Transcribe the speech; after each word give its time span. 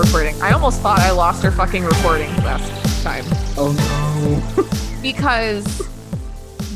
recording. 0.00 0.40
I 0.42 0.52
almost 0.52 0.80
thought 0.80 0.98
I 1.00 1.10
lost 1.10 1.44
our 1.44 1.50
fucking 1.50 1.84
recording 1.84 2.28
last 2.38 3.02
time. 3.02 3.24
Oh 3.56 3.72
no. 3.72 4.68
because 5.02 5.64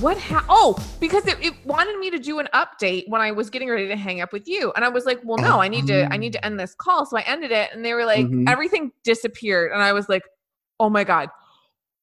what 0.01 0.17
ha- 0.19 0.45
oh 0.49 0.77
because 0.99 1.27
it, 1.27 1.37
it 1.45 1.53
wanted 1.67 1.99
me 1.99 2.11
to 2.11 2.19
do 2.19 2.39
an 2.39 2.49
update 2.55 3.05
when 3.09 3.21
i 3.21 3.31
was 3.31 3.51
getting 3.51 3.69
ready 3.69 3.87
to 3.89 3.97
hang 3.97 4.21
up 4.23 4.33
with 4.33 4.49
you. 4.49 4.73
And 4.75 4.85
i 4.85 4.89
was 4.89 5.05
like 5.05 5.21
well 5.25 5.37
no 5.37 5.61
i 5.61 5.69
need 5.69 5.87
to 5.89 6.11
i 6.13 6.17
need 6.17 6.33
to 6.33 6.45
end 6.45 6.59
this 6.59 6.75
call. 6.75 7.05
So 7.05 7.19
i 7.19 7.23
ended 7.23 7.51
it 7.53 7.71
and 7.75 7.85
they 7.85 7.93
were 7.93 8.05
like 8.07 8.27
Mhm. 8.27 8.49
everything 8.49 8.93
disappeared. 9.05 9.73
And 9.73 9.83
i 9.83 9.93
was 9.93 10.09
like 10.09 10.23
oh 10.79 10.89
my 10.89 11.05
god. 11.05 11.29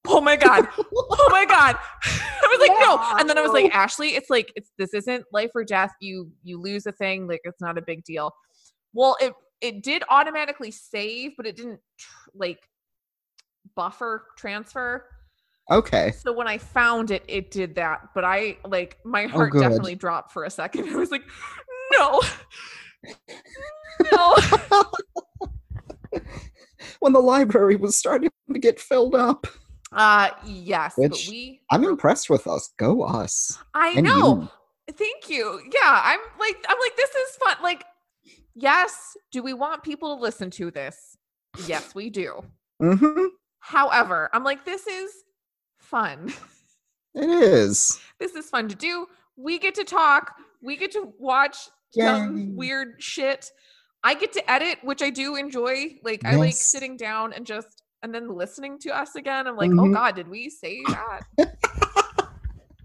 Oh 0.09 0.21
my 0.21 0.35
god. 0.35 0.67
Oh 0.95 1.29
my 1.31 1.45
god. 1.45 1.75
I 2.05 2.47
was 2.49 2.59
like 2.59 2.79
no. 2.79 3.19
And 3.19 3.27
then 3.29 3.37
i 3.37 3.41
was 3.41 3.51
like 3.51 3.73
ashley 3.73 4.09
it's 4.09 4.29
like 4.29 4.51
it's 4.55 4.71
this 4.77 4.93
isn't 4.93 5.25
life 5.33 5.51
or 5.55 5.63
death. 5.63 5.91
You 5.99 6.31
you 6.43 6.59
lose 6.61 6.85
a 6.85 6.91
thing. 6.91 7.27
Like 7.27 7.41
it's 7.45 7.59
not 7.61 7.77
a 7.77 7.81
big 7.81 8.03
deal. 8.03 8.33
Well 8.93 9.17
it 9.19 9.33
it 9.61 9.83
did 9.83 10.03
automatically 10.09 10.71
save 10.71 11.31
but 11.37 11.45
it 11.45 11.55
didn't 11.55 11.79
tr- 11.97 12.29
like 12.35 12.59
buffer 13.75 14.25
transfer 14.37 15.05
okay. 15.69 16.11
so 16.11 16.31
when 16.33 16.47
I 16.47 16.57
found 16.57 17.11
it, 17.11 17.23
it 17.27 17.51
did 17.51 17.75
that. 17.75 18.09
But 18.13 18.23
I 18.23 18.57
like 18.65 18.97
my 19.03 19.25
heart 19.25 19.51
good. 19.51 19.61
definitely 19.61 19.95
dropped 19.95 20.31
for 20.31 20.45
a 20.45 20.49
second. 20.49 20.89
I 20.93 20.95
was 20.95 21.11
like, 21.11 21.23
no, 21.91 22.21
no. 24.11 24.35
when 26.99 27.13
the 27.13 27.19
library 27.19 27.75
was 27.75 27.97
starting 27.97 28.29
to 28.51 28.59
get 28.59 28.79
filled 28.79 29.15
up. 29.15 29.47
Uh 29.91 30.29
yes, 30.45 30.93
but 30.97 31.11
Which 31.11 31.29
we. 31.29 31.61
I'm 31.71 31.83
impressed 31.85 32.29
with 32.29 32.45
us. 32.47 32.73
Go 32.77 33.03
us. 33.03 33.57
I 33.73 33.89
And 33.89 34.05
know. 34.05 34.41
you. 34.41 34.49
Thank 34.93 35.29
you. 35.29 35.61
Yeah, 35.73 36.01
I'm 36.03 36.19
like 36.39 36.57
I'm 36.67 36.77
like 36.79 36.95
this 36.97 37.09
is 37.09 37.35
fun. 37.37 37.57
Like, 37.63 37.83
yes. 38.57 39.15
Do 39.31 39.41
we 39.43 39.53
want 39.53 39.83
people 39.83 40.15
to 40.15 40.21
listen 40.21 40.49
to 40.51 40.71
this? 40.71 41.17
Yes, 41.65 41.95
we 41.95 42.09
do. 42.09 42.43
Mm-hmm. 42.81 43.25
However, 43.59 44.29
I'm 44.33 44.43
like 44.43 44.65
this 44.65 44.85
is 44.87 45.11
fun. 45.79 46.33
It 47.15 47.29
is. 47.29 47.99
this 48.19 48.35
is 48.35 48.47
fun 48.47 48.67
to 48.67 48.75
do. 48.75 49.07
We 49.37 49.57
get 49.57 49.73
to 49.75 49.83
talk. 49.83 50.35
We 50.61 50.75
get 50.77 50.91
to 50.91 51.11
watch 51.17 51.57
dumb, 51.93 52.55
weird 52.55 53.01
shit. 53.01 53.49
I 54.03 54.13
get 54.13 54.33
to 54.33 54.51
edit, 54.51 54.77
which 54.83 55.01
I 55.01 55.09
do 55.09 55.35
enjoy. 55.35 55.95
Like 56.03 56.23
I 56.25 56.35
like 56.35 56.53
sitting 56.53 56.95
down 56.95 57.33
and 57.33 57.43
just 57.43 57.81
and 58.03 58.13
then 58.13 58.35
listening 58.35 58.77
to 58.81 58.95
us 58.95 59.15
again. 59.15 59.47
I'm 59.47 59.55
like, 59.55 59.71
oh 59.71 59.85
Mhm. 59.89 59.93
god, 59.95 60.15
did 60.15 60.27
we 60.27 60.47
say 60.51 60.79
that? 60.89 61.21
what 61.37 61.55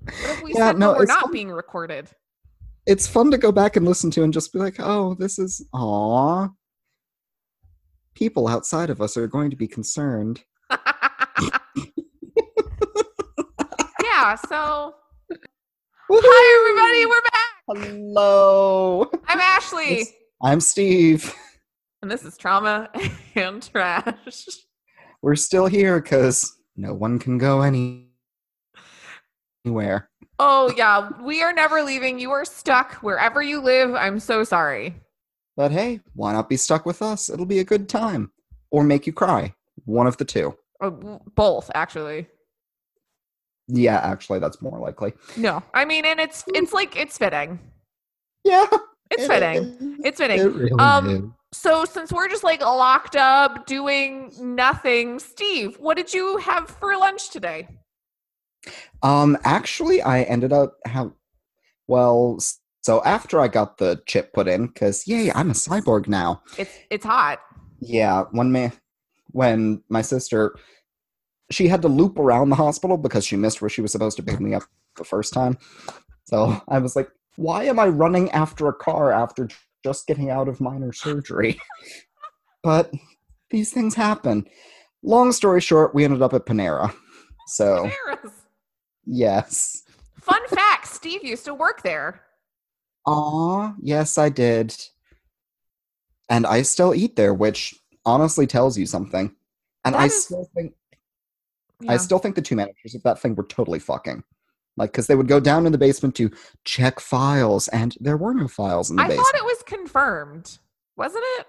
if 0.06 0.42
we 0.42 0.54
Yeah, 0.54 0.68
said 0.70 0.78
no, 0.78 0.92
no, 0.92 0.98
we're 0.98 1.04
not 1.04 1.24
fun. 1.24 1.32
being 1.32 1.50
recorded? 1.50 2.08
It's 2.86 3.06
fun 3.06 3.30
to 3.30 3.38
go 3.38 3.52
back 3.52 3.76
and 3.76 3.86
listen 3.86 4.10
to 4.12 4.24
and 4.24 4.32
just 4.32 4.52
be 4.52 4.58
like, 4.58 4.76
oh, 4.78 5.14
this 5.14 5.38
is 5.38 5.64
aw. 5.74 6.48
People 8.14 8.48
outside 8.48 8.90
of 8.90 9.00
us 9.00 9.16
are 9.16 9.26
going 9.28 9.50
to 9.50 9.56
be 9.56 9.66
concerned. 9.68 10.42
yeah. 14.02 14.34
So 14.48 14.94
Woohoo! 16.10 16.20
hi 16.22 16.70
everybody, 16.70 17.06
we're 17.06 17.22
back. 17.22 17.50
Hello. 17.68 19.10
I'm 19.28 19.40
Ashley, 19.40 19.84
It's- 20.00 20.12
I'm 20.42 20.60
Steve. 20.60 21.32
and 22.02 22.10
this 22.10 22.24
is 22.24 22.36
trauma 22.36 22.90
and 23.36 23.62
trash. 23.62 24.46
We're 25.22 25.36
still 25.36 25.66
here 25.66 26.00
because 26.00 26.54
no 26.76 26.92
one 26.94 27.18
can 27.20 27.38
go 27.38 27.62
any 27.62 28.10
anywhere. 29.64 30.10
Oh 30.44 30.72
yeah, 30.76 31.08
we 31.22 31.40
are 31.42 31.52
never 31.52 31.82
leaving. 31.82 32.18
You 32.18 32.32
are 32.32 32.44
stuck 32.44 32.94
wherever 32.94 33.40
you 33.42 33.60
live. 33.60 33.94
I'm 33.94 34.18
so 34.18 34.42
sorry. 34.42 34.94
But 35.56 35.70
hey, 35.70 36.00
why 36.14 36.32
not 36.32 36.48
be 36.48 36.56
stuck 36.56 36.84
with 36.84 37.00
us? 37.02 37.30
It'll 37.30 37.46
be 37.46 37.60
a 37.60 37.64
good 37.64 37.88
time. 37.88 38.32
Or 38.70 38.82
make 38.82 39.06
you 39.06 39.12
cry. 39.12 39.54
One 39.84 40.06
of 40.06 40.16
the 40.16 40.24
two. 40.24 40.56
W- 40.80 41.20
both 41.36 41.70
actually. 41.74 42.26
Yeah, 43.68 43.98
actually, 43.98 44.40
that's 44.40 44.60
more 44.60 44.78
likely. 44.80 45.12
No, 45.36 45.62
I 45.74 45.84
mean, 45.84 46.04
and 46.04 46.18
it's 46.18 46.44
it's 46.48 46.72
like 46.72 46.96
it's 46.96 47.16
fitting. 47.18 47.60
Yeah. 48.44 48.66
It's 49.10 49.24
it 49.24 49.28
fitting. 49.28 49.56
is. 49.64 49.76
It's 50.04 50.18
fitting. 50.20 50.40
It 50.40 50.44
really 50.52 50.72
Um, 50.78 51.08
is. 51.08 51.22
So 51.60 51.84
since 51.84 52.10
we're 52.10 52.28
just 52.28 52.42
like 52.44 52.60
locked 52.62 53.14
up 53.14 53.66
doing 53.66 54.32
nothing, 54.40 55.18
Steve, 55.18 55.76
what 55.78 55.96
did 55.98 56.12
you 56.12 56.38
have 56.38 56.68
for 56.80 56.96
lunch 56.96 57.30
today? 57.30 57.68
Um, 59.02 59.36
actually, 59.44 60.02
I 60.02 60.22
ended 60.22 60.52
up 60.52 60.76
how. 60.86 61.12
Well, 61.88 62.38
so 62.82 63.02
after 63.04 63.40
I 63.40 63.48
got 63.48 63.78
the 63.78 64.02
chip 64.06 64.32
put 64.32 64.48
in, 64.48 64.66
because 64.66 65.06
yay, 65.06 65.32
I'm 65.32 65.50
a 65.50 65.54
cyborg 65.54 66.08
now. 66.08 66.42
It's 66.58 66.76
it's 66.90 67.04
hot. 67.04 67.40
Yeah, 67.80 68.24
one 68.30 68.52
man, 68.52 68.72
when 69.32 69.82
my 69.88 70.02
sister, 70.02 70.56
she 71.50 71.68
had 71.68 71.82
to 71.82 71.88
loop 71.88 72.18
around 72.18 72.50
the 72.50 72.56
hospital 72.56 72.96
because 72.96 73.26
she 73.26 73.36
missed 73.36 73.60
where 73.60 73.68
she 73.68 73.82
was 73.82 73.92
supposed 73.92 74.16
to 74.18 74.22
pick 74.22 74.40
me 74.40 74.54
up 74.54 74.62
the 74.96 75.04
first 75.04 75.32
time. 75.32 75.58
So 76.24 76.60
I 76.68 76.78
was 76.78 76.94
like, 76.94 77.08
why 77.36 77.64
am 77.64 77.78
I 77.78 77.86
running 77.88 78.30
after 78.30 78.68
a 78.68 78.74
car 78.74 79.12
after 79.12 79.48
just 79.84 80.06
getting 80.06 80.30
out 80.30 80.48
of 80.48 80.60
minor 80.60 80.92
surgery? 80.92 81.60
but 82.62 82.92
these 83.50 83.72
things 83.72 83.94
happen. 83.94 84.46
Long 85.02 85.32
story 85.32 85.60
short, 85.60 85.94
we 85.94 86.04
ended 86.04 86.22
up 86.22 86.34
at 86.34 86.46
Panera. 86.46 86.94
So 87.48 87.90
Paris. 88.06 88.32
Yes. 89.04 89.82
Fun 90.20 90.46
fact: 90.48 90.86
Steve 90.88 91.24
used 91.24 91.44
to 91.46 91.54
work 91.54 91.82
there. 91.82 92.22
Aw, 93.06 93.72
yes, 93.80 94.18
I 94.18 94.28
did. 94.28 94.76
And 96.28 96.46
I 96.46 96.62
still 96.62 96.94
eat 96.94 97.16
there, 97.16 97.34
which 97.34 97.74
honestly 98.06 98.46
tells 98.46 98.78
you 98.78 98.86
something. 98.86 99.34
And 99.84 99.94
That 99.94 100.00
I 100.00 100.04
is- 100.06 100.24
still 100.24 100.48
think 100.54 100.74
Yeah. 101.80 101.92
I 101.92 101.96
still 101.96 102.20
think 102.20 102.36
the 102.36 102.42
two 102.42 102.54
managers 102.54 102.94
of 102.94 103.02
that 103.02 103.18
thing 103.20 103.34
were 103.34 103.42
totally 103.42 103.80
fucking. 103.80 104.22
Like, 104.76 104.92
because 104.92 105.08
they 105.08 105.16
would 105.16 105.26
go 105.28 105.40
down 105.40 105.66
in 105.66 105.72
the 105.72 105.78
basement 105.78 106.14
to 106.14 106.30
check 106.64 107.00
files, 107.00 107.66
and 107.68 107.96
there 108.00 108.16
were 108.16 108.32
no 108.32 108.46
files 108.46 108.88
in 108.88 108.96
the 108.96 109.02
I 109.02 109.08
basement. 109.08 109.26
thought 109.26 109.34
it 109.34 109.44
was 109.44 109.62
confirmed, 109.64 110.58
wasn't 110.96 111.24
it? 111.40 111.46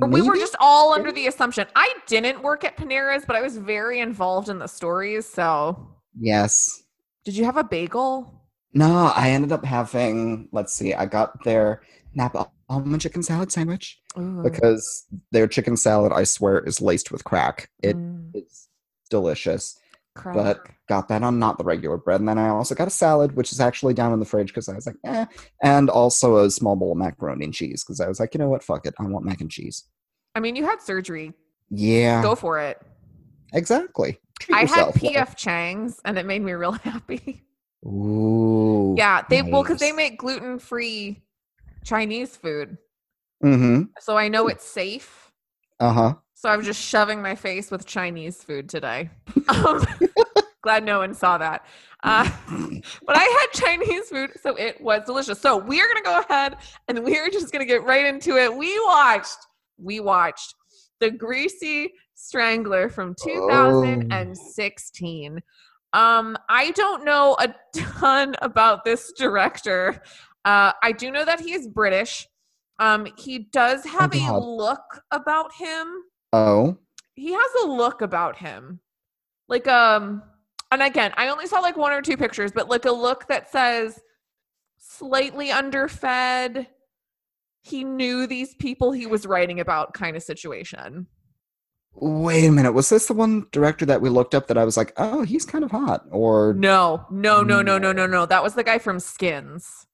Or 0.00 0.08
we 0.08 0.22
were 0.22 0.36
just 0.36 0.56
all 0.58 0.94
under 0.94 1.12
the 1.12 1.26
assumption. 1.26 1.66
I 1.76 1.94
didn't 2.06 2.42
work 2.42 2.64
at 2.64 2.78
Panera's, 2.78 3.24
but 3.26 3.36
I 3.36 3.42
was 3.42 3.58
very 3.58 4.00
involved 4.00 4.48
in 4.48 4.58
the 4.58 4.66
stories. 4.66 5.28
So, 5.28 5.86
Yes. 6.18 6.82
did 7.24 7.36
you 7.36 7.44
have 7.44 7.56
a 7.56 7.64
bagel? 7.64 8.32
No, 8.74 9.12
I 9.14 9.30
ended 9.30 9.52
up 9.52 9.64
having, 9.64 10.48
let's 10.52 10.72
see, 10.72 10.94
I 10.94 11.06
got 11.06 11.44
their 11.44 11.82
Napa 12.14 12.50
almond 12.68 13.02
chicken 13.02 13.22
salad 13.22 13.52
sandwich 13.52 14.00
Ooh. 14.18 14.42
because 14.42 15.06
their 15.30 15.46
chicken 15.46 15.76
salad, 15.76 16.12
I 16.12 16.24
swear, 16.24 16.60
is 16.60 16.80
laced 16.80 17.12
with 17.12 17.24
crack. 17.24 17.68
It 17.82 17.96
Mm, 17.96 18.30
is 18.34 18.68
delicious. 19.10 19.78
crack. 20.14 20.34
but 20.34 20.66
got 20.88 21.08
that 21.08 21.22
on 21.22 21.38
not 21.38 21.56
the 21.58 21.64
regular 21.64 21.96
bread. 21.98 22.20
And 22.20 22.28
then 22.28 22.38
I 22.38 22.48
also 22.48 22.74
got 22.74 22.88
a 22.88 22.90
salad, 22.90 23.36
which 23.36 23.52
is 23.52 23.60
actually 23.60 23.94
down 23.94 24.12
in 24.12 24.20
the 24.20 24.26
fridge 24.26 24.48
because 24.48 24.68
I 24.68 24.74
was 24.74 24.86
like, 24.86 24.96
eh. 25.04 25.24
And 25.62 25.88
also 25.90 26.38
a 26.38 26.50
small 26.50 26.76
bowl 26.76 26.92
of 26.92 26.98
macaroni 26.98 27.44
and 27.46 27.54
cheese 27.54 27.82
because 27.84 28.00
I 28.00 28.08
was 28.08 28.20
like, 28.20 28.34
you 28.34 28.38
know 28.38 28.48
what? 28.48 28.62
Fuck 28.62 28.84
it. 28.86 28.94
I 28.98 29.04
want 29.04 29.24
mac 29.24 29.40
and 29.40 29.50
cheese. 29.50 29.84
I 30.34 30.40
mean, 30.40 30.56
you 30.56 30.64
had 30.64 30.80
surgery. 30.82 31.32
Yeah. 31.70 32.22
Go 32.22 32.34
for 32.34 32.58
it. 32.58 32.78
exactly. 33.52 34.18
Treat 34.40 34.54
I 34.56 34.60
had. 34.64 34.94
PF 34.94 35.36
Chang's 35.36 36.00
and 36.04 36.18
it 36.18 36.26
made 36.26 36.42
me 36.42 36.52
real 36.52 36.72
happy. 36.84 37.44
Ooh. 37.84 38.94
yeah, 38.96 39.22
they 39.28 39.42
well 39.42 39.62
because 39.62 39.80
they 39.80 39.92
make 39.92 40.18
gluten 40.18 40.58
free 40.58 41.22
Chinese 41.84 42.36
food, 42.36 42.78
Mm-hmm. 43.44 43.82
so 44.00 44.16
I 44.16 44.28
know 44.28 44.46
it's 44.48 44.64
safe. 44.64 45.32
Uh-huh. 45.80 46.14
So 46.34 46.48
I'm 46.48 46.62
just 46.62 46.80
shoving 46.80 47.20
my 47.20 47.34
face 47.34 47.70
with 47.72 47.86
Chinese 47.86 48.42
food 48.42 48.68
today. 48.68 49.10
Um, 49.48 49.84
glad 50.62 50.84
no 50.84 50.98
one 50.98 51.12
saw 51.14 51.38
that. 51.38 51.66
Uh, 52.04 52.28
but 53.04 53.16
I 53.16 53.24
had 53.24 53.46
Chinese 53.52 54.08
food, 54.08 54.30
so 54.40 54.54
it 54.54 54.80
was 54.80 55.02
delicious. 55.04 55.40
So 55.40 55.56
we 55.56 55.80
are 55.80 55.88
gonna 55.88 56.02
go 56.02 56.20
ahead 56.20 56.56
and 56.86 57.02
we 57.04 57.18
are 57.18 57.28
just 57.28 57.52
gonna 57.52 57.64
get 57.64 57.82
right 57.84 58.06
into 58.06 58.36
it. 58.36 58.54
We 58.56 58.78
watched, 58.86 59.38
we 59.76 59.98
watched 59.98 60.54
the 61.00 61.10
Greasy 61.10 61.92
Strangler 62.22 62.88
from 62.88 63.14
2016. 63.22 65.42
Um, 65.92 66.38
I 66.48 66.70
don't 66.70 67.04
know 67.04 67.36
a 67.38 67.54
ton 67.74 68.34
about 68.40 68.84
this 68.84 69.12
director. 69.12 70.00
Uh, 70.44 70.72
I 70.82 70.92
do 70.92 71.10
know 71.10 71.24
that 71.24 71.40
he 71.40 71.52
is 71.52 71.68
British. 71.68 72.26
Um, 72.78 73.06
he 73.18 73.40
does 73.52 73.84
have 73.84 74.14
a 74.14 74.38
look 74.38 75.02
about 75.10 75.52
him 75.54 75.88
Oh. 76.32 76.78
he 77.14 77.32
has 77.32 77.50
a 77.62 77.66
look 77.66 78.00
about 78.00 78.38
him 78.38 78.80
like 79.46 79.68
um 79.68 80.22
and 80.70 80.82
again 80.82 81.12
i 81.18 81.28
only 81.28 81.46
saw 81.46 81.60
like 81.60 81.76
one 81.76 81.92
or 81.92 82.00
two 82.00 82.16
pictures 82.16 82.52
but 82.52 82.70
like 82.70 82.86
a 82.86 82.90
look 82.90 83.28
that 83.28 83.52
says 83.52 84.00
slightly 84.78 85.50
underfed 85.50 86.66
he 87.60 87.84
knew 87.84 88.26
these 88.26 88.54
people 88.54 88.92
he 88.92 89.06
was 89.06 89.26
writing 89.26 89.60
about 89.60 89.92
kind 89.92 90.16
of 90.16 90.22
situation 90.22 91.06
Wait 91.94 92.46
a 92.46 92.50
minute. 92.50 92.72
Was 92.72 92.88
this 92.88 93.06
the 93.06 93.14
one 93.14 93.46
director 93.52 93.86
that 93.86 94.00
we 94.00 94.08
looked 94.08 94.34
up 94.34 94.46
that 94.48 94.58
I 94.58 94.64
was 94.64 94.76
like, 94.76 94.92
oh, 94.96 95.22
he's 95.22 95.44
kind 95.44 95.62
of 95.64 95.70
hot? 95.70 96.04
Or 96.10 96.54
no 96.54 97.06
no 97.10 97.42
no 97.42 97.62
no 97.62 97.78
no 97.78 97.92
no 97.92 98.06
no 98.06 98.26
that 98.26 98.42
was 98.42 98.54
the 98.54 98.64
guy 98.64 98.78
from 98.78 98.98
skins 98.98 99.86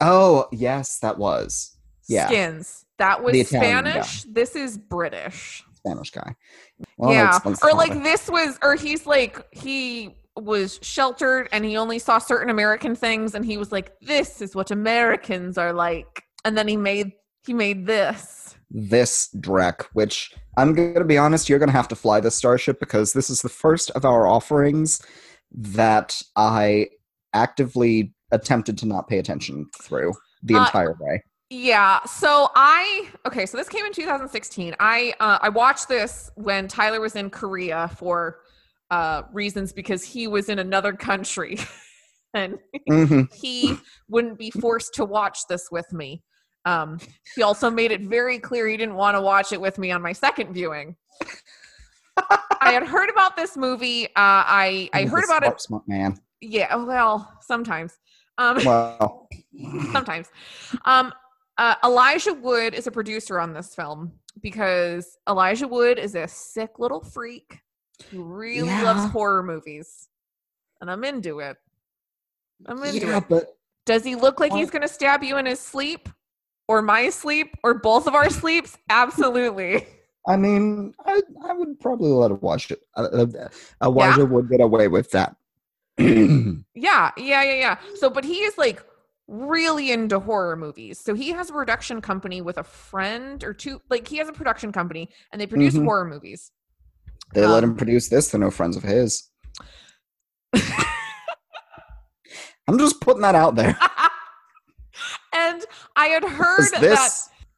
oh, 0.00 0.48
yes, 0.52 0.98
that 1.00 1.18
was. 1.18 1.76
Yeah. 2.08 2.26
Skins. 2.26 2.84
That 2.98 3.22
was 3.22 3.32
The 3.32 3.40
Italian 3.40 3.84
guy. 3.84 3.90
Spanish. 3.90 4.22
This 4.24 4.56
is 4.56 4.78
British. 4.78 5.64
Spanish 5.74 6.10
guy. 6.10 6.34
Well, 6.96 7.12
yeah. 7.12 7.38
Or 7.62 7.72
like 7.72 8.02
this 8.02 8.28
was 8.28 8.58
or 8.62 8.74
he's 8.74 9.06
like 9.06 9.42
he 9.52 10.16
was 10.36 10.78
sheltered 10.82 11.48
and 11.52 11.64
he 11.64 11.76
only 11.76 11.98
saw 11.98 12.18
certain 12.18 12.50
American 12.50 12.94
things 12.94 13.34
and 13.34 13.44
he 13.44 13.56
was 13.56 13.72
like, 13.72 13.92
This 14.00 14.42
is 14.42 14.54
what 14.54 14.70
Americans 14.70 15.56
are 15.56 15.72
like. 15.72 16.24
And 16.44 16.58
then 16.58 16.68
he 16.68 16.76
made 16.76 17.12
he 17.46 17.54
made 17.54 17.86
this. 17.86 18.49
This 18.70 19.28
Drek, 19.36 19.82
which 19.92 20.32
I'm 20.56 20.74
going 20.74 20.94
to 20.94 21.04
be 21.04 21.18
honest, 21.18 21.48
you're 21.48 21.58
going 21.58 21.68
to 21.68 21.76
have 21.76 21.88
to 21.88 21.96
fly 21.96 22.20
this 22.20 22.36
starship 22.36 22.78
because 22.80 23.12
this 23.12 23.30
is 23.30 23.42
the 23.42 23.48
first 23.48 23.90
of 23.90 24.04
our 24.04 24.26
offerings 24.26 25.02
that 25.52 26.20
I 26.36 26.88
actively 27.32 28.14
attempted 28.30 28.78
to 28.78 28.86
not 28.86 29.08
pay 29.08 29.18
attention 29.18 29.66
through 29.80 30.14
the 30.42 30.54
Uh, 30.54 30.58
entire 30.58 30.94
way. 31.00 31.22
Yeah. 31.50 32.04
So 32.04 32.50
I 32.54 33.08
okay. 33.26 33.44
So 33.46 33.56
this 33.56 33.68
came 33.68 33.84
in 33.84 33.92
2016. 33.92 34.76
I 34.78 35.14
uh, 35.20 35.38
I 35.42 35.48
watched 35.48 35.88
this 35.88 36.30
when 36.36 36.68
Tyler 36.68 37.00
was 37.00 37.16
in 37.16 37.28
Korea 37.30 37.88
for 37.96 38.38
uh, 38.90 39.22
reasons 39.32 39.72
because 39.72 40.04
he 40.04 40.28
was 40.28 40.48
in 40.48 40.60
another 40.60 40.92
country, 40.92 41.58
and 42.34 42.58
hmm 42.88 43.22
he 43.32 43.76
wouldn't 44.08 44.38
be 44.38 44.50
forced 44.50 44.94
to 44.94 45.04
watch 45.04 45.40
this 45.48 45.68
with 45.72 45.92
me. 45.92 46.22
Um, 46.64 46.98
he 47.34 47.42
also 47.42 47.70
made 47.70 47.90
it 47.90 48.02
very 48.02 48.38
clear 48.38 48.66
he 48.68 48.76
didn't 48.76 48.94
want 48.94 49.16
to 49.16 49.20
watch 49.20 49.52
it 49.52 49.60
with 49.60 49.78
me 49.78 49.90
on 49.90 50.02
my 50.02 50.12
second 50.12 50.52
viewing. 50.52 50.96
I 52.16 52.72
had 52.72 52.86
heard 52.86 53.08
about 53.08 53.36
this 53.36 53.56
movie. 53.56 54.06
Uh, 54.08 54.10
I 54.16 54.90
I 54.92 55.04
heard 55.06 55.24
about 55.24 55.42
it. 55.44 55.60
Smart 55.60 55.88
man. 55.88 56.18
Yeah. 56.40 56.74
Well, 56.76 57.32
sometimes. 57.40 57.96
Um, 58.38 58.58
Well, 58.64 59.28
sometimes. 59.92 60.28
Um, 60.84 61.12
uh, 61.58 61.74
Elijah 61.84 62.34
Wood 62.34 62.74
is 62.74 62.86
a 62.86 62.90
producer 62.90 63.38
on 63.40 63.52
this 63.54 63.74
film 63.74 64.12
because 64.42 65.16
Elijah 65.28 65.68
Wood 65.68 65.98
is 65.98 66.14
a 66.14 66.26
sick 66.28 66.78
little 66.78 67.00
freak 67.02 67.60
who 68.10 68.22
really 68.24 68.68
Yeah. 68.68 68.82
loves 68.82 69.10
horror 69.12 69.42
movies, 69.42 70.08
and 70.80 70.90
I'm 70.90 71.04
into 71.04 71.40
it. 71.40 71.56
I'm 72.66 72.82
into 72.82 73.06
yeah, 73.06 73.18
it. 73.18 73.24
but 73.28 73.56
Does 73.86 74.04
he 74.04 74.14
look 74.14 74.40
like 74.40 74.52
Well- 74.52 74.60
he's 74.60 74.70
going 74.70 74.82
to 74.82 74.88
stab 74.88 75.22
you 75.22 75.36
in 75.38 75.46
his 75.46 75.60
sleep, 75.60 76.08
or 76.70 76.80
my 76.82 77.10
sleep, 77.10 77.56
or 77.64 77.74
both 77.74 78.06
of 78.06 78.14
our 78.14 78.30
sleeps? 78.30 78.78
Absolutely. 78.88 79.84
I 80.28 80.36
mean, 80.36 80.94
I, 81.04 81.20
I 81.44 81.52
would 81.52 81.80
probably 81.80 82.10
let 82.10 82.30
it. 82.30 82.80
Uh, 82.94 83.02
uh, 83.02 83.48
Elijah 83.82 84.24
would 84.24 84.48
get 84.48 84.60
away 84.60 84.86
with 84.86 85.10
that. 85.10 85.34
Yeah, 86.74 87.10
yeah, 87.18 87.42
yeah, 87.42 87.54
yeah. 87.54 87.76
So, 87.96 88.08
but 88.08 88.24
he 88.24 88.36
is 88.36 88.56
like 88.56 88.82
really 89.26 89.90
into 89.90 90.18
horror 90.20 90.56
movies. 90.56 90.98
So 90.98 91.12
he 91.14 91.30
has 91.32 91.50
a 91.50 91.52
production 91.52 92.00
company 92.00 92.40
with 92.40 92.56
a 92.56 92.62
friend 92.62 93.42
or 93.44 93.52
two. 93.52 93.82
Like 93.90 94.06
he 94.08 94.16
has 94.18 94.28
a 94.28 94.32
production 94.32 94.72
company 94.72 95.10
and 95.32 95.40
they 95.40 95.46
produce 95.46 95.74
Mhm. 95.74 95.84
horror 95.84 96.04
movies. 96.06 96.52
they 97.34 97.44
let 97.46 97.64
Um, 97.64 97.70
him 97.70 97.76
produce 97.76 98.08
this. 98.08 98.30
They're 98.30 98.40
no 98.40 98.50
friends 98.50 98.76
of 98.76 98.82
his. 98.84 99.28
I'm 102.66 102.78
just 102.78 103.00
putting 103.00 103.22
that 103.22 103.34
out 103.34 103.56
there. 103.56 103.76
and 105.32 105.64
I 105.96 106.06
had 106.06 106.24
heard 106.24 106.70
that 106.72 107.10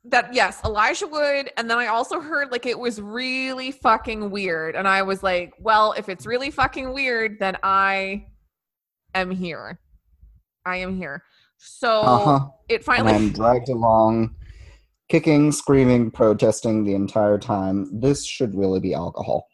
that 0.05 0.35
yes, 0.35 0.61
Elijah 0.65 1.07
Wood, 1.07 1.51
and 1.57 1.71
then 1.71 1.79
I 1.79 1.87
also 1.87 2.21
heard 2.21 2.51
like 2.51 2.67
it 2.67 2.79
was 2.79 3.01
really 3.01 3.71
fucking 3.71 4.31
weird, 4.31 4.75
and 4.75 4.89
I 4.89 5.03
was 5.03 5.23
like, 5.23 5.55
well, 5.61 5.93
if 5.93 6.09
it's 6.09 6.27
really 6.27 6.51
fucking 6.51 6.93
weird, 6.93 7.39
then 7.39 7.57
I 7.63 8.27
am 9.15 9.31
here. 9.31 9.79
I 10.65 10.77
am 10.79 10.97
here. 10.97 11.23
So 11.59 12.01
uh-huh. 12.01 12.49
it 12.69 12.77
and 12.77 12.85
finally 12.85 13.13
I'm 13.13 13.31
dragged 13.31 13.69
along, 13.69 14.35
kicking, 15.09 15.53
screaming, 15.53 16.11
protesting 16.11 16.85
the 16.85 16.95
entire 16.95 17.39
time. 17.39 18.01
This 18.01 18.25
should 18.25 18.55
really 18.55 18.81
be 18.81 18.95
alcohol. 18.95 19.47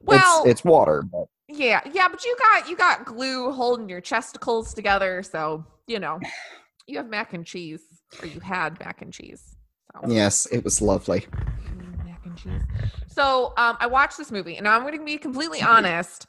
well 0.00 0.42
it's 0.42 0.50
it's 0.50 0.64
water, 0.64 1.02
but 1.02 1.26
Yeah, 1.48 1.80
yeah, 1.92 2.08
but 2.08 2.24
you 2.24 2.36
got 2.38 2.68
you 2.68 2.76
got 2.76 3.04
glue 3.04 3.52
holding 3.52 3.88
your 3.88 4.00
chesticles 4.00 4.74
together, 4.74 5.22
so 5.22 5.64
you 5.86 6.00
know 6.00 6.18
you 6.86 6.98
have 6.98 7.08
mac 7.08 7.32
and 7.32 7.44
cheese, 7.44 7.82
or 8.20 8.26
you 8.26 8.40
had 8.40 8.78
mac 8.80 9.02
and 9.02 9.12
cheese. 9.12 9.56
So. 9.92 10.10
yes, 10.10 10.46
it 10.46 10.64
was 10.64 10.82
lovely. 10.82 11.20
Mm, 11.20 12.04
mac 12.04 12.24
and 12.24 12.36
cheese. 12.36 12.62
So 13.06 13.52
um, 13.56 13.76
I 13.80 13.86
watched 13.86 14.18
this 14.18 14.30
movie, 14.30 14.56
and 14.56 14.66
I'm 14.66 14.82
going 14.82 14.98
to 14.98 15.04
be 15.04 15.18
completely 15.18 15.62
honest. 15.62 16.26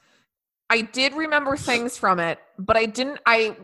I 0.70 0.82
did 0.82 1.14
remember 1.14 1.58
things 1.58 1.98
from 1.98 2.20
it, 2.20 2.40
but 2.58 2.78
I 2.78 2.86
didn't. 2.86 3.20
I 3.26 3.56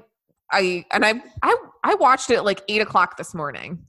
I 0.52 0.86
and 0.92 1.06
I 1.06 1.22
I 1.42 1.56
I 1.84 1.96
watched 1.96 2.30
it 2.30 2.36
at 2.36 2.46
like 2.46 2.62
eight 2.68 2.82
o'clock 2.82 3.18
this 3.18 3.34
morning. 3.34 3.86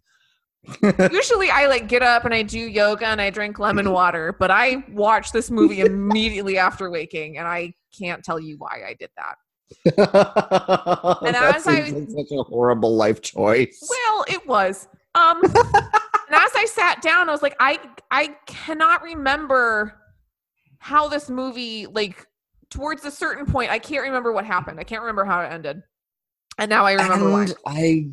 Usually 1.10 1.50
I 1.50 1.66
like 1.66 1.88
get 1.88 2.02
up 2.02 2.24
and 2.24 2.32
I 2.32 2.42
do 2.42 2.58
yoga 2.58 3.06
and 3.06 3.20
I 3.20 3.30
drink 3.30 3.58
lemon 3.58 3.90
water, 3.90 4.34
but 4.38 4.50
I 4.50 4.84
watched 4.90 5.32
this 5.32 5.50
movie 5.50 5.80
immediately 5.82 6.56
after 6.56 6.88
waking, 6.90 7.38
and 7.38 7.48
I 7.48 7.74
can't 7.98 8.24
tell 8.24 8.38
you 8.38 8.56
why 8.58 8.82
I 8.86 8.94
did 8.98 9.10
that. 9.16 9.36
and 9.84 9.94
that 11.34 11.52
as 11.56 11.66
I- 11.66 11.84
seems 11.84 12.14
like 12.14 12.26
such 12.28 12.38
a 12.38 12.42
horrible 12.42 12.94
life 12.96 13.20
choice. 13.22 13.78
Well, 13.88 14.24
it 14.28 14.46
was. 14.46 14.88
Um, 15.14 15.40
and 15.44 15.54
as 15.54 16.50
I 16.56 16.66
sat 16.70 17.02
down, 17.02 17.28
I 17.28 17.32
was 17.32 17.42
like, 17.42 17.56
I 17.60 17.78
I 18.10 18.34
cannot 18.46 19.02
remember 19.02 19.94
how 20.78 21.08
this 21.08 21.28
movie 21.30 21.86
like 21.86 22.26
towards 22.70 23.04
a 23.04 23.10
certain 23.10 23.46
point. 23.46 23.70
I 23.70 23.78
can't 23.78 24.02
remember 24.02 24.32
what 24.32 24.44
happened. 24.44 24.80
I 24.80 24.84
can't 24.84 25.02
remember 25.02 25.24
how 25.24 25.40
it 25.42 25.52
ended. 25.52 25.82
And 26.58 26.68
now 26.70 26.84
I 26.84 26.92
remember 26.92 27.30
why. 27.30 27.46
I 27.66 28.06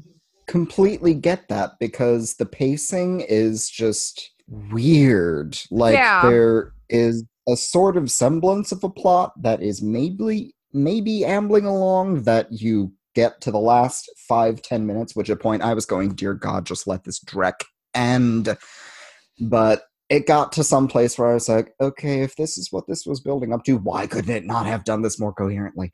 completely 0.48 1.14
get 1.14 1.48
that 1.50 1.72
because 1.80 2.36
the 2.36 2.46
pacing 2.46 3.22
is 3.22 3.70
just 3.70 4.32
weird. 4.72 5.58
Like 5.72 5.94
Yeah. 5.94 6.22
there 6.30 6.74
is 6.90 7.24
a 7.48 7.56
sort 7.56 7.98
of 7.98 8.12
semblance 8.12 8.72
of 8.72 8.84
a 8.84 8.90
plot 8.90 9.32
that 9.42 9.62
is 9.62 9.82
maybe 9.82 10.54
maybe 10.74 11.26
ambling 11.26 11.66
along 11.66 12.24
that 12.24 12.52
you 12.52 12.94
get 13.16 13.42
to 13.42 13.52
the 13.52 13.60
last 13.60 14.10
five 14.28 14.62
ten 14.62 14.86
minutes, 14.86 15.16
which 15.16 15.30
at 15.30 15.40
point 15.40 15.62
I 15.62 15.74
was 15.74 15.86
going, 15.86 16.10
dear 16.16 16.34
God, 16.34 16.66
just 16.66 16.88
let 16.88 17.04
this 17.04 17.20
dreck 17.20 17.64
end. 17.94 18.58
But 19.40 19.84
it 20.10 20.26
got 20.26 20.52
to 20.54 20.64
some 20.64 20.88
place 20.88 21.18
where 21.18 21.30
I 21.30 21.34
was 21.36 21.48
like, 21.48 21.74
okay, 21.80 22.22
if 22.22 22.36
this 22.36 22.58
is 22.58 22.72
what 22.72 22.88
this 22.88 23.06
was 23.06 23.20
building 23.20 23.54
up 23.54 23.64
to, 23.66 23.78
why 23.78 24.08
couldn't 24.08 24.36
it 24.36 24.46
not 24.46 24.66
have 24.66 24.84
done 24.84 25.02
this 25.02 25.20
more 25.20 25.34
coherently? 25.34 25.92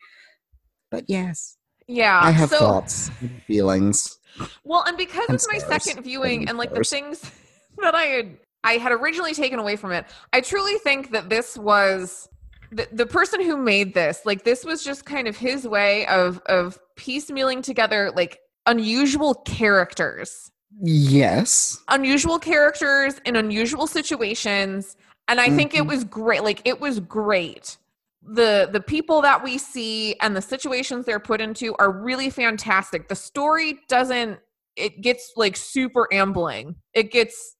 But 0.89 1.05
yes, 1.07 1.57
Yeah. 1.87 2.19
I 2.21 2.31
have 2.31 2.49
so, 2.49 2.59
thoughts, 2.59 3.11
feelings. 3.45 4.17
Well, 4.63 4.83
and 4.87 4.97
because 4.97 5.25
and 5.27 5.35
it's 5.35 5.47
my 5.51 5.57
stars, 5.57 5.83
second 5.83 6.03
viewing 6.03 6.41
and 6.41 6.49
and 6.49 6.57
like 6.57 6.73
the 6.73 6.83
things 6.83 7.29
that 7.81 7.95
I 7.95 8.03
had 8.03 8.37
I 8.63 8.73
had 8.73 8.91
originally 8.91 9.33
taken 9.33 9.59
away 9.59 9.75
from 9.75 9.91
it, 9.91 10.05
I 10.33 10.41
truly 10.41 10.77
think 10.79 11.11
that 11.11 11.29
this 11.29 11.57
was 11.57 12.27
the, 12.71 12.87
the 12.91 13.05
person 13.05 13.41
who 13.41 13.57
made 13.57 13.93
this, 13.93 14.21
like 14.25 14.43
this 14.43 14.63
was 14.65 14.83
just 14.83 15.05
kind 15.05 15.27
of 15.27 15.37
his 15.37 15.67
way 15.67 16.05
of 16.07 16.39
of 16.47 16.77
piecemealing 16.97 17.61
together 17.63 18.11
like 18.15 18.39
unusual 18.65 19.35
characters. 19.45 20.51
Yes. 20.81 21.81
Unusual 21.89 22.39
characters 22.39 23.15
in 23.25 23.35
unusual 23.35 23.87
situations. 23.87 24.97
And 25.27 25.39
I 25.39 25.49
think 25.49 25.73
it 25.73 25.83
Mhm. 25.83 25.87
was 25.87 26.03
great. 26.03 26.43
Like 26.43 26.61
it 26.65 26.79
was 26.79 26.99
great. 26.99 27.77
The 28.21 28.69
the 28.71 28.81
people 28.81 29.21
that 29.21 29.43
we 29.43 29.57
see 29.57 30.15
and 30.19 30.35
the 30.35 30.41
situations 30.41 31.05
they're 31.05 31.19
put 31.19 31.41
into 31.41 31.75
are 31.79 31.91
really 31.91 32.29
fantastic. 32.29 33.07
The 33.07 33.15
story 33.15 33.79
doesn't 33.87 34.39
it 34.75 35.01
gets 35.01 35.31
like 35.37 35.55
super 35.55 36.07
ambling. 36.13 36.75
It 36.93 37.11
gets 37.11 37.55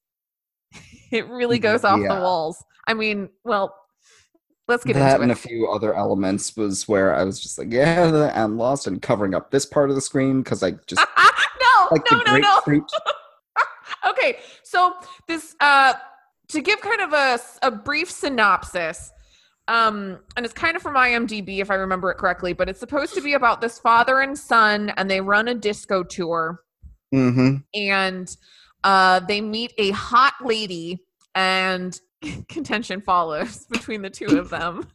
it 1.11 1.27
really 1.29 1.59
goes 1.59 1.83
off 1.83 1.99
the 1.99 2.07
walls. 2.21 2.63
I 2.87 2.93
mean, 2.93 3.29
well, 3.43 3.73
let's 4.67 4.83
get 4.83 4.93
that 4.93 5.13
into 5.13 5.23
and 5.23 5.31
a 5.31 5.35
few 5.35 5.69
other 5.69 5.93
elements 5.95 6.55
was 6.55 6.87
where 6.87 7.15
I 7.15 7.23
was 7.23 7.39
just 7.39 7.57
like, 7.57 7.71
yeah, 7.71 8.31
I'm 8.35 8.57
lost 8.57 8.87
and 8.87 9.01
covering 9.01 9.33
up 9.33 9.51
this 9.51 9.65
part 9.65 9.89
of 9.89 9.95
the 9.95 10.01
screen 10.01 10.41
because 10.41 10.63
I 10.63 10.71
just 10.87 11.01
no, 11.17 11.87
like 11.91 12.01
no, 12.11 12.19
the 12.25 12.39
no, 12.39 12.61
no. 12.67 12.85
okay 14.07 14.37
so 14.63 14.93
this 15.27 15.55
uh 15.59 15.93
to 16.47 16.61
give 16.61 16.79
kind 16.81 17.01
of 17.01 17.13
a, 17.13 17.39
a 17.63 17.71
brief 17.71 18.09
synopsis 18.09 19.11
um 19.67 20.19
and 20.37 20.45
it's 20.45 20.53
kind 20.53 20.75
of 20.75 20.81
from 20.81 20.95
imdb 20.95 21.59
if 21.59 21.71
i 21.71 21.75
remember 21.75 22.11
it 22.11 22.15
correctly 22.17 22.53
but 22.53 22.69
it's 22.69 22.79
supposed 22.79 23.13
to 23.13 23.21
be 23.21 23.33
about 23.33 23.61
this 23.61 23.79
father 23.79 24.19
and 24.19 24.37
son 24.37 24.91
and 24.97 25.09
they 25.09 25.21
run 25.21 25.47
a 25.47 25.55
disco 25.55 26.03
tour 26.03 26.61
Mm-hmm. 27.13 27.57
and 27.73 28.35
uh 28.83 29.19
they 29.21 29.39
meet 29.39 29.73
a 29.77 29.91
hot 29.91 30.33
lady 30.43 31.03
and 31.35 31.97
contention 32.49 33.01
follows 33.01 33.65
between 33.71 34.01
the 34.01 34.09
two 34.09 34.37
of 34.39 34.49
them 34.49 34.87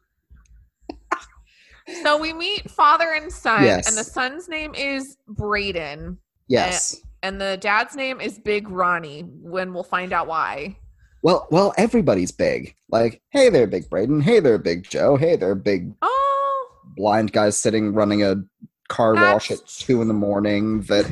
so 2.02 2.18
we 2.18 2.32
meet 2.32 2.70
father 2.70 3.12
and 3.14 3.32
son 3.32 3.64
Yes. 3.64 3.88
and 3.88 3.96
the 3.98 4.04
son's 4.04 4.48
name 4.48 4.74
is 4.74 5.16
braden 5.28 6.18
Yes. 6.48 7.00
and 7.22 7.40
the 7.40 7.56
dad's 7.60 7.94
name 7.94 8.20
is 8.20 8.38
Big 8.38 8.68
Ronnie. 8.68 9.22
When 9.22 9.72
we'll 9.72 9.84
find 9.84 10.12
out 10.12 10.26
why. 10.26 10.76
well, 11.22 11.46
well, 11.52 11.72
everybody's 11.76 12.32
big. 12.32 12.74
Like, 12.90 13.22
hey 13.30 13.50
there, 13.50 13.68
Big 13.68 13.88
Braden. 13.88 14.20
Hey 14.20 14.40
there, 14.40 14.58
Big 14.58 14.82
Joe. 14.82 15.14
Hey 15.16 15.36
there, 15.36 15.54
big 15.54 15.92
Oh, 16.02 16.68
blind 16.96 17.32
guy 17.32 17.50
sitting 17.50 17.92
running 17.94 18.24
a 18.24 18.42
car 18.88 19.14
wash 19.14 19.52
at 19.52 19.64
two 19.68 20.02
in 20.02 20.08
the 20.08 20.14
morning 20.14 20.80
that 20.82 21.08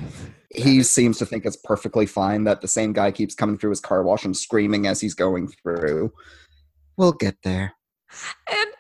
he 0.55 0.83
seems 0.83 1.19
to 1.19 1.27
think 1.27 1.45
it's 1.45 1.57
perfectly 1.57 2.07
fine 2.07 2.45
that 2.45 2.61
the 2.61 2.69
same 2.69 2.93
guy 2.93 3.11
keeps 3.11 3.35
coming 3.35 3.59
through 3.59 3.71
his 3.71 3.81
car 3.81 4.03
wash 4.03 4.25
and 4.25 4.37
screaming 4.37 4.87
as 4.87 5.01
he's 5.01 5.15
going 5.15 5.49
through. 5.49 6.13
We'll 6.97 7.13
get 7.13 7.37
there. 7.43 7.75
and 8.51 8.71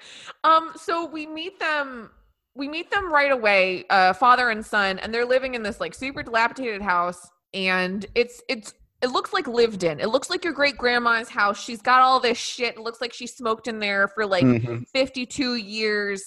um 0.45 0.73
so 0.77 1.05
we 1.07 1.27
meet 1.27 1.59
them 1.61 2.11
we 2.55 2.67
meet 2.67 2.91
them 2.91 3.13
right 3.13 3.31
away 3.31 3.85
uh 3.91 4.15
father 4.15 4.49
and 4.49 4.65
son 4.65 4.99
and 5.01 5.13
they're 5.13 5.27
living 5.27 5.55
in 5.55 5.63
this 5.63 5.81
like 5.81 5.93
super 5.95 6.23
dilapidated 6.23 6.81
house 6.81 7.29
and 7.53 8.07
it's 8.15 8.41
it's 8.49 8.73
it 9.03 9.09
looks 9.09 9.35
like 9.35 9.47
lived 9.47 9.85
in 9.85 10.01
it 10.01 10.09
looks 10.09 10.31
like 10.31 10.45
your 10.45 10.55
great 10.55 10.79
grandma's 10.79 11.29
house 11.29 11.63
she's 11.63 11.83
got 11.83 12.01
all 12.01 12.19
this 12.21 12.39
shit 12.39 12.77
it 12.77 12.81
looks 12.81 13.03
like 13.03 13.13
she 13.13 13.27
smoked 13.27 13.69
in 13.69 13.79
there 13.81 14.09
for 14.09 14.25
like 14.25 14.45
Mhm. 14.45 14.85
52 14.95 15.57
years 15.57 16.25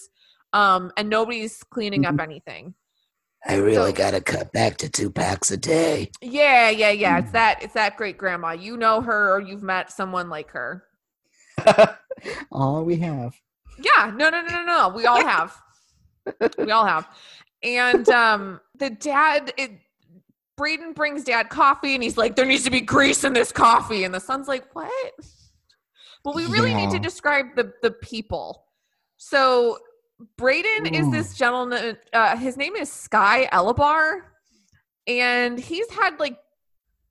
um 0.53 0.91
and 0.97 1.09
nobody's 1.09 1.63
cleaning 1.63 2.05
up 2.05 2.19
anything 2.19 2.75
I 3.47 3.55
really 3.55 3.91
So- 3.91 3.97
gotta 3.97 4.21
cut 4.21 4.51
back 4.51 4.77
to 4.77 4.89
two 4.89 5.09
packs 5.09 5.49
a 5.51 5.57
day. 5.57 6.11
yeah 6.21 6.69
yeah 6.69 6.91
yeah 6.91 7.17
it's 7.19 7.31
that 7.31 7.61
it's 7.63 7.73
that 7.73 7.97
great 7.97 8.17
grandma 8.17 8.51
you 8.51 8.77
know 8.77 9.01
her 9.01 9.33
or 9.33 9.41
you've 9.41 9.63
met 9.63 9.91
someone 9.91 10.29
like 10.29 10.51
her 10.51 10.83
All 12.51 12.83
we 12.85 12.97
have. 12.97 13.35
Yeah, 13.79 14.11
no, 14.15 14.29
no, 14.29 14.41
no, 14.41 14.49
no, 14.49 14.65
no. 14.65 14.89
We 14.89 15.05
all 15.05 15.23
have. 15.25 15.55
we 16.57 16.71
all 16.71 16.85
have. 16.85 17.07
And 17.63 18.07
um 18.09 18.59
the 18.77 18.89
dad 18.89 19.53
it 19.57 19.71
Braden 20.57 20.93
brings 20.93 21.23
dad 21.23 21.49
coffee 21.49 21.93
and 21.95 22.03
he's 22.03 22.17
like, 22.17 22.35
there 22.35 22.45
needs 22.45 22.63
to 22.65 22.69
be 22.71 22.81
grease 22.81 23.23
in 23.23 23.33
this 23.33 23.51
coffee. 23.51 24.03
And 24.03 24.13
the 24.13 24.19
son's 24.19 24.47
like, 24.47 24.65
What? 24.73 24.91
But 26.23 26.35
we 26.35 26.45
really 26.45 26.73
need 26.73 26.91
to 26.91 26.99
describe 26.99 27.55
the 27.55 27.73
the 27.81 27.91
people. 27.91 28.65
So 29.17 29.77
Braden 30.37 30.93
is 30.93 31.09
this 31.11 31.35
gentleman, 31.35 31.97
uh, 32.13 32.37
his 32.37 32.57
name 32.57 32.75
is 32.75 32.91
Sky 32.91 33.47
Elobar, 33.51 34.21
and 35.07 35.59
he's 35.59 35.89
had 35.91 36.19
like 36.19 36.37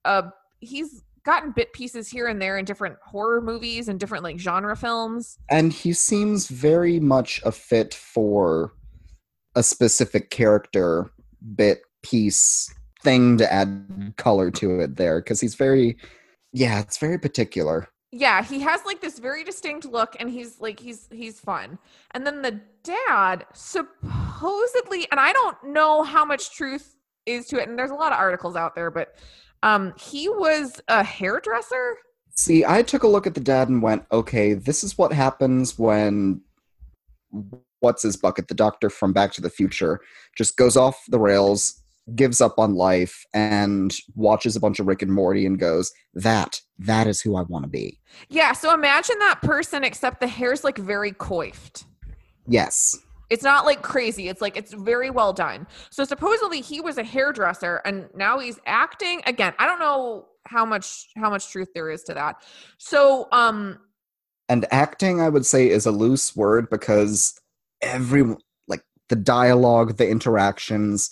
uh 0.05 0.31
he's 0.61 1.03
gotten 1.25 1.53
bit 1.53 1.73
pieces 1.73 2.09
here 2.09 2.27
and 2.27 2.41
there 2.41 2.57
in 2.59 2.65
different 2.65 2.97
horror 3.05 3.41
movies 3.41 3.89
and 3.89 4.01
different 4.01 4.25
like 4.25 4.39
genre 4.39 4.77
films. 4.77 5.39
And 5.51 5.73
he 5.73 5.93
seems 5.93 6.49
very 6.49 6.99
much 6.99 7.41
a 7.45 7.53
fit 7.53 7.95
for 7.95 8.73
a 9.55 9.63
specific 9.63 10.31
character 10.31 11.11
bit 11.55 11.83
piece 12.03 12.73
thing 13.03 13.37
to 13.39 13.53
add 13.53 14.15
color 14.17 14.51
to 14.51 14.81
it 14.81 14.97
there 14.97 15.21
because 15.21 15.41
he's 15.41 15.55
very 15.55 15.97
yeah 16.53 16.81
it's 16.81 16.99
very 16.99 17.19
particular 17.19 17.89
yeah 18.13 18.43
he 18.43 18.61
has 18.61 18.85
like 18.85 19.01
this 19.01 19.19
very 19.19 19.45
distinct 19.45 19.85
look 19.85 20.17
and 20.19 20.31
he's 20.31 20.61
like 20.61 20.81
he's 20.81 21.09
he's 21.13 21.39
fun. 21.39 21.79
And 22.13 22.27
then 22.27 22.43
the 22.43 22.61
dad 22.83 23.47
supposedly 23.53 25.07
and 25.11 25.21
i 25.21 25.33
don't 25.33 25.57
know 25.65 26.03
how 26.03 26.25
much 26.25 26.55
truth 26.55 26.97
is 27.27 27.47
to 27.47 27.61
it 27.61 27.69
and 27.69 27.79
there's 27.79 27.91
a 27.91 27.95
lot 27.95 28.13
of 28.13 28.19
articles 28.19 28.57
out 28.57 28.75
there 28.75 28.91
but 28.91 29.17
um 29.63 29.93
he 29.99 30.29
was 30.29 30.81
a 30.89 31.05
hairdresser? 31.05 31.97
See 32.35 32.65
i 32.65 32.83
took 32.83 33.03
a 33.03 33.09
look 33.09 33.27
at 33.27 33.35
the 33.35 33.41
dad 33.41 33.69
and 33.69 33.83
went 33.83 34.05
okay 34.11 34.55
this 34.55 34.83
is 34.83 34.97
what 34.97 35.13
happens 35.13 35.79
when 35.79 36.41
what's 37.81 38.03
his 38.03 38.17
bucket 38.17 38.49
the 38.49 38.55
doctor 38.55 38.91
from 38.91 39.13
back 39.13 39.33
to 39.33 39.41
the 39.41 39.51
future 39.51 40.01
just 40.37 40.57
goes 40.57 40.77
off 40.77 41.05
the 41.09 41.19
rails 41.19 41.80
gives 42.15 42.41
up 42.41 42.59
on 42.59 42.75
life 42.75 43.25
and 43.35 43.95
watches 44.15 44.57
a 44.57 44.61
bunch 44.61 44.81
of 44.81 44.87
rick 44.87 45.03
and 45.03 45.13
morty 45.13 45.47
and 45.47 45.59
goes 45.59 45.93
that 46.15 46.61
that 46.79 47.07
is 47.07 47.21
who 47.21 47.37
i 47.37 47.43
want 47.43 47.65
to 47.65 47.69
be. 47.69 47.99
Yeah 48.29 48.53
so 48.53 48.73
imagine 48.75 49.19
that 49.21 49.41
person 49.43 49.85
except 49.85 50.21
the 50.21 50.27
hair's 50.27 50.65
like 50.65 50.79
very 50.79 51.13
coiffed. 51.13 51.85
Yes. 52.47 52.97
It's 53.29 53.45
not 53.45 53.65
like 53.65 53.83
crazy. 53.83 54.29
It's 54.29 54.41
like 54.41 54.57
it's 54.57 54.73
very 54.73 55.09
well 55.09 55.33
done. 55.33 55.69
So 55.91 56.05
supposedly 56.05 56.61
he 56.61 56.81
was 56.81 56.99
a 56.99 57.05
hairdresser 57.05 57.81
and 57.85 58.09
now 58.15 58.39
he's 58.39 58.59
acting. 58.67 59.23
Again 59.27 59.55
i 59.59 59.67
don't 59.67 59.79
know 59.79 60.27
how 60.47 60.65
much 60.65 61.09
how 61.17 61.31
much 61.31 61.51
truth 61.51 61.69
there 61.75 61.91
is 61.91 62.03
to 62.05 62.15
that. 62.15 62.43
So 62.79 63.29
um 63.33 63.79
and 64.49 64.67
acting 64.73 65.21
i 65.21 65.29
would 65.29 65.47
say 65.47 65.69
is 65.69 65.87
a 65.87 65.93
loose 65.93 66.35
word 66.35 66.69
because 66.71 67.41
every 67.83 68.25
like 68.69 68.83
the 69.09 69.17
dialogue 69.17 69.97
the 69.97 70.09
interactions 70.09 71.11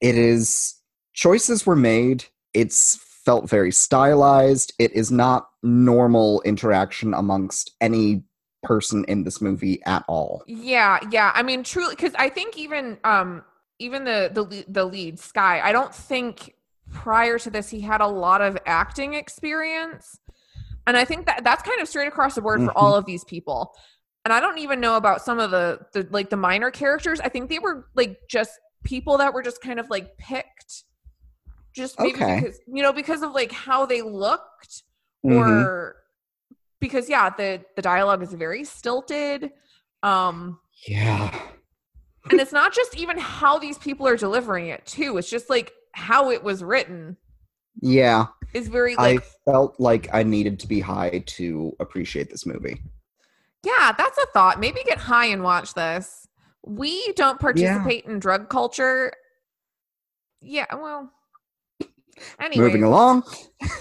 it 0.00 0.16
is 0.16 0.74
choices 1.14 1.64
were 1.66 1.76
made 1.76 2.24
it's 2.54 2.96
felt 3.24 3.48
very 3.48 3.72
stylized 3.72 4.72
it 4.78 4.92
is 4.92 5.10
not 5.10 5.48
normal 5.62 6.40
interaction 6.42 7.12
amongst 7.14 7.72
any 7.80 8.22
person 8.62 9.04
in 9.08 9.24
this 9.24 9.40
movie 9.40 9.80
at 9.84 10.04
all 10.08 10.42
Yeah, 10.46 10.98
yeah. 11.10 11.30
I 11.34 11.42
mean, 11.42 11.62
truly, 11.62 11.94
because 11.94 12.12
I 12.18 12.28
think 12.28 12.56
even 12.58 12.98
um 13.04 13.44
even 13.78 14.04
the 14.04 14.30
the 14.32 14.64
the 14.68 14.84
lead 14.84 15.18
Sky, 15.20 15.60
I 15.60 15.70
don't 15.72 15.94
think 15.94 16.54
prior 16.90 17.38
to 17.38 17.50
this 17.50 17.68
he 17.68 17.80
had 17.80 18.00
a 18.00 18.06
lot 18.06 18.40
of 18.40 18.56
acting 18.66 19.14
experience, 19.14 20.18
and 20.86 20.96
I 20.96 21.04
think 21.04 21.26
that 21.26 21.44
that's 21.44 21.62
kind 21.62 21.80
of 21.80 21.88
straight 21.88 22.08
across 22.08 22.34
the 22.34 22.42
board 22.42 22.60
for 22.60 22.68
Mhm. 22.70 22.72
all 22.76 22.94
of 22.96 23.06
these 23.06 23.22
people. 23.24 23.72
And 24.24 24.32
I 24.32 24.40
don't 24.40 24.58
even 24.58 24.80
know 24.80 24.96
about 24.96 25.22
some 25.22 25.38
of 25.38 25.50
the 25.52 25.80
the 25.92 26.08
like 26.10 26.30
the 26.30 26.36
minor 26.36 26.70
characters. 26.72 27.20
I 27.20 27.28
think 27.28 27.48
they 27.50 27.60
were 27.60 27.86
like 27.94 28.18
just 28.28 28.50
people 28.86 29.18
that 29.18 29.34
were 29.34 29.42
just 29.42 29.60
kind 29.60 29.78
of 29.80 29.90
like 29.90 30.16
picked, 30.16 30.84
just 31.74 31.98
maybe 32.00 32.14
Okay. 32.14 32.40
because 32.40 32.60
you 32.66 32.82
know 32.82 32.92
because 32.92 33.22
of 33.22 33.32
like 33.32 33.52
how 33.52 33.84
they 33.84 34.00
looked 34.00 34.82
Mhm. 35.24 35.36
or 35.40 35.96
because 36.80 37.08
yeah 37.08 37.28
the 37.30 37.62
the 37.74 37.82
dialogue 37.82 38.22
is 38.22 38.32
very 38.32 38.64
stilted 38.64 39.50
um 40.02 40.58
yeah. 40.86 41.36
and 42.30 42.40
it's 42.40 42.52
not 42.52 42.72
just 42.72 42.96
even 42.96 43.18
how 43.18 43.58
these 43.58 43.78
people 43.78 44.06
are 44.06 44.16
delivering 44.16 44.68
it 44.68 44.84
too. 44.86 45.16
It's 45.18 45.28
just 45.28 45.50
like 45.50 45.72
how 45.92 46.30
it 46.30 46.42
was 46.44 46.62
written 46.62 47.16
yeah. 47.80 48.26
is 48.54 48.68
very 48.68 48.94
i 48.98 49.18
felt 49.44 49.74
like 49.78 50.08
i 50.12 50.22
needed 50.22 50.58
to 50.60 50.66
be 50.68 50.80
high 50.80 51.22
to 51.26 51.74
appreciate 51.80 52.30
this 52.30 52.46
movie. 52.46 52.80
Yeah 53.64 53.92
that's 53.98 54.18
a 54.18 54.26
thought. 54.32 54.60
Maybe 54.60 54.80
get 54.84 54.98
high 54.98 55.26
and 55.26 55.42
watch 55.42 55.74
this 55.74 56.26
we 56.66 57.12
don't 57.12 57.40
participate 57.40 58.04
in 58.04 58.18
drug 58.18 58.48
culture 58.50 59.12
yeah 60.42 60.66
well 60.74 61.10
anyway 62.40 62.64
moving 62.64 62.82
along 62.82 63.22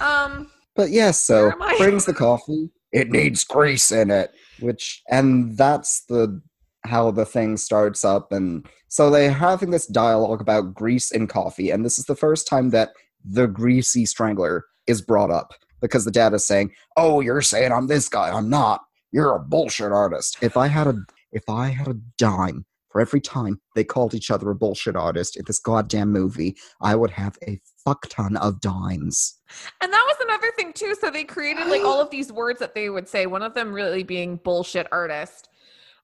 um 0.01 0.50
But 0.75 0.92
yes, 0.92 1.24
so 1.24 1.51
am 1.51 1.62
I? 1.62 1.75
brings 1.80 2.06
the 2.06 2.13
coffee. 2.13 2.70
It 2.92 3.10
needs 3.10 3.44
grease 3.44 3.92
in 3.92 4.12
it, 4.12 4.32
which 4.60 5.01
and 5.10 5.58
that's 5.58 6.06
the 6.06 6.42
how 6.86 7.12
the 7.12 7.25
thing 7.25 7.58
starts 7.58 8.06
up 8.06 8.32
and 8.32 8.68
so 8.89 9.10
they're 9.10 9.32
having 9.32 9.72
this 9.72 9.88
dialogue 9.88 10.39
about 10.39 10.75
grease 10.75 11.12
in 11.12 11.25
coffee 11.25 11.72
and 11.72 11.84
this 11.84 11.98
is 11.98 12.06
the 12.06 12.15
first 12.15 12.48
time 12.48 12.70
that 12.70 12.92
the 13.24 13.48
greasy 13.48 14.06
strangler 14.06 14.65
is 14.86 15.01
brought 15.01 15.32
up 15.32 15.54
because 15.82 16.06
the 16.06 16.12
dad 16.12 16.34
is 16.34 16.46
saying, 16.46 16.72
"Oh, 16.96 17.22
you're 17.22 17.42
saying 17.42 17.72
I'm 17.72 17.88
this 17.88 18.08
guy. 18.08 18.30
I'm 18.30 18.50
not. 18.50 18.82
You're 19.12 19.36
a 19.36 19.39
bullshit 19.39 19.92
artist." 19.92 20.38
If 20.42 20.58
I 20.58 20.68
had 20.68 20.88
a 20.88 20.96
if 21.32 21.50
I 21.50 21.70
had 21.70 21.88
a 21.88 21.96
dime 22.18 22.65
for 22.96 23.02
every 23.02 23.20
time 23.20 23.60
they 23.75 23.84
called 23.84 24.14
each 24.14 24.32
other 24.32 24.50
a 24.50 24.56
bullshit 24.56 24.96
artist 24.96 25.36
in 25.36 25.44
this 25.46 25.60
goddamn 25.60 26.14
movie, 26.14 26.56
I 26.80 26.96
would 26.96 27.10
have 27.12 27.38
a 27.46 27.60
fuck 27.84 28.08
ton 28.08 28.38
of 28.38 28.62
dimes. 28.62 29.36
And 29.82 29.92
that 29.92 30.06
was 30.08 30.16
another 30.22 30.50
thing 30.56 30.72
too. 30.72 30.96
So 30.96 31.12
they 31.12 31.25
created 31.25 31.68
like 31.68 31.82
all 31.82 32.00
of 32.00 32.10
these 32.10 32.32
words 32.32 32.58
that 32.60 32.74
they 32.74 32.90
would 32.90 33.10
say. 33.10 33.25
One 33.25 33.42
of 33.42 33.54
them 33.54 33.74
really 33.74 34.04
being 34.04 34.38
bullshit 34.38 34.88
artist. 34.94 35.50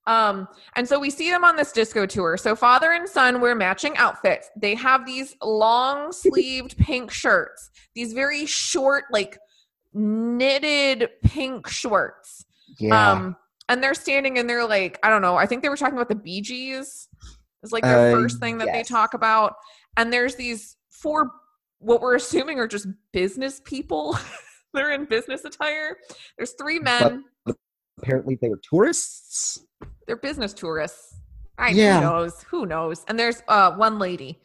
Um, 0.06 0.50
and 0.76 0.86
so 0.86 1.00
we 1.00 1.10
see 1.10 1.30
them 1.30 1.46
on 1.46 1.56
this 1.56 1.72
disco 1.72 2.06
tour. 2.06 2.36
So 2.36 2.58
father 2.58 2.92
and 2.92 3.08
son 3.08 3.40
wear 3.40 3.56
matching 3.56 3.96
outfits. 3.96 4.50
They 4.58 4.76
have 4.76 5.06
these 5.06 5.38
long 5.42 6.12
sleeved 6.12 6.76
pink 6.78 7.10
shirts, 7.10 7.70
these 7.96 8.12
very 8.12 8.46
short, 8.46 9.06
like 9.14 9.38
knitted 9.94 11.08
pink 11.24 11.70
shorts. 11.70 12.44
Yeah. 12.80 13.12
Um, 13.12 13.38
and 13.72 13.82
they're 13.82 13.94
standing 13.94 14.38
and 14.38 14.50
they're 14.50 14.68
like, 14.68 15.00
I 15.01 15.10
don't 15.10 15.22
know, 15.22 15.38
I 15.38 15.46
think 15.46 15.63
they 15.63 15.70
were 15.70 15.78
talking 15.78 15.96
about 15.96 16.10
the 16.10 16.16
Bee 16.16 16.42
Gees. 16.42 17.08
It's 17.63 17.72
like 17.72 17.84
their 17.84 18.10
Uh, 18.10 18.12
first 18.12 18.40
thing 18.40 18.58
that 18.58 18.68
they 18.68 18.84
talk 18.84 19.13
about. 19.13 19.56
And 19.96 20.12
there's 20.12 20.36
these 20.36 20.75
four, 20.90 21.32
what 21.80 22.01
we're 22.01 22.16
assuming 22.16 22.60
are 22.60 22.68
just 22.68 22.86
business 23.13 23.62
people. 23.63 24.18
they're 24.74 24.92
in 24.92 25.06
business 25.06 25.46
attire. 25.46 25.96
There's 26.38 26.51
three 26.60 26.80
men. 26.80 27.24
apparently 27.98 28.38
they 28.42 28.50
were 28.50 28.60
tourists. 28.62 29.66
they're 30.06 30.18
business 30.18 30.54
tourists. 30.54 31.16
I, 31.58 31.70
Yeah. 31.70 31.96
Who 31.96 32.01
knows? 32.01 32.44
Who 32.50 32.66
knows? 32.66 33.06
And 33.08 33.18
there's 33.18 33.42
uh, 33.48 33.72
one 33.75 34.00
lady. 34.00 34.42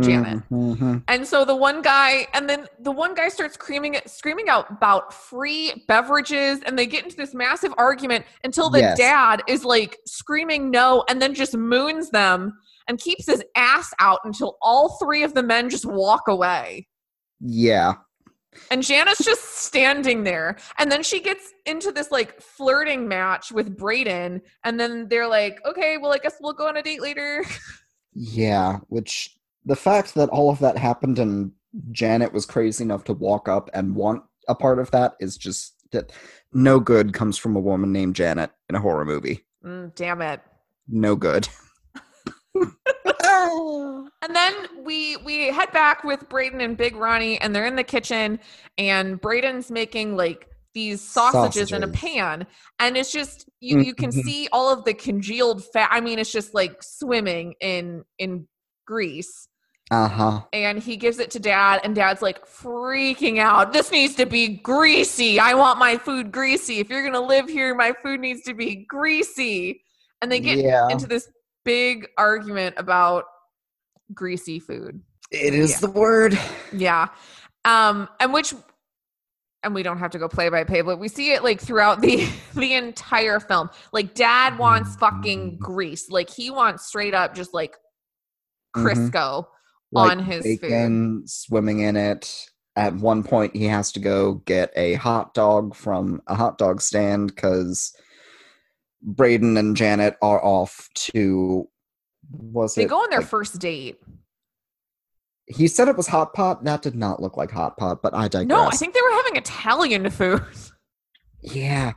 Janet. 0.00 0.42
Mhm. 0.50 1.04
And 1.06 1.26
so 1.26 1.44
the 1.44 1.54
one 1.54 1.80
guy, 1.82 2.26
and 2.34 2.48
then 2.48 2.66
the 2.80 2.90
one 2.90 3.14
guy 3.14 3.28
starts 3.28 3.54
screaming, 3.54 3.96
screaming 4.06 4.48
out 4.48 4.68
about 4.70 5.14
free 5.14 5.84
beverages, 5.86 6.60
and 6.66 6.78
they 6.78 6.86
get 6.86 7.04
into 7.04 7.16
this 7.16 7.34
massive 7.34 7.72
argument 7.78 8.24
until 8.42 8.70
the 8.70 8.80
Yes. 8.80 8.98
dad 8.98 9.42
is 9.46 9.64
like 9.64 9.98
screaming 10.06 10.70
no, 10.70 11.04
and 11.08 11.22
then 11.22 11.32
just 11.34 11.56
moons 11.56 12.10
them 12.10 12.58
and 12.88 12.98
keeps 12.98 13.26
his 13.26 13.42
ass 13.56 13.92
out 14.00 14.20
until 14.24 14.58
all 14.60 14.98
three 15.02 15.22
of 15.22 15.34
the 15.34 15.42
men 15.42 15.70
just 15.70 15.86
walk 15.86 16.28
away. 16.28 16.88
Yeah. 17.40 17.94
And 18.70 18.82
Jana's 18.82 19.18
just 19.18 19.42
standing 19.64 20.22
there. 20.24 20.56
And 20.78 20.90
then 20.90 21.02
she 21.02 21.20
gets 21.20 21.52
into 21.66 21.90
this 21.92 22.10
like 22.10 22.40
flirting 22.40 23.08
match 23.08 23.50
with 23.50 23.76
Brayden. 23.76 24.40
And 24.64 24.78
then 24.78 25.08
they're 25.08 25.26
like, 25.26 25.58
okay, 25.66 25.98
well, 25.98 26.12
I 26.12 26.18
guess 26.18 26.36
we'll 26.40 26.52
go 26.52 26.68
on 26.68 26.76
a 26.76 26.82
date 26.82 27.00
later. 27.02 27.44
Yeah, 28.16 28.78
which 28.90 29.36
the 29.64 29.76
fact 29.76 30.14
that 30.14 30.28
all 30.28 30.50
of 30.50 30.58
that 30.60 30.76
happened 30.78 31.18
and 31.18 31.52
Janet 31.90 32.32
was 32.32 32.46
crazy 32.46 32.84
enough 32.84 33.04
to 33.04 33.12
walk 33.12 33.48
up 33.48 33.70
and 33.74 33.94
want 33.94 34.22
a 34.48 34.54
part 34.54 34.78
of 34.78 34.90
that 34.92 35.14
is 35.20 35.36
just 35.36 35.74
that 35.92 36.12
no 36.52 36.78
good 36.80 37.12
comes 37.12 37.38
from 37.38 37.56
a 37.56 37.60
woman 37.60 37.92
named 37.92 38.14
Janet 38.16 38.50
in 38.68 38.74
a 38.76 38.80
horror 38.80 39.04
movie. 39.04 39.44
Mm, 39.64 39.94
damn 39.94 40.20
it. 40.22 40.40
No 40.88 41.16
good. 41.16 41.48
And 44.26 44.34
then 44.34 44.54
we 44.84 45.16
we 45.18 45.48
head 45.48 45.70
back 45.72 46.02
with 46.04 46.28
Braden 46.28 46.60
and 46.60 46.76
Big 46.76 46.96
Ronnie, 46.96 47.38
and 47.40 47.54
they're 47.54 47.66
in 47.66 47.76
the 47.76 47.84
kitchen, 47.84 48.40
and 48.78 49.20
Braden's 49.20 49.70
making 49.70 50.16
like 50.16 50.48
these 50.72 51.00
sausages, 51.00 51.72
in 51.72 51.82
a 51.82 51.88
pan, 51.88 52.46
and 52.78 52.96
it's 52.96 53.12
just 53.12 53.48
you 53.60 53.80
you 53.80 53.94
can 53.94 54.10
Mhm. 54.10 54.22
see 54.24 54.48
all 54.50 54.72
of 54.72 54.84
the 54.84 54.94
congealed 54.94 55.62
fat. 55.72 55.88
I 55.92 56.00
mean, 56.00 56.18
it's 56.18 56.32
just 56.32 56.54
like 56.54 56.82
swimming 56.82 57.54
in 57.60 58.04
in 58.18 58.48
grease. 58.86 59.46
Uh 59.90 60.08
huh. 60.08 60.40
And 60.52 60.78
he 60.78 60.96
gives 60.96 61.18
it 61.18 61.30
to 61.32 61.38
dad, 61.38 61.80
and 61.84 61.94
dad's 61.94 62.22
like 62.22 62.46
freaking 62.46 63.38
out. 63.38 63.72
This 63.72 63.92
needs 63.92 64.14
to 64.16 64.24
be 64.26 64.48
greasy. 64.48 65.38
I 65.38 65.54
want 65.54 65.78
my 65.78 65.98
food 65.98 66.32
greasy. 66.32 66.78
If 66.80 66.88
you're 66.88 67.04
gonna 67.04 67.20
live 67.24 67.48
here, 67.48 67.74
my 67.74 67.92
food 68.02 68.20
needs 68.20 68.42
to 68.44 68.54
be 68.54 68.86
greasy. 68.88 69.82
And 70.22 70.32
they 70.32 70.40
get 70.40 70.56
Yeah, 70.58 70.88
into 70.88 71.06
this 71.06 71.28
big 71.66 72.08
argument 72.16 72.76
about 72.78 73.24
greasy 74.14 74.58
food. 74.58 75.00
it 75.30 75.54
is 75.54 75.72
yeah. 75.72 75.78
the 75.80 75.90
word. 75.90 76.38
Yeah. 76.72 77.08
Um 77.66 78.08
and 78.20 78.32
which 78.32 78.54
and 79.62 79.74
we 79.74 79.82
don't 79.82 79.98
have 79.98 80.10
to 80.12 80.18
go 80.18 80.28
play 80.28 80.48
by 80.50 80.64
play, 80.64 80.82
but 80.82 80.98
we 80.98 81.08
see 81.08 81.32
it 81.32 81.42
like 81.42 81.60
throughout 81.60 82.00
the 82.00 82.26
the 82.54 82.72
entire 82.74 83.38
film. 83.38 83.68
Like 83.92 84.14
dad 84.14 84.58
wants 84.58 84.96
fucking 84.96 85.58
grease. 85.58 86.08
Like 86.10 86.30
he 86.30 86.50
wants 86.50 86.86
straight 86.86 87.12
up 87.14 87.34
just 87.34 87.52
like 87.52 87.76
Mhm. 88.76 89.10
Crisco 89.10 89.46
Like 89.94 90.10
on 90.12 90.18
his 90.20 90.44
food. 90.44 90.60
bacon 90.60 91.22
swimming 91.26 91.80
in 91.80 91.96
it. 91.96 92.46
At 92.76 92.94
one 92.96 93.22
point, 93.22 93.54
he 93.54 93.66
has 93.66 93.92
to 93.92 94.00
go 94.00 94.34
get 94.46 94.72
a 94.74 94.94
hot 94.94 95.32
dog 95.34 95.74
from 95.76 96.20
a 96.26 96.34
hot 96.34 96.58
dog 96.58 96.80
stand 96.80 97.28
because 97.34 97.94
Braden 99.02 99.56
and 99.56 99.76
Janet 99.76 100.16
are 100.22 100.44
off 100.44 100.88
to. 100.94 101.68
Was 102.30 102.74
They 102.74 102.84
it? 102.84 102.88
go 102.88 102.96
on 102.98 103.10
their 103.10 103.20
like- 103.20 103.28
first 103.28 103.58
date. 103.60 103.98
he 105.46 105.68
said 105.68 105.88
it 105.88 105.96
was 105.96 106.06
hot 106.08 106.32
pot. 106.32 106.64
That 106.64 106.82
did 106.82 106.94
not 106.96 107.20
look 107.22 107.36
like 107.36 107.50
hot 107.50 107.76
pot, 107.76 108.02
but 108.02 108.14
I 108.14 108.28
digress. 108.28 108.48
No, 108.48 108.64
I 108.64 108.70
think 108.70 108.94
they 108.94 109.00
were 109.02 109.16
having 109.16 109.36
Italian 109.36 110.10
food. 110.10 110.42
Yeah. 111.46 111.92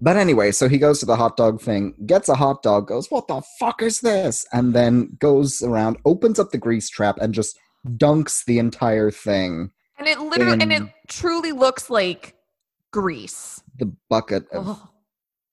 But 0.00 0.16
anyway, 0.16 0.52
so 0.52 0.68
he 0.68 0.78
goes 0.78 1.00
to 1.00 1.06
the 1.06 1.16
hot 1.16 1.36
dog 1.36 1.60
thing, 1.60 1.94
gets 2.06 2.28
a 2.28 2.34
hot 2.34 2.62
dog, 2.62 2.86
goes, 2.86 3.10
What 3.10 3.26
the 3.26 3.42
fuck 3.58 3.82
is 3.82 4.00
this? 4.00 4.46
And 4.52 4.72
then 4.74 5.16
goes 5.18 5.62
around, 5.62 5.96
opens 6.04 6.38
up 6.38 6.50
the 6.50 6.58
grease 6.58 6.88
trap, 6.88 7.18
and 7.20 7.34
just 7.34 7.58
dunks 7.86 8.44
the 8.44 8.58
entire 8.58 9.10
thing. 9.10 9.70
And 9.98 10.06
it 10.06 10.20
literally 10.20 10.60
and 10.60 10.72
it 10.72 10.82
truly 11.08 11.52
looks 11.52 11.90
like 11.90 12.34
grease. 12.92 13.60
The 13.78 13.92
bucket 14.08 14.48
of 14.52 14.80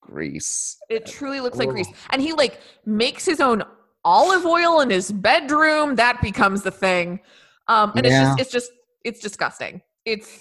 grease. 0.00 0.76
It 0.88 1.06
truly 1.06 1.40
looks 1.40 1.58
like 1.58 1.68
grease. 1.68 1.88
And 2.10 2.22
he 2.22 2.32
like 2.32 2.60
makes 2.84 3.24
his 3.24 3.40
own 3.40 3.64
olive 4.04 4.46
oil 4.46 4.80
in 4.80 4.90
his 4.90 5.10
bedroom. 5.10 5.96
That 5.96 6.22
becomes 6.22 6.62
the 6.62 6.70
thing. 6.70 7.20
Um 7.66 7.92
and 7.96 8.06
Yeah. 8.06 8.34
it's 8.38 8.38
just 8.38 8.40
it's 8.40 8.52
just 8.52 8.72
it's 9.04 9.20
disgusting. 9.20 9.82
It's 10.04 10.40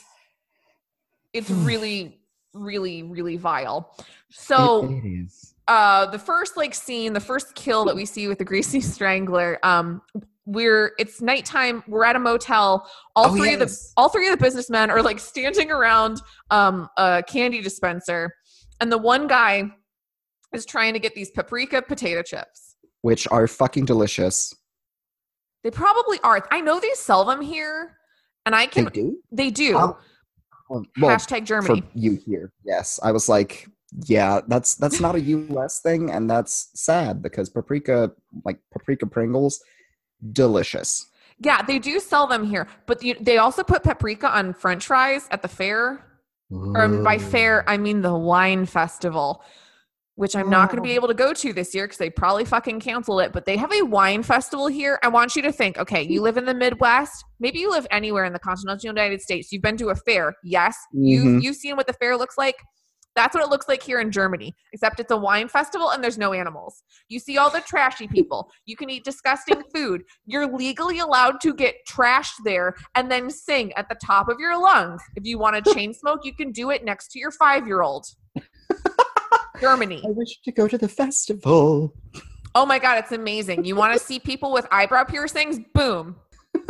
it's 1.34 1.50
really 1.66 2.20
really 2.56 3.04
really 3.04 3.38
vile. 3.38 3.96
So 4.32 4.86
It- 4.86 5.06
it 5.06 5.08
is. 5.08 5.54
uh 5.68 6.06
the 6.08 6.20
first 6.20 6.58
like 6.58 6.74
scene 6.74 7.14
the 7.14 7.20
first 7.20 7.54
kill 7.56 7.86
that 7.86 7.96
we 7.96 8.06
see 8.06 8.28
with 8.28 8.38
the 8.40 8.46
greasy 8.46 8.82
strangler 8.94 9.60
um 9.64 10.02
we're 10.48 10.94
it's 11.00 11.22
nighttime 11.22 11.84
we're 11.88 12.06
at 12.06 12.16
a 12.16 12.20
motel 12.20 12.88
all 13.16 13.28
Oh, 13.32 13.36
three 13.36 13.54
of 13.56 13.60
the 13.60 13.78
all 13.98 14.10
three 14.10 14.28
of 14.28 14.38
the 14.38 14.44
businessmen 14.44 14.92
are 14.92 15.02
like 15.02 15.20
standing 15.20 15.72
around 15.72 16.22
um 16.52 16.88
a 16.98 17.24
candy 17.28 17.62
dispenser 17.62 18.32
and 18.80 18.92
the 18.92 18.98
one 18.98 19.26
guy 19.28 19.64
is 20.54 20.66
trying 20.66 20.94
to 20.94 21.00
get 21.00 21.16
these 21.16 21.32
paprika 21.32 21.82
potato 21.82 22.22
chips 22.22 22.76
Which 23.02 23.28
are 23.32 23.48
fucking 23.48 23.86
delicious. 23.86 24.54
they 25.64 25.72
probably 25.72 26.20
are 26.24 26.48
i 26.52 26.62
know 26.62 26.80
they 26.80 26.92
sell 26.94 27.26
them 27.26 27.42
here 27.42 27.98
and 28.46 28.56
i 28.56 28.66
They 28.68 28.72
can 28.72 28.86
do? 28.86 29.18
they 29.32 29.50
do 29.50 29.96
Well, 30.70 30.86
hashtag 31.00 31.46
germany 31.46 31.82
for 31.82 31.88
you 31.94 32.20
here. 32.26 32.52
Yes. 32.66 33.00
I 33.04 33.12
was 33.12 33.30
like, 33.30 33.68
yeah, 34.06 34.42
that's 34.48 34.76
that's 34.76 35.00
not 35.00 35.16
a 35.16 35.22
US 35.22 35.80
thing, 35.80 36.10
and 36.12 36.30
that's 36.30 36.70
sad 36.74 37.22
because 37.22 37.50
paprika, 37.50 38.12
like 38.44 38.60
paprika 38.72 39.06
Pringles, 39.06 39.62
delicious. 40.32 41.06
yeah 41.40 41.62
they 41.62 41.78
do 41.80 42.00
sell 42.00 42.26
them 42.28 42.46
here 42.46 42.66
but 42.86 43.04
you, 43.04 43.14
they 43.20 43.38
also 43.38 43.62
put 43.64 43.84
paprika 43.84 44.28
on 44.38 44.54
french 44.54 44.86
fries 44.88 45.28
at 45.32 45.42
the 45.42 45.48
fair 45.50 46.02
or 46.50 46.88
by 47.04 47.18
fair 47.18 47.68
I 47.68 47.78
mean 47.78 48.02
the 48.02 48.16
wine 48.16 48.66
festival, 48.66 49.44
which 50.16 50.36
I'm 50.36 50.50
not 50.50 50.70
going 50.70 50.78
to 50.78 50.82
be 50.82 50.94
Oh. 50.94 50.96
able 50.96 51.08
to 51.10 51.14
go 51.14 51.34
to 51.34 51.54
this 51.54 51.76
year 51.76 51.86
because 51.86 51.98
they 51.98 52.10
probably 52.10 52.46
fucking 52.46 52.80
cancel 52.80 53.20
it. 53.20 53.32
But 53.34 53.46
they 53.46 53.58
have 53.58 53.72
a 53.74 53.82
wine 53.84 54.24
festival 54.24 54.68
here. 54.68 54.98
I 55.04 55.10
want 55.10 55.36
you 55.36 55.42
to 55.44 55.52
think, 55.52 55.78
okay, 55.78 56.02
you 56.04 56.22
live 56.22 56.38
in 56.38 56.46
the 56.46 56.54
Midwest, 56.54 57.24
maybe 57.40 57.60
you 57.60 57.70
live 57.70 57.86
anywhere 57.92 58.26
in 58.26 58.34
the 58.34 58.40
continental 58.40 58.88
United 58.88 59.22
States. 59.22 59.52
You've 59.52 59.62
been 59.62 59.78
to 59.78 59.90
a 59.90 59.96
fair, 59.96 60.34
yes. 60.44 60.76
You 60.94 61.24
Mhm. 61.24 61.42
you've 61.44 61.58
seen 61.58 61.76
what 61.76 61.88
the 61.88 61.94
fair 61.94 62.16
looks 62.18 62.38
like. 62.38 62.56
That's 63.16 63.34
what 63.34 63.44
it 63.46 63.50
looks 63.50 63.70
like 63.70 63.82
here 63.82 64.02
in 64.02 64.12
Germany, 64.12 64.54
except 64.74 65.00
it's 65.00 65.12
a 65.12 65.16
wine 65.16 65.48
festival 65.48 65.92
and 65.92 66.04
there's 66.04 66.18
no 66.18 66.34
animals. 66.34 66.84
You 67.08 67.20
see 67.20 67.38
all 67.38 67.50
the 67.50 67.62
trashy 67.62 68.08
people. 68.10 68.52
You 68.66 68.76
can 68.76 68.90
eat 68.90 69.06
disgusting 69.06 69.64
food. 69.74 70.04
You're 70.26 70.48
legally 70.48 71.00
allowed 71.00 71.40
to 71.42 71.54
get 71.54 71.76
trashed 71.90 72.44
there 72.44 72.76
and 72.96 73.10
then 73.10 73.30
sing 73.30 73.72
at 73.74 73.88
the 73.90 73.96
top 74.06 74.28
of 74.28 74.38
your 74.40 74.58
lungs. 74.62 75.02
If 75.16 75.26
you 75.26 75.38
want 75.40 75.64
to 75.64 75.74
chain 75.74 75.94
smoke, 75.94 76.22
you 76.26 76.34
can 76.34 76.52
do 76.52 76.72
it 76.72 76.84
next 76.84 77.10
to 77.12 77.20
your 77.20 77.32
five 77.32 77.66
year 77.68 77.82
old. 77.82 78.06
Germany. 79.60 80.02
I 80.06 80.10
wish 80.12 80.42
to 80.44 80.52
go 80.52 80.68
to 80.68 80.78
the 80.78 80.88
festival. 80.88 81.94
Oh 82.54 82.66
my 82.66 82.80
God, 82.80 82.98
it's 83.00 83.12
amazing. 83.12 83.66
You 83.66 83.76
want 83.76 83.94
to 83.94 84.00
see 84.00 84.20
people 84.20 84.52
with 84.54 84.66
eyebrow 84.72 85.04
piercings? 85.04 85.60
Boom. 85.74 86.16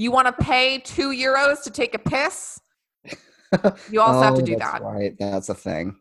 You 0.00 0.12
want 0.12 0.28
to 0.28 0.32
pay 0.44 0.78
two 0.78 1.08
euros 1.10 1.60
to 1.64 1.70
take 1.70 1.92
a 1.92 1.98
piss? 1.98 2.60
You 3.90 4.00
also 4.00 4.22
have 4.22 4.34
to 4.34 4.42
Oh, 4.42 4.44
do 4.44 4.56
that's 4.56 4.72
that. 4.72 4.82
Right, 4.82 5.16
that's 5.18 5.48
a 5.48 5.54
thing. 5.54 5.96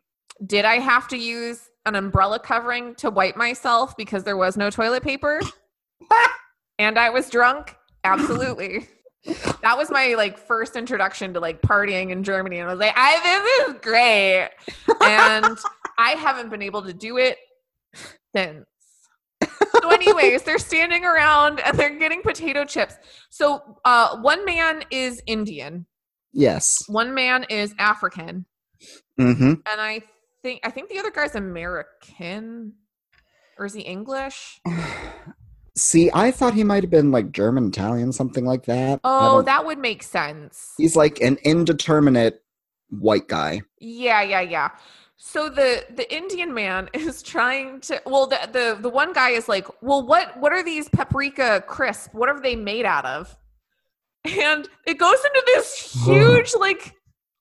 Did 0.45 0.65
I 0.65 0.75
have 0.79 1.07
to 1.07 1.17
use 1.17 1.61
an 1.87 1.95
umbrella 1.95 2.37
covering 2.39 2.93
to 2.95 3.09
wipe 3.09 3.35
myself 3.35 3.97
because 3.97 4.23
there 4.23 4.37
was 4.37 4.55
no 4.55 4.69
toilet 4.69 5.01
paper? 5.01 5.39
and 6.77 6.99
I 6.99 7.09
was 7.09 7.29
drunk? 7.31 7.75
Absolutely. 8.03 8.87
That 9.61 9.77
was 9.77 9.89
my 9.91 10.13
like 10.15 10.37
first 10.37 10.75
introduction 10.75 11.33
to 11.33 11.39
like 11.39 11.61
partying 11.61 12.11
in 12.11 12.23
Germany. 12.23 12.59
And 12.59 12.69
I 12.69 12.73
was 12.73 12.79
like, 12.79 12.93
I 12.95 13.19
this 13.65 13.67
is 13.69 13.81
great. 13.81 14.49
And 15.01 15.57
I 15.97 16.11
haven't 16.11 16.49
been 16.49 16.61
able 16.61 16.83
to 16.83 16.93
do 16.93 17.17
it 17.17 17.37
since. 18.35 18.65
So, 19.81 19.89
anyways, 19.89 20.43
they're 20.43 20.57
standing 20.59 21.05
around 21.05 21.59
and 21.59 21.77
they're 21.77 21.97
getting 21.97 22.21
potato 22.21 22.65
chips. 22.65 22.95
So 23.29 23.77
uh 23.85 24.17
one 24.21 24.45
man 24.45 24.83
is 24.91 25.21
Indian, 25.27 25.85
Yes. 26.33 26.83
one 26.87 27.13
man 27.13 27.45
is 27.49 27.73
African, 27.77 28.45
Mm-hmm. 29.19 29.43
and 29.43 29.81
I 29.81 30.01
think 30.43 30.61
I 30.63 30.69
think 30.71 30.89
the 30.89 30.99
other 30.99 31.11
guy's 31.11 31.35
American, 31.35 32.73
or 33.57 33.65
is 33.65 33.73
he 33.73 33.81
English? 33.81 34.59
See, 35.77 36.09
I 36.13 36.31
thought 36.31 36.55
he 36.55 36.63
might 36.63 36.83
have 36.83 36.89
been 36.89 37.11
like 37.11 37.31
German, 37.31 37.67
Italian, 37.67 38.11
something 38.11 38.45
like 38.45 38.65
that. 38.65 38.99
Oh, 39.03 39.43
that 39.43 39.65
would 39.65 39.77
make 39.77 40.01
sense. 40.01 40.73
he's 40.77 40.95
like 40.95 41.21
an 41.21 41.37
indeterminate 41.43 42.41
white 42.89 43.27
guy. 43.27 43.61
Yeah, 43.79 44.23
yeah, 44.23 44.41
yeah. 44.41 44.69
So 45.17 45.49
the 45.49 45.85
the 45.89 46.11
Indian 46.13 46.53
man 46.53 46.89
is 46.93 47.21
trying 47.21 47.81
to. 47.81 48.01
Well, 48.05 48.27
the 48.27 48.39
the 48.51 48.77
the 48.81 48.89
one 48.89 49.13
guy 49.13 49.31
is 49.31 49.47
like, 49.47 49.67
well, 49.81 50.05
what 50.05 50.39
what 50.39 50.51
are 50.51 50.63
these 50.63 50.89
paprika 50.89 51.63
crisp? 51.67 52.13
What 52.13 52.29
are 52.29 52.39
they 52.39 52.55
made 52.55 52.85
out 52.85 53.05
of? 53.05 53.35
And 54.25 54.67
it 54.85 54.97
goes 54.97 55.17
into 55.23 55.43
this 55.45 55.95
huge 56.05 56.55
like 56.59 56.95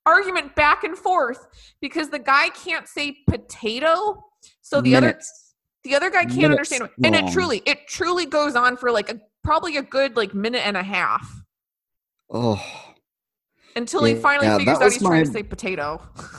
argument 0.04 0.54
back 0.54 0.84
and 0.84 0.96
forth 0.96 1.46
because 1.80 2.10
the 2.10 2.18
guy 2.18 2.50
can't 2.50 2.86
say 2.86 3.16
potato, 3.28 4.24
so 4.60 4.80
the 4.80 4.94
other 4.94 5.08
Minutes. 5.08 5.45
The 5.86 5.94
other 5.94 6.10
guy 6.10 6.24
can't 6.24 6.36
minutes 6.50 6.72
understand 6.72 6.82
it. 6.84 6.90
and 7.06 7.14
it 7.14 7.32
truly 7.32 7.62
it 7.66 7.86
truly 7.88 8.26
goes 8.26 8.56
on 8.56 8.76
for 8.76 8.90
like 8.90 9.10
a 9.10 9.20
probably 9.42 9.76
a 9.76 9.82
good 9.82 10.16
like 10.16 10.34
minute 10.34 10.66
and 10.66 10.76
a 10.76 10.82
half. 10.82 11.42
Oh, 12.30 12.62
until 13.76 14.04
he 14.04 14.14
Yeah, 14.14 14.14
finally 14.14 14.46
that 14.48 14.58
figures 14.58 14.78
out 14.80 14.92
he's 14.92 15.02
trying 15.02 15.24
to 15.24 15.30
say 15.32 15.42
potato. 15.42 16.00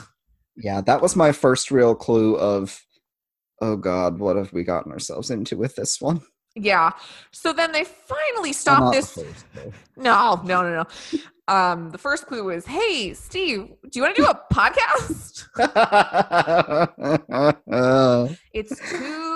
Yeah, 0.60 0.80
that 0.80 1.00
was 1.00 1.14
my 1.14 1.30
first 1.30 1.70
real 1.70 1.94
clue 1.94 2.36
of, 2.36 2.82
oh 3.60 3.76
God, 3.76 4.18
what 4.18 4.34
have 4.34 4.52
we 4.52 4.64
gotten 4.64 4.90
ourselves 4.90 5.30
into 5.30 5.56
with 5.56 5.76
this 5.76 6.00
one? 6.00 6.20
yeah. 6.56 6.90
So 7.30 7.52
then 7.52 7.70
they 7.70 7.84
finally 7.84 8.52
stop 8.52 8.92
this 8.92 9.16
no 9.96 10.40
no 10.44 10.62
no 10.62 10.82
no. 10.82 10.86
Um 11.46 11.90
the 11.90 11.98
first 11.98 12.26
clue 12.26 12.42
was 12.42 12.66
hey 12.66 13.14
steve 13.14 13.68
do 13.82 13.90
you 13.94 14.02
want 14.02 14.16
to 14.16 14.22
do 14.22 14.28
a 14.28 14.40
podcast? 14.52 15.44
It's 18.52 18.76
too 18.90 19.27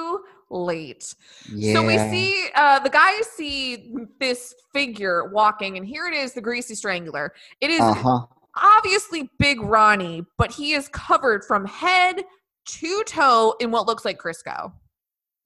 late. 0.52 1.14
Yeah. 1.52 1.74
So 1.74 1.86
we 1.86 1.98
see 1.98 2.48
uh, 2.54 2.78
the 2.80 2.90
guys 2.90 3.26
see 3.26 3.94
this 4.20 4.54
figure 4.72 5.28
walking, 5.30 5.76
and 5.76 5.86
here 5.86 6.06
it 6.06 6.14
is 6.14 6.34
the 6.34 6.40
Greasy 6.40 6.74
Strangler. 6.74 7.32
It 7.60 7.70
is 7.70 7.80
uh-huh. 7.80 8.26
obviously 8.56 9.30
Big 9.38 9.60
Ronnie, 9.60 10.24
but 10.38 10.52
he 10.52 10.74
is 10.74 10.88
covered 10.88 11.44
from 11.44 11.64
head 11.64 12.22
to 12.64 13.02
toe 13.04 13.54
in 13.60 13.70
what 13.70 13.86
looks 13.86 14.04
like 14.04 14.18
Crisco. 14.20 14.72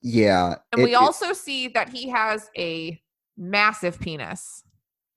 Yeah. 0.02 0.56
And 0.72 0.82
it, 0.82 0.84
we 0.84 0.94
also 0.94 1.32
see 1.32 1.68
that 1.68 1.88
he 1.88 2.08
has 2.10 2.50
a 2.56 3.00
massive 3.36 3.98
penis. 3.98 4.62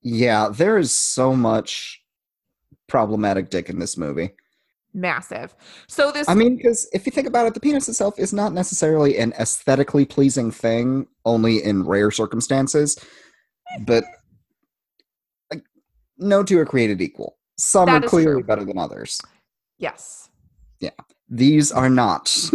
Yeah, 0.02 0.48
there 0.50 0.78
is 0.78 0.94
so 0.94 1.36
much 1.36 2.02
problematic 2.88 3.50
dick 3.50 3.68
in 3.68 3.78
this 3.78 3.96
movie. 3.96 4.30
Massive. 4.92 5.54
So 5.86 6.10
this 6.10 6.28
I 6.28 6.34
mean, 6.34 6.56
because 6.56 6.88
if 6.92 7.06
you 7.06 7.12
think 7.12 7.28
about 7.28 7.46
it, 7.46 7.54
the 7.54 7.60
penis 7.60 7.88
itself 7.88 8.18
is 8.18 8.32
not 8.32 8.52
necessarily 8.52 9.18
an 9.18 9.32
aesthetically 9.38 10.04
pleasing 10.04 10.50
thing, 10.50 11.06
only 11.24 11.62
in 11.62 11.84
rare 11.86 12.10
circumstances. 12.10 12.98
But 13.86 14.02
like, 15.52 15.62
no 16.18 16.42
two 16.42 16.58
are 16.58 16.66
created 16.66 17.00
equal. 17.00 17.36
Some 17.56 17.86
That 17.86 18.04
are 18.04 18.08
clearly 18.08 18.42
true. 18.42 18.44
better 18.44 18.64
than 18.64 18.78
others. 18.78 19.20
yes. 19.78 20.28
Yeah. 20.80 20.90
These 21.28 21.70
are 21.72 21.90
not. 21.90 22.50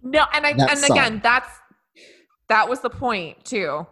No, 0.00 0.24
and 0.32 0.46
I 0.46 0.50
and 0.50 0.78
some. 0.78 0.96
again, 0.96 1.20
that's 1.22 1.48
that 2.48 2.68
was 2.68 2.80
the 2.80 2.90
point 2.90 3.44
too. 3.44 3.86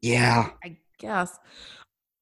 yeah. 0.00 0.50
I 0.64 0.78
guess. 0.98 1.38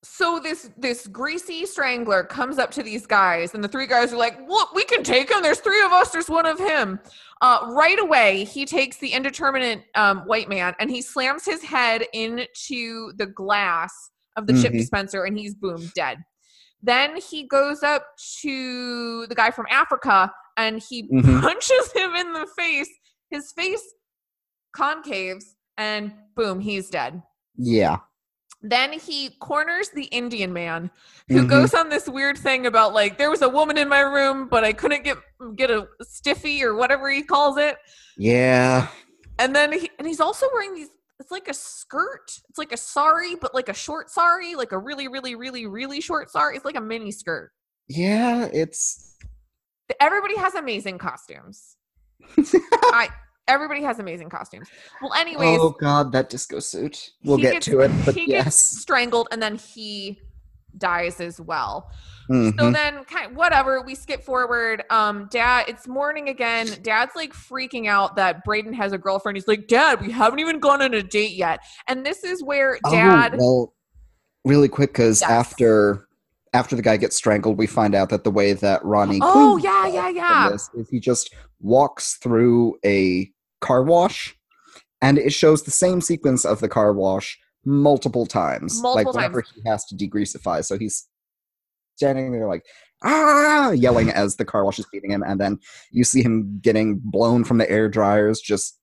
So 0.05 0.41
this 0.41 0.69
this 0.77 1.07
greasy 1.07 1.65
strangler 1.65 2.25
comes 2.25 2.59
up 2.59 2.73
to 2.73 2.83
these 2.83 3.07
guys, 3.07 3.55
and 3.55 3.63
the 3.63 3.69
three 3.69 3.87
guys 3.87 4.13
are 4.13 4.17
like, 4.17 4.37
"Look, 4.49 4.75
we 4.75 4.85
can 4.85 5.05
take 5.05 5.31
him. 5.31 5.43
There's 5.43 5.61
three 5.61 5.81
of 5.85 5.93
us. 5.93 6.11
There's 6.11 6.29
one 6.29 6.45
of 6.47 6.59
him." 6.59 6.99
Uh, 7.41 7.69
right 7.71 7.99
away, 8.01 8.45
he 8.45 8.65
takes 8.67 8.97
the 8.99 9.13
indeterminate 9.13 9.85
um, 9.95 10.21
white 10.21 10.49
man 10.49 10.75
and 10.81 10.91
he 10.91 11.03
slams 11.03 11.45
his 11.45 11.63
head 11.63 12.05
into 12.13 13.13
the 13.17 13.27
glass 13.27 13.93
of 14.37 14.47
the 14.47 14.53
chip 14.61 14.73
Mhm. 14.73 14.79
dispenser, 14.79 15.25
and 15.25 15.39
he's 15.39 15.55
boom 15.55 15.91
dead. 15.95 16.19
Then 16.83 17.17
he 17.17 17.47
goes 17.47 17.83
up 17.85 18.07
to 18.41 19.27
the 19.29 19.35
guy 19.37 19.51
from 19.53 19.67
Africa 19.71 20.33
and 20.57 20.81
he 20.81 21.09
Mhm. 21.09 21.41
punches 21.43 21.93
him 21.95 22.17
in 22.17 22.33
the 22.33 22.47
face. 22.59 22.89
His 23.31 23.53
face 23.53 23.83
concaves, 24.77 25.45
and 25.79 26.13
boom, 26.35 26.61
he's 26.61 26.91
dead. 26.91 27.23
Yeah. 27.57 27.99
Then 28.63 28.93
he 28.93 29.31
corners 29.41 29.91
the 29.91 30.05
Indian 30.05 30.53
man 30.53 30.91
who 31.29 31.43
Mhm. 31.43 31.49
goes 31.49 31.75
on 31.75 31.89
this 31.89 32.09
weird 32.09 32.39
thing 32.39 32.67
about 32.67 32.95
like 32.95 33.19
there 33.19 33.31
was 33.31 33.43
a 33.43 33.49
woman 33.49 33.77
in 33.77 33.89
my 33.89 34.01
room, 34.01 34.49
but 34.49 34.63
I 34.65 34.73
couldn't 34.73 35.03
get 35.03 35.19
get 35.57 35.71
a 35.71 35.89
stiffy 36.03 36.63
or 36.63 36.75
whatever 36.75 37.11
he 37.11 37.23
calls 37.23 37.57
it. 37.59 37.77
Yeah. 38.17 38.89
And 39.39 39.55
then 39.57 39.73
he 39.73 39.91
and 39.99 40.07
he's 40.07 40.21
also 40.21 40.47
wearing 40.53 40.75
these 40.75 40.89
it's 41.19 41.31
like 41.31 41.49
a 41.49 41.55
skirt. 41.55 42.41
It's 42.49 42.59
like 42.59 42.73
a 42.73 42.77
sari, 42.77 43.35
but 43.37 43.55
like 43.55 43.69
a 43.69 43.75
short 43.75 44.11
sari, 44.11 44.55
like 44.57 44.73
a 44.73 44.79
really, 44.79 45.07
really, 45.09 45.35
really, 45.37 45.67
really 45.67 46.01
short 46.01 46.31
sari. 46.31 46.57
It's 46.57 46.65
like 46.65 46.77
a 46.77 46.81
mini 46.81 47.13
skirt. 47.13 47.53
Yeah. 47.89 48.49
It's. 48.53 49.17
Everybody 50.01 50.37
has 50.37 50.55
amazing 50.55 50.99
costumes. 50.99 51.77
I 52.39 53.09
everybody 53.49 53.83
has 53.83 53.99
amazing 53.99 54.29
costumes. 54.31 54.69
Well, 55.01 55.13
anyways, 55.15 55.59
oh 55.61 55.71
God, 55.71 56.13
that 56.13 56.29
disco 56.31 56.61
suit. 56.61 57.11
We'll 57.25 57.39
get 57.39 57.55
gets- 57.55 57.67
to 57.67 57.81
it, 57.81 57.91
but 58.05 58.15
he 58.15 58.27
gets 58.27 58.45
yes. 58.47 58.57
strangled 58.81 59.29
and 59.33 59.43
then 59.43 59.57
he 59.57 60.21
dies 60.79 61.21
as 61.21 61.39
well. 61.41 61.91
So 62.29 62.35
Mhm. 62.35 62.73
then 62.73 63.05
kind 63.05 63.37
whatever, 63.37 63.83
we 63.83 63.95
skip 63.95 64.23
forward. 64.23 64.85
Um 64.91 65.29
dad, 65.31 65.65
it's 65.69 65.87
morning 65.89 66.29
again. 66.31 66.69
Dad's 66.83 67.13
like 67.17 67.33
freaking 67.35 67.89
out 67.89 68.17
that 68.17 68.43
Braden 68.45 68.73
has 68.75 68.93
a 68.93 68.99
girlfriend. 68.99 69.37
He's 69.37 69.49
like, 69.49 69.67
"Dad, 69.67 70.01
we 70.01 70.11
haven't 70.13 70.39
even 70.39 70.59
gone 70.61 70.81
on 70.81 70.95
a 70.95 71.03
date 71.03 71.33
yet." 71.33 71.61
And 71.89 72.07
this 72.07 72.25
is 72.25 72.43
where 72.43 72.79
dad 72.91 73.35
Oh, 73.35 73.39
well, 73.39 73.75
really 74.45 74.69
quick, 74.69 74.91
because 74.93 75.21
Yes. 75.21 75.31
after 75.31 76.07
after 76.55 76.77
the 76.77 76.83
guy 76.83 76.99
gets 76.99 77.17
strangled, 77.17 77.57
we 77.59 77.67
find 77.67 77.95
out 77.95 78.11
that 78.11 78.25
the 78.25 78.31
way 78.31 78.53
that 78.53 78.85
Ronnie 78.85 79.19
Oh, 79.23 79.57
yeah, 79.57 79.87
yeah, 79.87 80.09
yeah. 80.11 80.49
this 80.53 80.69
is 80.75 80.89
he 80.91 81.01
just 81.01 81.35
walks 81.61 82.17
through 82.19 82.77
a 82.85 83.32
car 83.63 83.83
wash, 83.83 84.37
and 85.01 85.19
it 85.19 85.33
shows 85.33 85.63
the 85.63 85.71
same 85.71 86.03
sequence 86.03 86.45
of 86.45 86.61
the 86.61 86.69
car 86.69 86.93
wash 86.93 87.39
multiple 87.65 88.27
times, 88.27 88.77
like 88.83 89.07
Multiple 89.07 89.13
whenever 89.15 89.43
he 89.55 89.63
has 89.67 89.85
to 89.87 89.95
degreasify. 89.97 90.65
So 90.65 90.77
he's 90.77 91.09
standing 91.97 92.33
there 92.33 92.49
like 92.49 92.65
ah 93.05 93.71
yelling 93.71 94.11
as 94.11 94.37
the 94.37 94.45
car 94.45 94.65
wash 94.65 94.79
is 94.79 94.87
beating 94.93 95.11
him 95.11 95.23
and 95.27 95.41
then 95.41 95.59
you 95.91 96.05
see 96.05 96.23
him 96.23 96.59
getting 96.63 97.01
blown 97.03 97.45
from 97.45 97.59
the 97.59 97.71
air 97.71 97.89
dryers 97.89 98.41
just 98.41 98.79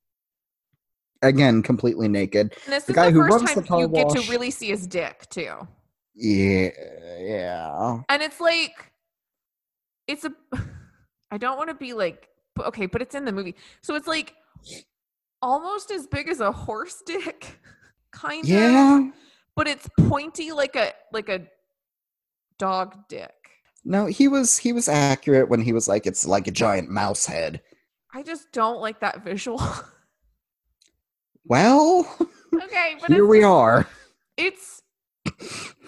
again 1.22 1.64
completely 1.64 2.08
naked 2.08 2.54
and 2.66 2.74
this 2.74 2.84
the 2.84 2.92
is 2.92 2.96
guy 2.96 3.06
the 3.08 3.12
who 3.12 3.22
first 3.22 3.32
runs 3.32 3.56
the 3.56 3.62
time 3.62 3.68
car 3.68 3.80
you 3.82 3.88
get 3.88 4.10
to 4.10 4.20
really 4.30 4.52
see 4.52 4.68
his 4.68 4.86
dick 4.88 5.26
too. 5.30 5.54
yeah 6.16 6.70
yeah 7.20 8.00
And 8.10 8.22
it's 8.22 8.40
like 8.40 8.92
it's 10.08 10.26
a 10.26 10.34
I 11.32 11.38
don't 11.38 11.58
want 11.58 11.70
to 11.70 11.76
be 11.76 11.94
like 11.94 12.30
okay, 12.60 12.86
but 12.86 13.02
it's 13.02 13.16
in 13.16 13.26
the 13.26 13.32
movie. 13.32 13.56
So 13.82 13.96
it's 13.96 14.08
like 14.08 14.36
almost 15.42 15.92
as 15.92 16.08
big 16.08 16.28
as 16.28 16.40
a 16.40 16.52
horse 16.52 17.02
dick 17.06 17.60
kind 18.12 18.44
of. 18.44 18.50
yeah 18.50 19.10
but 19.56 19.68
it's 19.68 19.88
pointy 20.08 20.52
like 20.52 20.76
a 20.76 20.92
like 21.14 21.30
a 21.30 21.42
dog 22.58 22.96
dick. 23.08 23.34
no 23.86 24.06
he 24.06 24.28
was 24.28 24.58
he 24.58 24.74
was 24.74 24.90
accurate 24.90 25.50
when 25.50 25.62
he 25.62 25.72
was 25.74 25.88
like 25.88 26.06
it's 26.06 26.26
like 26.26 26.48
a 26.48 26.52
giant 26.52 26.90
mouse 26.90 27.26
head 27.26 27.62
I 28.12 28.24
just 28.24 28.52
don't 28.52 28.82
like 28.82 29.00
that 29.02 29.24
visual. 29.24 29.62
well 31.46 32.08
okay, 32.64 32.96
but 33.00 33.12
here 33.12 33.28
we 33.28 33.44
are 33.44 33.88
it's 34.40 34.82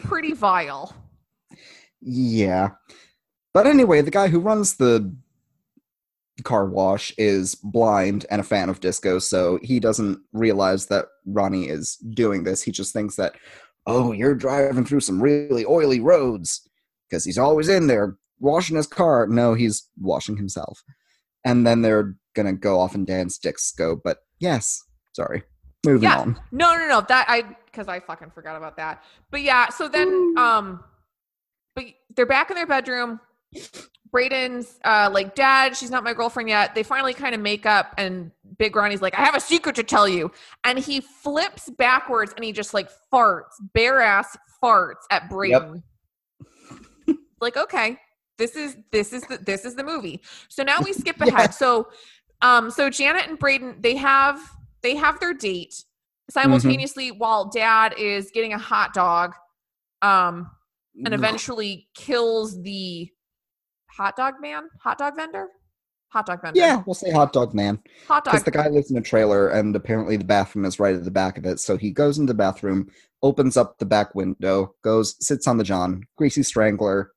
pretty 0.03 0.33
vile. 0.33 0.93
Yeah. 2.01 2.71
But 3.53 3.67
anyway, 3.67 4.01
the 4.01 4.11
guy 4.11 4.27
who 4.27 4.39
runs 4.39 4.75
the 4.75 5.13
car 6.43 6.65
wash 6.65 7.13
is 7.17 7.55
blind 7.55 8.25
and 8.29 8.41
a 8.41 8.43
fan 8.43 8.69
of 8.69 8.79
disco, 8.79 9.19
so 9.19 9.59
he 9.61 9.79
doesn't 9.79 10.19
realize 10.33 10.87
that 10.87 11.05
Ronnie 11.25 11.67
is 11.69 11.97
doing 12.13 12.43
this. 12.43 12.61
He 12.63 12.71
just 12.71 12.93
thinks 12.93 13.15
that, 13.17 13.35
oh, 13.85 14.11
you're 14.11 14.35
driving 14.35 14.85
through 14.85 15.01
some 15.01 15.21
really 15.21 15.65
oily 15.65 15.99
roads 15.99 16.67
because 17.09 17.25
he's 17.25 17.37
always 17.37 17.69
in 17.69 17.87
there 17.87 18.17
washing 18.39 18.75
his 18.77 18.87
car. 18.87 19.27
No, 19.27 19.53
he's 19.53 19.87
washing 19.99 20.37
himself. 20.37 20.81
And 21.45 21.65
then 21.65 21.81
they're 21.81 22.15
going 22.35 22.45
to 22.47 22.53
go 22.53 22.79
off 22.79 22.95
and 22.95 23.05
dance 23.05 23.37
disco. 23.37 23.99
But 24.03 24.19
yes, 24.39 24.81
sorry. 25.13 25.43
Moving 25.85 26.03
Yeah. 26.09 26.19
on. 26.19 26.39
No, 26.51 26.75
no, 26.75 26.87
no. 26.87 27.01
That 27.01 27.25
I 27.27 27.43
because 27.65 27.87
I 27.87 27.99
fucking 27.99 28.29
forgot 28.31 28.55
about 28.55 28.77
that. 28.77 29.03
But 29.31 29.41
yeah, 29.41 29.69
so 29.69 29.87
then 29.87 30.35
um 30.37 30.83
but 31.75 31.85
they're 32.15 32.27
back 32.27 32.51
in 32.51 32.55
their 32.55 32.67
bedroom. 32.67 33.19
Braden's 34.11 34.79
uh 34.83 35.09
like, 35.11 35.35
Dad, 35.35 35.75
she's 35.75 35.89
not 35.89 36.03
my 36.03 36.13
girlfriend 36.13 36.49
yet. 36.49 36.75
They 36.75 36.83
finally 36.83 37.13
kind 37.13 37.33
of 37.33 37.41
make 37.41 37.65
up 37.65 37.93
and 37.97 38.31
Big 38.57 38.75
Ronnie's 38.75 39.01
like, 39.01 39.17
I 39.17 39.23
have 39.23 39.35
a 39.35 39.39
secret 39.39 39.75
to 39.77 39.83
tell 39.83 40.07
you. 40.07 40.31
And 40.63 40.77
he 40.77 41.01
flips 41.01 41.69
backwards 41.69 42.33
and 42.35 42.43
he 42.43 42.51
just 42.51 42.73
like 42.73 42.89
farts, 43.11 43.53
bare 43.73 44.01
ass 44.01 44.37
farts 44.61 45.03
at 45.09 45.29
Braden. 45.29 45.81
like, 47.41 47.57
okay, 47.57 47.97
this 48.37 48.55
is 48.55 48.75
this 48.91 49.13
is 49.13 49.23
the 49.23 49.37
this 49.37 49.65
is 49.65 49.75
the 49.75 49.83
movie. 49.83 50.21
So 50.49 50.63
now 50.63 50.79
we 50.83 50.93
skip 50.93 51.19
ahead. 51.21 51.33
Yeah. 51.33 51.49
So 51.49 51.87
um 52.41 52.69
so 52.69 52.89
Janet 52.89 53.27
and 53.27 53.39
Braden, 53.39 53.77
they 53.79 53.95
have 53.95 54.39
they 54.81 54.95
have 54.95 55.19
their 55.19 55.33
date 55.33 55.85
simultaneously 56.29 57.11
while 57.11 57.49
dad 57.49 57.93
is 57.97 58.31
getting 58.31 58.53
a 58.53 58.57
hot 58.57 58.93
dog 58.93 59.33
um 60.01 60.49
and 61.03 61.13
eventually 61.13 61.89
kills 61.93 62.61
the 62.61 63.09
hot 63.95 64.15
dog 64.15 64.35
man 64.41 64.63
hot 64.81 64.97
dog 64.97 65.15
vendor 65.15 65.47
hot 66.09 66.25
dog 66.25 66.41
vendor 66.41 66.59
Yeah, 66.59 66.83
we'll 66.85 66.93
say 66.93 67.11
hot 67.11 67.31
dog 67.33 67.53
man. 67.53 67.79
hot 68.07 68.23
dog. 68.25 68.33
Because 68.33 68.43
the 68.43 68.51
guy 68.51 68.67
lives 68.67 68.91
in 68.91 68.97
a 68.97 69.01
trailer, 69.01 69.49
and 69.49 69.75
apparently 69.75 70.17
the 70.17 70.25
bathroom 70.25 70.65
is 70.65 70.79
right 70.79 70.95
at 70.95 71.05
the 71.05 71.11
back 71.11 71.37
of 71.37 71.45
it. 71.45 71.59
So 71.59 71.77
he 71.77 71.91
goes 71.91 72.17
into 72.17 72.33
the 72.33 72.37
bathroom, 72.37 72.89
opens 73.23 73.55
up 73.55 73.77
the 73.79 73.85
back 73.85 74.13
window, 74.13 74.75
goes, 74.83 75.15
sits 75.25 75.47
on 75.47 75.57
the 75.57 75.63
John, 75.63 76.03
greasy 76.17 76.43
strangler, 76.43 77.11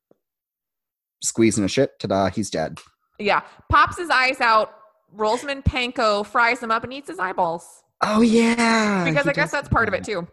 squeezing 1.23 1.63
a 1.63 1.67
shit. 1.67 1.91
Ta-da! 1.99 2.29
He's 2.29 2.49
dead. 2.49 2.79
yeah 3.19 3.41
pops 3.71 3.97
his 3.97 4.09
eyes 4.09 4.39
out 4.41 4.73
rolls 5.13 5.41
him 5.41 5.49
in 5.49 5.61
panko 5.63 6.25
fries 6.25 6.61
him 6.61 6.71
up 6.71 6.83
and 6.83 6.91
eats 6.93 7.09
his 7.09 7.19
eyeballs 7.19 7.65
Oh 8.01 8.21
yeah, 8.21 9.05
because 9.05 9.23
he 9.23 9.29
i 9.29 9.33
guess 9.33 9.51
that's 9.51 9.69
part 9.69 9.87
of 9.87 9.93
it 9.93 10.03
too 10.03 10.27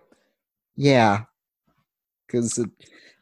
Yeah, 0.77 1.23
because 2.27 2.59
it, 2.59 2.69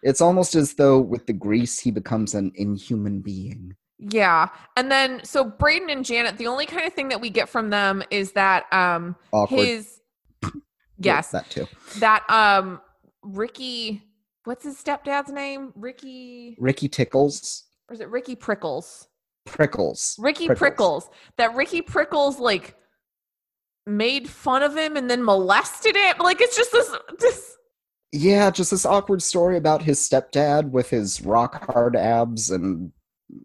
it's 0.03 0.21
almost 0.21 0.55
as 0.55 0.75
though 0.75 0.99
with 0.99 1.27
the 1.27 1.33
grease 1.33 1.79
he 1.79 1.91
becomes 1.91 2.35
an 2.35 2.53
inhuman 2.55 3.21
being. 3.21 3.75
yeah. 3.99 4.49
And 4.77 4.91
then 4.91 5.21
so 5.25 5.45
braden 5.45 5.91
and 5.91 6.05
janet 6.05 6.39
the 6.39 6.47
only 6.47 6.67
kind 6.67 6.87
of 6.87 6.93
thing 6.95 7.09
that 7.09 7.21
we 7.21 7.31
get 7.31 7.49
from 7.49 7.71
them 7.71 8.03
is 8.11 8.33
that 8.33 8.73
um 8.73 9.17
Awkward. 9.33 9.67
his 9.67 10.01
yes. 10.99 11.31
that 11.33 11.49
too. 11.51 11.67
that 11.99 12.25
um 12.31 12.81
ricky 13.23 14.03
what's 14.45 14.65
his 14.65 14.77
stepdad's 14.83 15.31
name? 15.31 15.73
Ricky 15.77 16.57
Ricky 16.59 16.89
Tickles, 16.89 17.65
or 17.89 17.95
is 17.95 18.01
it 18.01 18.09
ricky 18.09 18.35
prickles? 18.35 19.07
Prickles, 19.47 20.17
ricky 20.19 20.49
prickles. 20.49 21.09
That 21.37 21.55
ricky 21.55 21.83
prickles 21.83 22.39
like 22.39 22.77
made 23.87 24.29
fun 24.29 24.63
of 24.63 24.77
him 24.77 24.97
and 24.97 25.11
then 25.11 25.25
molested 25.25 25.97
him. 25.97 26.17
Like 26.21 26.41
it's 26.41 26.57
just 26.57 26.73
this 26.73 26.91
this 27.19 27.57
Yeah, 28.13 28.51
just 28.51 28.73
this 28.73 28.85
awkward 28.85 29.23
story 29.23 29.57
about 29.57 29.83
his 29.83 29.99
stepdad 30.01 30.71
with 30.71 30.91
his 30.91 31.23
rock 31.23 31.73
hard 31.73 31.95
abs 31.95 32.51
and 32.51 32.93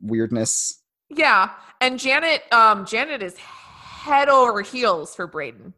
weirdness. 0.01 0.82
Yeah, 1.10 1.51
and 1.82 1.99
Janet, 1.99 2.51
um, 2.51 2.86
Janet 2.86 3.21
is 3.21 3.38
head 3.38 4.28
over 4.28 4.62
heels 4.62 5.15
for 5.15 5.28
Braden. 5.28 5.73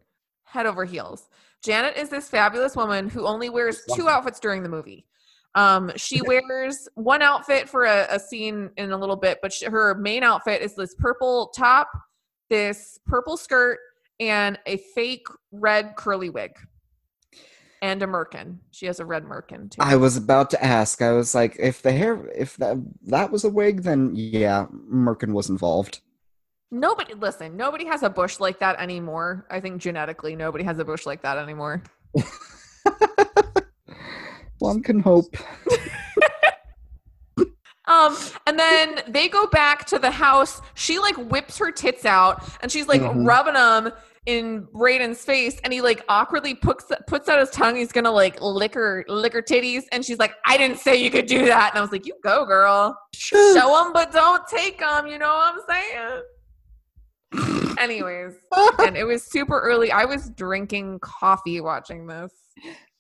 Head 0.45 0.65
over 0.65 0.85
heels. 0.85 1.27
Janet 1.63 1.97
is 1.97 2.09
this 2.09 2.29
fabulous 2.29 2.75
woman 2.75 3.09
who 3.09 3.25
only 3.25 3.49
wears 3.49 3.81
two 3.93 4.07
outfits 4.07 4.39
during 4.39 4.63
the 4.63 4.69
movie. 4.69 5.05
Um, 5.55 5.91
she 5.95 6.21
wears 6.21 6.87
one 6.95 7.21
outfit 7.21 7.67
for 7.67 7.85
a, 7.85 8.07
a 8.09 8.19
scene 8.19 8.69
in 8.77 8.91
a 8.91 8.97
little 8.97 9.15
bit, 9.15 9.39
but 9.41 9.51
sh 9.51 9.63
her 9.63 9.95
main 9.95 10.23
outfit 10.23 10.61
is 10.61 10.75
this 10.75 10.93
purple 10.95 11.47
top, 11.47 11.89
this 12.49 12.99
purple 13.05 13.35
skirt, 13.37 13.79
and 14.19 14.59
a 14.65 14.77
fake 14.95 15.25
red 15.51 15.95
curly 15.97 16.29
wig, 16.29 16.51
and 17.81 18.01
a 18.03 18.07
merkin. 18.07 18.57
She 18.71 18.85
has 18.87 18.99
a 18.99 19.05
red 19.05 19.23
merkin 19.23 19.69
too. 19.71 19.77
I 19.81 19.95
was 19.95 20.17
about 20.17 20.49
to 20.51 20.63
ask. 20.63 21.01
I 21.01 21.11
was 21.11 21.33
like, 21.35 21.55
if 21.59 21.81
the 21.81 21.91
hair, 21.91 22.27
if 22.35 22.57
that 22.57 22.77
that 23.07 23.31
was 23.31 23.43
a 23.43 23.49
wig, 23.49 23.83
then 23.83 24.11
yeah, 24.15 24.65
Merkin 24.91 25.33
was 25.33 25.49
involved. 25.49 26.01
Nobody, 26.69 27.13
listen, 27.13 27.55
nobody 27.55 27.85
has 27.85 28.03
a 28.03 28.09
bush 28.09 28.39
like 28.39 28.59
that 28.59 28.79
anymore. 28.79 29.45
I 29.49 29.59
think 29.61 29.81
genetically, 29.81 30.35
nobody 30.35 30.63
has 30.65 30.79
a 30.79 30.85
bush 30.85 31.05
like 31.05 31.21
that 31.21 31.37
anymore. 31.37 31.81
One 34.59 34.81
can 34.83 34.99
hope. 34.99 35.35
Um, 37.89 38.17
and 38.45 38.59
then 38.59 39.01
they 39.07 39.29
go 39.29 39.47
back 39.47 39.85
to 39.85 39.97
the 39.97 40.11
house. 40.11 40.61
She 40.73 40.99
like 40.99 41.15
whips 41.15 41.57
her 41.59 41.71
tits 41.71 42.03
out 42.03 42.43
and 42.61 42.69
she's 42.69 42.85
like 42.85 42.99
Mhm. 42.99 43.25
rubbing 43.25 43.53
them 43.53 43.93
in 44.27 44.67
Brayden's 44.67 45.23
face, 45.23 45.59
and 45.63 45.73
he 45.73 45.81
like 45.81 46.03
awkwardly 46.09 46.53
puts 46.53 46.91
puts 47.07 47.27
out 47.29 47.39
his 47.39 47.49
tongue. 47.49 47.77
He's 47.77 47.91
gonna 47.93 48.11
like 48.11 48.39
lick 48.41 48.73
her 48.75 49.03
lick 49.07 49.33
her 49.33 49.41
titties, 49.41 49.83
and 49.91 50.05
she's 50.05 50.19
like, 50.19 50.33
"I 50.45 50.57
didn't 50.57 50.77
say 50.79 51.01
you 51.01 51.09
could 51.09 51.25
do 51.25 51.45
that." 51.45 51.71
And 51.71 51.79
I 51.79 51.81
was 51.81 51.91
like, 51.91 52.05
"You 52.05 52.13
go, 52.23 52.45
girl. 52.45 52.95
Show 53.15 53.53
them, 53.53 53.93
but 53.93 54.11
don't 54.11 54.45
take 54.47 54.79
them." 54.79 55.07
You 55.07 55.17
know 55.17 55.33
what 55.33 55.55
I'm 55.55 56.21
saying? 57.33 57.75
Anyways, 57.79 58.33
and 58.79 58.97
it 58.97 59.05
was 59.05 59.23
super 59.23 59.59
early. 59.59 59.91
I 59.91 60.05
was 60.05 60.29
drinking 60.31 60.99
coffee 60.99 61.61
watching 61.61 62.05
this. 62.05 62.33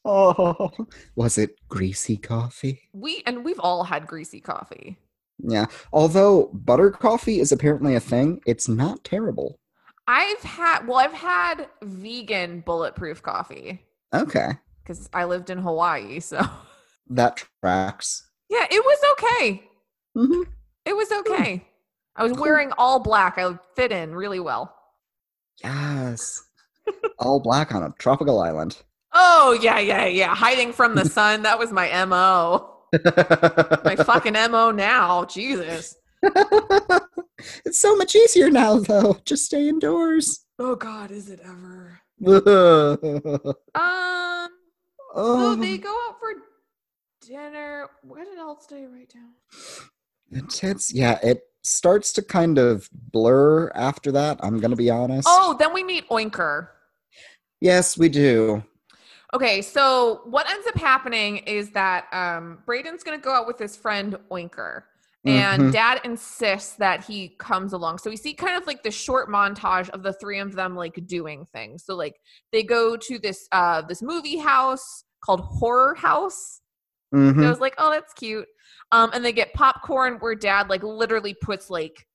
oh, 0.05 0.71
was 1.15 1.37
it 1.37 1.59
greasy 1.67 2.17
coffee? 2.17 2.81
We 2.93 3.21
and 3.25 3.43
we've 3.43 3.59
all 3.59 3.83
had 3.83 4.07
greasy 4.07 4.39
coffee. 4.39 4.97
Yeah. 5.39 5.65
Although 5.91 6.49
butter 6.53 6.89
coffee 6.89 7.39
is 7.39 7.51
apparently 7.51 7.95
a 7.95 7.99
thing, 7.99 8.41
it's 8.45 8.67
not 8.67 9.03
terrible. 9.03 9.59
I've 10.07 10.41
had 10.41 10.87
well, 10.87 10.97
I've 10.97 11.13
had 11.13 11.67
vegan 11.83 12.61
bulletproof 12.61 13.21
coffee 13.21 13.81
Okay, 14.13 14.51
because 14.83 15.09
I 15.13 15.25
lived 15.25 15.49
in 15.49 15.57
Hawaii. 15.57 16.19
So 16.19 16.45
that 17.09 17.43
tracks. 17.61 18.27
yeah, 18.49 18.65
it 18.71 18.83
was 18.83 18.99
okay. 19.13 19.63
hmm 20.15 20.43
It 20.85 20.95
was 20.95 21.11
okay. 21.11 21.65
I 22.15 22.23
was 22.23 22.33
wearing 22.33 22.71
all 22.77 22.99
black. 22.99 23.37
I 23.37 23.45
would 23.47 23.59
fit 23.75 23.91
in 23.91 24.15
really 24.15 24.39
well. 24.39 24.73
Yes. 25.63 26.43
All 27.19 27.39
black 27.39 27.75
on 27.75 27.83
a 27.83 27.93
tropical 27.99 28.39
island. 28.39 28.77
Oh 29.13 29.57
yeah, 29.61 29.79
yeah, 29.79 30.05
yeah. 30.05 30.33
Hiding 30.33 30.73
from 30.73 30.95
the 30.95 31.05
sun. 31.05 31.43
That 31.43 31.59
was 31.59 31.71
my 31.71 32.05
mo. 32.05 32.73
My 33.83 33.95
fucking 33.97 34.33
mo 34.33 34.71
now. 34.71 35.25
Jesus. 35.25 35.95
it's 37.65 37.79
so 37.79 37.95
much 37.95 38.15
easier 38.15 38.49
now, 38.49 38.79
though. 38.79 39.17
Just 39.25 39.45
stay 39.45 39.67
indoors. 39.69 40.45
Oh 40.59 40.75
God, 40.75 41.11
is 41.11 41.29
it 41.29 41.39
ever? 41.43 41.99
oh, 42.25 43.53
Um. 43.75 44.49
So 45.15 45.55
they 45.55 45.77
go 45.77 45.89
out 45.89 46.19
for 46.19 46.33
dinner. 47.25 47.87
What 48.03 48.27
else 48.37 48.65
did 48.67 48.79
I 48.79 48.85
write 48.85 49.13
down? 49.13 49.33
it's 50.61 50.93
yeah. 50.93 51.17
It 51.23 51.43
starts 51.63 52.13
to 52.13 52.21
kind 52.21 52.57
of 52.57 52.89
blur 52.91 53.69
after 53.69 54.11
that. 54.11 54.39
I'm 54.41 54.59
gonna 54.59 54.75
be 54.75 54.89
honest. 54.89 55.27
Oh, 55.29 55.55
then 55.57 55.73
we 55.73 55.83
meet 55.83 56.07
Oinker. 56.09 56.69
yes, 57.61 57.97
we 57.97 58.09
do. 58.09 58.63
Okay, 59.33 59.61
so 59.61 60.21
what 60.25 60.49
ends 60.49 60.65
up 60.67 60.75
happening 60.77 61.37
is 61.39 61.71
that 61.71 62.05
um, 62.13 62.59
Braden's 62.65 63.03
going 63.03 63.19
to 63.19 63.23
go 63.23 63.33
out 63.33 63.45
with 63.45 63.59
his 63.59 63.75
friend 63.75 64.15
Oinker, 64.31 64.83
and 65.27 65.63
Mhm. 65.63 65.71
Dad 65.71 66.01
insists 66.03 66.75
that 66.77 67.03
he 67.03 67.29
comes 67.37 67.73
along. 67.73 67.97
So 67.99 68.09
we 68.09 68.15
see 68.17 68.33
kind 68.33 68.57
of 68.57 68.65
like 68.67 68.83
the 68.83 68.91
short 68.91 69.29
montage 69.29 69.89
of 69.89 70.03
the 70.03 70.13
three 70.13 70.39
of 70.39 70.53
them 70.53 70.75
like 70.75 70.99
doing 71.05 71.45
things. 71.45 71.83
So 71.85 71.95
like 71.95 72.15
they 72.51 72.63
go 72.63 72.95
to 72.97 73.19
this 73.19 73.47
uh, 73.51 73.81
this 73.81 74.01
movie 74.01 74.37
house 74.37 75.03
called 75.23 75.41
Horror 75.41 75.95
House. 75.95 76.61
Mhm. 77.13 77.31
And 77.37 77.45
I 77.45 77.49
was 77.49 77.59
like, 77.59 77.75
oh, 77.77 77.89
that's 77.91 78.13
cute. 78.13 78.47
Um, 78.91 79.09
and 79.13 79.23
they 79.23 79.31
get 79.33 79.53
popcorn 79.53 80.15
where 80.19 80.35
Dad 80.35 80.69
like 80.69 80.83
literally 80.83 81.33
puts 81.33 81.69
like 81.69 82.05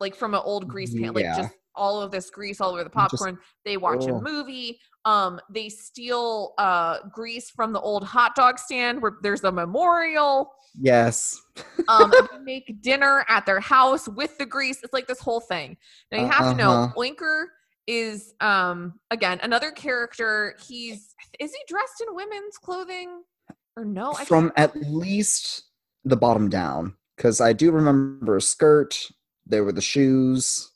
like 0.00 0.14
from 0.14 0.34
an 0.34 0.40
old 0.44 0.68
grease 0.68 0.92
pan, 0.94 1.12
like 1.14 1.24
just 1.36 1.54
all 1.76 2.00
of 2.02 2.10
this 2.10 2.30
grease 2.30 2.60
all 2.60 2.70
over 2.72 2.84
the 2.84 2.90
Just- 2.90 2.94
popcorn. 3.12 3.38
they 3.64 3.76
watch 3.76 4.04
a 4.06 4.12
movie. 4.20 4.78
Um, 5.04 5.40
they 5.50 5.68
steal 5.68 6.54
uh 6.58 7.00
grease 7.12 7.50
from 7.50 7.72
the 7.72 7.80
old 7.80 8.04
hot 8.04 8.34
dog 8.34 8.58
stand 8.58 9.02
where 9.02 9.12
there's 9.22 9.44
a 9.44 9.52
memorial. 9.52 10.52
Yes. 10.80 11.40
Um, 11.86 12.12
make 12.42 12.80
dinner 12.80 13.24
at 13.28 13.46
their 13.46 13.60
house 13.60 14.08
with 14.08 14.38
the 14.38 14.46
grease. 14.46 14.82
It's 14.82 14.92
like 14.92 15.06
this 15.06 15.20
whole 15.20 15.40
thing. 15.40 15.76
Now 16.10 16.20
you 16.20 16.26
have 16.28 16.52
to 16.52 16.56
know 16.56 16.70
Uh-huh. 16.70 16.94
Oinker 16.96 17.44
is 17.86 18.32
um 18.40 18.94
again 19.10 19.38
another 19.42 19.70
character. 19.70 20.56
He's 20.66 21.14
is 21.38 21.52
he 21.52 21.58
dressed 21.68 22.02
in 22.06 22.14
women's 22.14 22.56
clothing 22.56 23.22
or 23.76 23.84
no? 23.84 24.14
I 24.14 24.24
From 24.24 24.52
at 24.56 24.74
least 24.76 25.64
the 26.04 26.16
bottom 26.16 26.48
down, 26.48 26.94
because 27.16 27.40
I 27.40 27.52
do 27.52 27.70
remember 27.70 28.36
a 28.36 28.40
skirt. 28.40 29.08
There 29.46 29.64
were 29.64 29.72
the 29.72 29.80
shoes. 29.82 30.70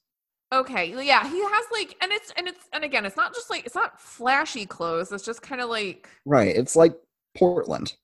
Okay, 0.53 0.87
yeah, 1.07 1.29
he 1.29 1.41
has 1.43 1.65
like, 1.71 1.97
and 2.01 2.11
it's 2.11 2.33
and 2.37 2.49
it's 2.49 2.69
and 2.73 2.83
again, 2.83 3.05
it's 3.05 3.17
not 3.17 3.35
just 3.35 3.51
like 3.51 3.67
it's 3.67 3.75
not 3.75 4.01
flashy 4.01 4.65
clothes. 4.65 5.13
It's 5.13 5.25
just 5.25 5.43
kind 5.43 5.61
of 5.61 5.69
like, 5.69 6.09
Right. 6.25 6.55
It's 6.57 6.75
like 6.75 6.95
Portland. 7.37 7.95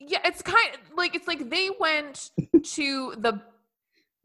yeah, 0.00 0.20
it's 0.24 0.40
kind 0.42 0.74
of 0.74 0.80
like 0.96 1.14
it's 1.14 1.28
like 1.28 1.50
they 1.50 1.68
went 1.78 2.30
to 2.62 3.14
the 3.18 3.42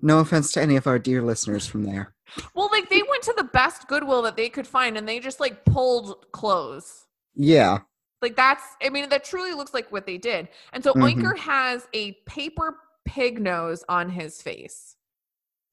No 0.02 0.20
offense 0.20 0.54
to 0.54 0.62
any 0.62 0.78
of 0.78 0.88
our 0.88 0.98
dear 0.98 1.22
listeners 1.22 1.68
from 1.68 1.84
there. 1.84 2.14
well, 2.56 2.70
like 2.72 2.90
they 2.90 3.02
went 3.10 3.24
to 3.24 3.34
the 3.36 3.44
best 3.44 3.88
Goodwill 3.90 4.22
that 4.22 4.38
they 4.38 4.48
could 4.48 4.66
find, 4.68 4.98
and 4.98 5.06
they 5.08 5.20
just 5.20 5.42
like 5.42 5.66
pulled 5.66 6.32
clothes. 6.32 7.06
Yeah. 7.36 7.80
Like 8.22 8.38
that's, 8.38 8.64
I 8.82 8.90
mean, 8.90 9.10
that 9.10 9.26
truly 9.26 9.52
looks 9.54 9.74
like 9.74 9.92
what 9.92 10.06
they 10.06 10.18
did. 10.18 10.48
And 10.72 10.82
so 10.84 10.94
Mhm. 10.94 11.16
Oinker 11.22 11.38
has 11.38 11.88
a 11.94 12.14
paper 12.26 12.78
pig 13.04 13.42
nose 13.42 13.84
on 13.90 14.10
his 14.10 14.42
face, 14.42 14.96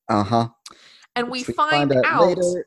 Uh 0.09 0.25
huh. 0.25 0.49
And 1.19 1.31
we 1.31 1.43
find, 1.43 1.93
out 2.05 2.27
later 2.27 2.67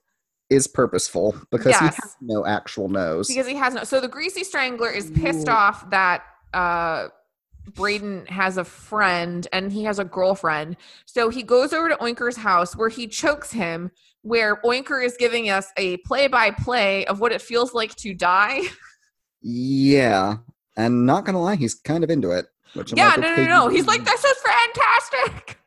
is 0.49 0.67
purposeful 0.67 1.35
because 1.49 1.77
he 1.77 1.85
has 1.85 2.17
no 2.19 2.45
actual 2.45 2.89
nose. 2.89 3.27
because 3.27 3.47
he 3.47 3.55
has 3.55 3.73
no. 3.73 3.83
So 3.83 3.99
the 3.99 4.07
greasy 4.07 4.43
strangler 4.43 4.89
is 4.89 5.09
pissed 5.11 5.47
Ooh. 5.47 5.51
off 5.51 5.89
that 5.89 6.23
uh 6.53 7.07
Braden 7.73 8.25
has 8.27 8.57
a 8.57 8.63
friend 8.63 9.47
and 9.53 9.71
he 9.71 9.83
has 9.83 9.99
a 9.99 10.03
girlfriend. 10.03 10.77
So 11.05 11.29
he 11.29 11.43
goes 11.43 11.73
over 11.73 11.89
to 11.89 11.95
Oinker's 11.97 12.37
house 12.37 12.75
where 12.75 12.89
he 12.89 13.07
chokes 13.07 13.51
him. 13.51 13.91
Where 14.23 14.57
Oinker 14.63 15.03
is 15.03 15.15
giving 15.17 15.49
us 15.49 15.71
a 15.77 15.97
play-by-play 15.97 17.05
of 17.05 17.19
what 17.19 17.31
it 17.31 17.41
feels 17.41 17.73
like 17.73 17.95
to 17.97 18.13
die. 18.13 18.61
yeah. 19.41 20.37
And 20.77 21.05
not 21.05 21.25
gonna 21.25 21.41
lie, 21.41 21.55
he's 21.55 21.75
kind 21.75 22.03
of 22.03 22.09
into 22.09 22.31
it. 22.31 22.45
Which 22.73 22.91
I'm 22.91 22.97
yeah, 22.97 23.09
like, 23.09 23.19
no, 23.19 23.27
no, 23.27 23.33
okay, 23.33 23.47
no. 23.47 23.67
He's 23.67 23.87
like, 23.87 24.05
this 24.05 24.23
is 24.23 24.37
fantastic. 24.37 25.60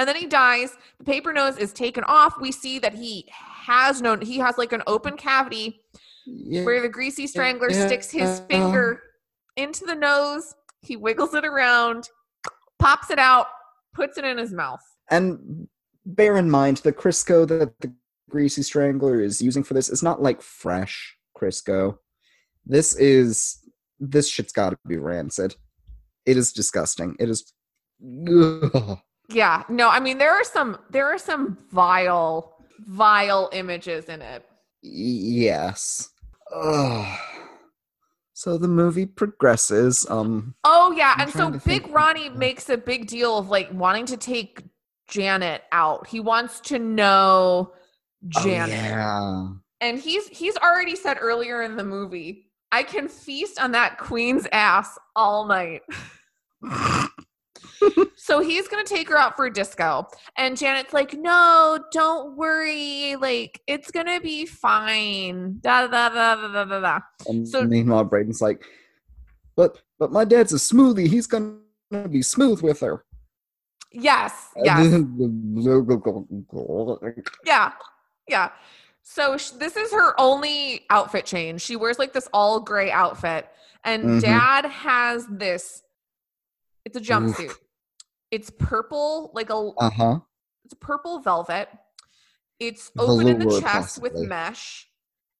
And 0.00 0.08
then 0.08 0.16
he 0.16 0.24
dies. 0.24 0.78
The 0.96 1.04
paper 1.04 1.30
nose 1.30 1.58
is 1.58 1.74
taken 1.74 2.04
off. 2.04 2.40
We 2.40 2.52
see 2.52 2.78
that 2.78 2.94
he 2.94 3.26
has 3.36 4.00
no. 4.00 4.16
He 4.16 4.38
has 4.38 4.56
like 4.56 4.72
an 4.72 4.82
open 4.86 5.14
cavity 5.18 5.82
yeah. 6.24 6.64
where 6.64 6.80
the 6.80 6.88
greasy 6.88 7.26
strangler 7.26 7.70
Yeah. 7.70 7.86
sticks 7.86 8.10
his 8.10 8.38
uh-huh. 8.38 8.46
finger 8.48 9.02
into 9.58 9.84
the 9.84 9.94
nose. 9.94 10.54
He 10.80 10.96
wiggles 10.96 11.34
it 11.34 11.44
around, 11.44 12.08
pops 12.78 13.10
it 13.10 13.18
out, 13.18 13.48
puts 13.92 14.16
it 14.16 14.24
in 14.24 14.38
his 14.38 14.54
mouth. 14.54 14.80
And 15.10 15.68
bear 16.06 16.38
in 16.38 16.50
mind, 16.50 16.78
the 16.78 16.94
Crisco 16.94 17.46
that 17.48 17.78
the 17.80 17.92
Greasy 18.30 18.62
Strangler 18.62 19.20
is 19.20 19.42
using 19.42 19.62
for 19.62 19.74
this 19.74 19.90
is 19.90 20.02
not 20.02 20.22
like 20.22 20.40
fresh 20.40 21.14
Crisco. 21.36 21.98
This 22.64 22.94
is 22.96 23.58
this 23.98 24.30
shit's 24.30 24.52
got 24.52 24.70
to 24.70 24.78
be 24.88 24.96
rancid. 24.96 25.56
It 26.24 26.38
is 26.38 26.54
disgusting. 26.54 27.16
It 27.18 27.28
is. 27.28 27.52
Ugh. 28.02 28.98
Yeah, 29.30 29.64
no, 29.68 29.88
I 29.88 30.00
mean 30.00 30.18
there 30.18 30.32
are 30.32 30.44
some 30.44 30.78
there 30.90 31.06
are 31.06 31.18
some 31.18 31.58
vile 31.70 32.56
vile 32.86 33.48
images 33.52 34.06
in 34.06 34.22
it. 34.22 34.44
Yes. 34.82 36.08
Ugh. 36.54 37.18
So 38.32 38.56
the 38.56 38.68
movie 38.68 39.06
progresses. 39.06 40.06
Um. 40.08 40.54
Oh 40.64 40.92
yeah, 40.96 41.14
I'm 41.16 41.22
and 41.28 41.32
so 41.32 41.50
Big. 41.50 41.86
Ronnie 41.88 42.30
makes 42.30 42.68
a 42.68 42.76
big 42.76 43.06
deal 43.06 43.36
of 43.38 43.50
like 43.50 43.68
wanting 43.72 44.06
to 44.06 44.16
take 44.16 44.62
Janet 45.08 45.62
out. 45.72 46.06
He 46.06 46.20
wants 46.20 46.60
to 46.60 46.78
know 46.78 47.72
Janet. 48.28 48.62
oh, 48.62 48.70
Janet. 48.70 48.70
yeah. 48.70 49.48
And 49.82 49.98
he's 49.98 50.26
he's 50.28 50.56
already 50.56 50.96
said 50.96 51.18
earlier 51.20 51.62
in 51.62 51.76
the 51.76 51.84
movie 51.84 52.50
I 52.72 52.82
can 52.82 53.08
feast 53.08 53.60
on 53.60 53.72
that 53.72 53.98
queen's 53.98 54.46
ass 54.52 54.98
all 55.16 55.46
night. 55.46 55.82
so 58.16 58.40
he's 58.40 58.68
gonna 58.68 58.84
take 58.84 59.08
her 59.08 59.16
out 59.18 59.36
for 59.36 59.46
a 59.46 59.52
disco. 59.52 60.06
And 60.36 60.56
Janet's 60.56 60.92
like, 60.92 61.14
no, 61.14 61.78
don't 61.92 62.36
worry. 62.36 63.16
Like, 63.16 63.60
it's 63.66 63.90
gonna 63.90 64.20
be 64.20 64.46
fine. 64.46 65.58
Da 65.60 65.86
da 65.86 66.08
da 66.08 66.34
da 66.36 66.48
da 66.52 66.64
da 66.64 66.80
da. 66.80 66.98
And 67.26 67.48
So- 67.48 67.64
meanwhile, 67.64 68.04
Brayden's 68.04 68.40
like, 68.42 68.62
but 69.56 69.78
but 69.98 70.12
my 70.12 70.24
dad's 70.24 70.52
a 70.52 70.56
smoothie. 70.56 71.06
He's 71.08 71.26
gonna 71.26 71.56
be 72.10 72.22
smooth 72.22 72.62
with 72.62 72.80
her. 72.80 73.04
Yes. 73.92 74.32
Yes. 74.56 74.92
Yeah. 77.44 77.72
Yeah. 78.28 78.50
So 79.02 79.36
sh- 79.36 79.50
this 79.50 79.76
is 79.76 79.92
her 79.92 80.18
only 80.20 80.82
outfit 80.90 81.26
change. 81.26 81.62
She 81.62 81.74
wears 81.76 81.98
like 81.98 82.12
this 82.12 82.28
all 82.32 82.60
gray 82.60 82.90
outfit, 82.92 83.48
and 83.84 84.04
Mhm. 84.04 84.20
dad 84.20 84.66
has 84.66 85.26
this. 85.28 85.82
It's 86.84 86.96
a 86.96 87.00
jumpsuit. 87.00 87.54
It's 88.30 88.50
purple, 88.50 89.32
like 89.34 89.50
a 89.50 89.56
uh 89.78 89.90
huh. 89.90 90.20
it's 90.64 90.74
purple 90.74 91.20
velvet. 91.20 91.68
It's 92.58 92.92
open 92.98 93.26
in 93.28 93.38
the 93.38 93.46
Velour, 93.46 93.60
chest 93.60 94.02
with 94.02 94.14
mesh. 94.14 94.88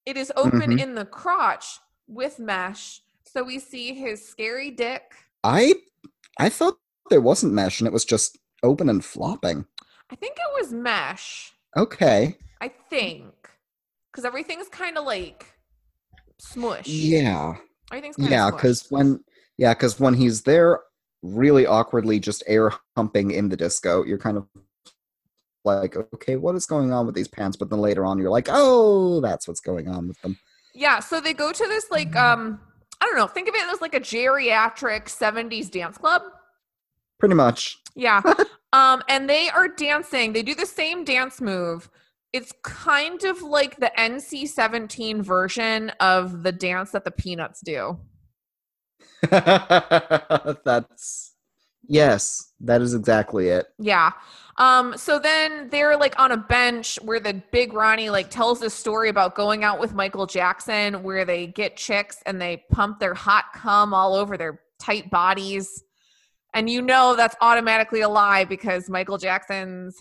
It 0.05 0.17
is 0.17 0.31
open 0.35 0.59
Mhm. 0.61 0.81
in 0.81 0.95
the 0.95 1.05
crotch 1.05 1.79
with 2.07 2.39
mesh. 2.39 3.01
So 3.25 3.43
we 3.43 3.59
see 3.59 3.93
his 3.93 4.27
scary 4.27 4.71
dick. 4.71 5.03
I 5.43 5.75
I 6.39 6.49
thought 6.49 6.77
there 7.09 7.21
wasn't 7.21 7.53
mesh 7.53 7.79
and 7.79 7.87
it 7.87 7.93
was 7.93 8.05
just 8.05 8.37
open 8.63 8.89
and 8.89 9.03
flopping. 9.03 9.65
I 10.09 10.15
think 10.15 10.37
it 10.37 10.61
was 10.61 10.73
mesh. 10.73 11.53
Okay. 11.77 12.37
I 12.59 12.67
think 12.89 13.33
because 14.11 14.25
everything's 14.25 14.67
kind 14.67 14.97
of 14.97 15.05
like 15.05 15.45
smush. 16.39 16.87
Yeah. 16.87 17.55
Everything's 17.91 18.17
kind 18.17 18.29
Yeah, 18.29 18.51
because 18.51 18.87
when 18.89 19.23
yeah, 19.57 19.73
because 19.73 19.99
when 19.99 20.15
he's 20.15 20.41
there, 20.41 20.81
really 21.21 21.65
awkwardly 21.65 22.19
just 22.19 22.43
air 22.47 22.73
humping 22.95 23.31
in 23.31 23.49
the 23.49 23.57
disco, 23.57 24.03
you're 24.03 24.17
kind 24.17 24.37
of 24.37 24.47
like, 25.63 25.95
okay, 25.95 26.35
what 26.35 26.55
is 26.55 26.65
going 26.65 26.91
on 26.91 27.05
with 27.05 27.15
these 27.15 27.27
pants? 27.27 27.57
But 27.57 27.69
then 27.69 27.79
later 27.79 28.05
on, 28.05 28.17
you're 28.17 28.31
like, 28.31 28.47
oh, 28.49 29.21
that's 29.21 29.47
what's 29.47 29.59
going 29.59 29.87
on 29.87 30.07
with 30.07 30.19
them. 30.21 30.37
yeah, 30.73 30.99
so 30.99 31.21
they 31.21 31.33
go 31.33 31.51
to 31.51 31.67
this 31.67 31.89
like 31.91 32.15
um 32.15 32.59
I 32.99 33.05
don't 33.05 33.17
know, 33.17 33.27
think 33.27 33.49
of 33.49 33.55
it 33.55 33.67
as 33.71 33.81
like 33.81 33.95
a 33.95 33.99
geriatric 33.99 35.05
70s 35.05 35.71
dance 35.71 35.97
club. 35.97 36.21
Pretty 37.19 37.35
much. 37.35 37.77
Yeah. 37.95 38.21
um 38.73 39.03
and 39.07 39.29
they 39.29 39.49
are 39.49 39.67
dancing. 39.67 40.33
They 40.33 40.43
do 40.43 40.55
the 40.55 40.65
same 40.65 41.03
dance 41.03 41.41
move. 41.41 41.89
It's 42.33 42.53
kind 42.63 43.21
of 43.25 43.41
like 43.41 43.75
the 43.77 43.91
NC-17 43.97 45.21
version 45.21 45.89
of 45.99 46.43
the 46.43 46.53
dance 46.53 46.91
that 46.91 47.03
the 47.03 47.11
Peanuts 47.11 47.59
do. 47.59 47.99
that's 50.65 51.33
yes, 51.87 52.53
that 52.61 52.81
is 52.81 52.93
exactly 52.93 53.49
it. 53.49 53.67
Yeah. 53.79 54.11
Um, 54.57 54.97
so 54.97 55.17
then 55.17 55.69
they're 55.69 55.97
like 55.97 56.19
on 56.19 56.31
a 56.31 56.37
bench 56.37 56.99
where 57.01 57.19
the 57.19 57.41
big 57.51 57.73
Ronnie 57.73 58.09
like 58.09 58.29
tells 58.29 58.59
this 58.59 58.73
story 58.73 59.09
about 59.09 59.33
going 59.35 59.63
out 59.63 59.79
with 59.79 59.93
Michael 59.93 60.25
Jackson 60.27 61.03
where 61.03 61.25
they 61.25 61.47
get 61.47 61.77
chicks 61.77 62.17
and 62.25 62.39
they 62.41 62.63
pump 62.71 62.99
their 62.99 63.13
hot 63.13 63.45
cum 63.55 63.93
all 63.93 64.13
over 64.13 64.37
their 64.37 64.61
tight 64.79 65.09
bodies. 65.09 65.83
And 66.53 66.69
you 66.69 66.81
know 66.81 67.15
that's 67.15 67.35
automatically 67.41 68.01
a 68.01 68.09
lie 68.09 68.43
because 68.43 68.89
Michael 68.89 69.17
Jackson's 69.17 69.95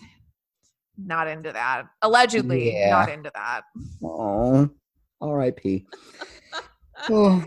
not 0.99 1.29
into 1.29 1.53
that. 1.53 1.85
Allegedly 2.03 2.73
Yeah. 2.77 2.91
not 2.91 3.09
into 3.09 3.31
that. 3.35 3.63
Oh, 4.03 4.69
R.I.P. 5.21 5.87
oh, 7.09 7.45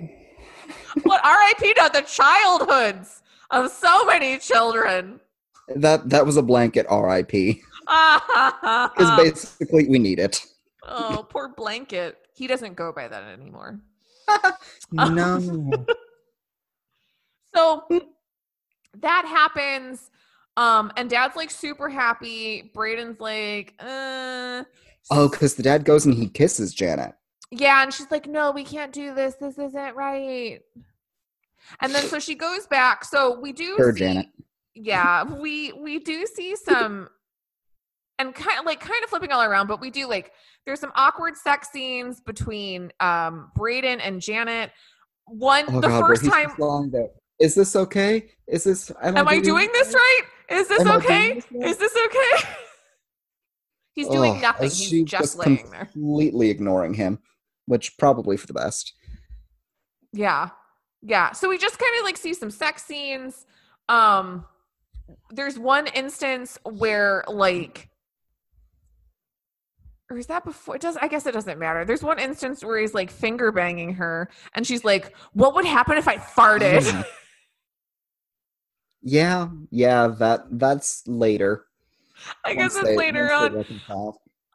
But 1.03 1.21
RIP 1.23 1.75
to 1.75 1.89
the 1.93 2.01
childhoods 2.01 3.21
of 3.51 3.71
so 3.71 4.05
many 4.05 4.37
children. 4.37 5.19
that 5.75 6.09
that 6.09 6.25
was 6.25 6.37
a 6.37 6.41
blanket 6.41 6.85
R.I.P. 6.89 7.61
Because 7.81 9.17
basically 9.17 9.87
we 9.89 9.99
need 9.99 10.19
it. 10.19 10.45
oh, 10.87 11.25
poor 11.29 11.49
blanket. 11.49 12.17
He 12.35 12.47
doesn't 12.47 12.75
go 12.75 12.91
by 12.91 13.07
that 13.07 13.23
anymore. 13.23 13.79
No. 14.91 15.39
So 17.55 17.83
that 18.99 19.25
happens. 19.25 20.09
Um, 20.57 20.91
and 20.97 21.09
dad's 21.09 21.35
like 21.35 21.51
super 21.51 21.89
happy. 21.89 22.71
Brayden's 22.75 23.19
like, 23.19 23.73
uh 23.79 24.63
oh, 25.11 25.29
because 25.29 25.55
the 25.55 25.63
dad 25.63 25.83
goes 25.85 26.05
and 26.05 26.13
he 26.13 26.27
kisses 26.29 26.73
Janet. 26.73 27.13
Yeah, 27.59 27.83
and 27.83 27.93
she's 27.93 28.09
like, 28.11 28.27
No, 28.27 28.51
we 28.51 28.63
can't 28.63 28.91
do 28.91 29.13
this. 29.13 29.35
This 29.35 29.57
isn't 29.57 29.95
right. 29.95 30.59
And 31.79 31.93
then 31.93 32.05
so 32.05 32.19
she 32.19 32.35
goes 32.35 32.67
back. 32.67 33.05
So 33.05 33.39
we 33.39 33.53
do 33.53 33.75
Her 33.77 33.93
see- 33.93 33.99
Janet. 33.99 34.27
Yeah, 34.75 35.23
we 35.23 35.71
we 35.73 35.99
do 35.99 36.25
see 36.25 36.55
some 36.55 37.07
and 38.17 38.33
kind 38.33 38.59
of 38.59 38.65
like 38.65 38.79
kind 38.79 39.03
of 39.03 39.09
flipping 39.09 39.31
all 39.31 39.43
around, 39.43 39.67
but 39.67 39.79
we 39.79 39.91
do 39.91 40.07
like 40.07 40.31
there's 40.65 40.79
some 40.79 40.91
awkward 40.95 41.37
sex 41.37 41.69
scenes 41.71 42.21
between 42.21 42.91
um 42.99 43.51
Brayden 43.57 43.99
and 44.01 44.19
Janet. 44.19 44.71
One 45.27 45.65
Oh 45.69 45.79
the 45.79 45.87
God, 45.89 46.01
first 46.07 46.25
time 46.25 46.53
just 46.57 46.91
there. 46.91 47.07
Is 47.39 47.55
this 47.55 47.75
okay? 47.75 48.29
Is 48.47 48.63
this? 48.63 48.91
Am, 49.01 49.15
Am 49.15 49.27
I 49.27 49.39
doing 49.39 49.69
this 49.73 49.93
right? 49.93 50.21
Is 50.49 50.67
this 50.67 50.81
Am 50.81 50.91
okay? 50.97 51.33
this 51.35 51.45
right? 51.51 51.69
Is 51.69 51.77
this 51.77 51.95
okay? 52.07 52.49
He's 53.93 54.07
doing 54.07 54.41
nothing. 54.41 54.63
He's 54.69 54.77
she 54.77 55.03
just 55.03 55.37
laying 55.37 55.69
there. 55.69 55.85
Completely 55.85 56.49
ignoring 56.49 56.93
him, 56.95 57.19
which 57.65 57.97
probably 57.97 58.37
for 58.37 58.47
the 58.47 58.53
best. 58.53 58.93
Yeah. 60.11 60.49
Yeah. 61.01 61.31
So 61.31 61.49
we 61.49 61.57
just 61.57 61.79
kind 61.79 61.91
of 61.99 62.05
like 62.05 62.17
see 62.17 62.33
some 62.33 62.51
sex 62.51 62.83
scenes. 62.85 63.45
Um 63.89 64.45
there's 65.31 65.59
one 65.59 65.87
instance 65.87 66.57
where 66.63 67.23
like 67.27 67.89
or 70.09 70.17
is 70.17 70.27
that 70.27 70.45
before 70.45 70.75
it 70.75 70.81
does 70.81 70.97
I 71.01 71.07
guess 71.07 71.25
it 71.25 71.33
doesn't 71.33 71.59
matter. 71.59 71.83
There's 71.83 72.03
one 72.03 72.19
instance 72.19 72.63
where 72.63 72.79
he's 72.79 72.93
like 72.93 73.11
finger 73.11 73.51
banging 73.51 73.93
her 73.95 74.29
and 74.53 74.65
she's 74.65 74.83
like, 74.83 75.13
What 75.33 75.55
would 75.55 75.65
happen 75.65 75.97
if 75.97 76.07
I 76.07 76.17
farted? 76.17 77.05
Yeah. 79.05 79.49
Yeah, 79.69 80.07
that 80.19 80.45
that's 80.51 81.05
later. 81.07 81.65
I 82.45 82.55
guess 82.55 82.75
Once 82.75 82.87
it's 82.87 82.97
later 82.97 83.33
on. 83.33 83.65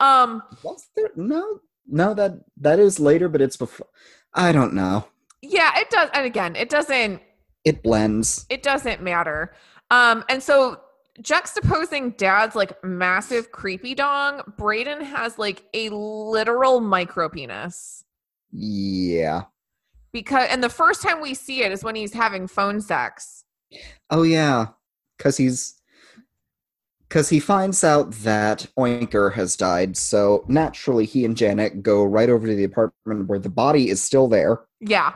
Um 0.00 0.42
Was 0.62 0.88
there 0.96 1.10
no 1.16 1.60
no 1.88 2.14
that 2.14 2.32
that 2.58 2.78
is 2.78 3.00
later, 3.00 3.28
but 3.28 3.40
it's 3.40 3.56
before 3.56 3.86
I 4.34 4.52
don't 4.52 4.74
know. 4.74 5.08
yeah, 5.42 5.72
it 5.78 5.90
does 5.90 6.08
and 6.12 6.24
again, 6.26 6.54
it 6.56 6.68
doesn't 6.68 7.20
It 7.64 7.82
blends. 7.82 8.46
it 8.50 8.62
doesn't 8.62 9.02
matter. 9.02 9.52
Um, 9.90 10.24
and 10.28 10.42
so 10.42 10.80
juxtaposing 11.20 12.16
dad's 12.16 12.54
like 12.54 12.82
massive 12.84 13.50
creepy 13.50 13.94
dong, 13.94 14.42
Brayden 14.58 15.02
has 15.02 15.38
like 15.38 15.64
a 15.74 15.88
literal 15.90 16.80
micro 16.80 17.28
penis. 17.28 18.04
Yeah. 18.52 19.42
Because 20.12 20.48
and 20.50 20.62
the 20.62 20.68
first 20.70 21.02
time 21.02 21.20
we 21.20 21.34
see 21.34 21.62
it 21.62 21.72
is 21.72 21.82
when 21.84 21.94
he's 21.94 22.12
having 22.14 22.46
phone 22.46 22.80
sex. 22.80 23.44
Oh 24.10 24.22
yeah, 24.22 24.68
because 25.16 25.36
he's 25.36 25.77
because 27.08 27.28
he 27.30 27.40
finds 27.40 27.82
out 27.84 28.10
that 28.12 28.66
Oinker 28.78 29.32
has 29.34 29.56
died. 29.56 29.96
So 29.96 30.44
naturally, 30.48 31.06
he 31.06 31.24
and 31.24 31.36
Janet 31.36 31.82
go 31.82 32.04
right 32.04 32.28
over 32.28 32.46
to 32.46 32.54
the 32.54 32.64
apartment 32.64 33.28
where 33.28 33.38
the 33.38 33.48
body 33.48 33.88
is 33.88 34.02
still 34.02 34.28
there, 34.28 34.60
Yeah. 34.80 35.14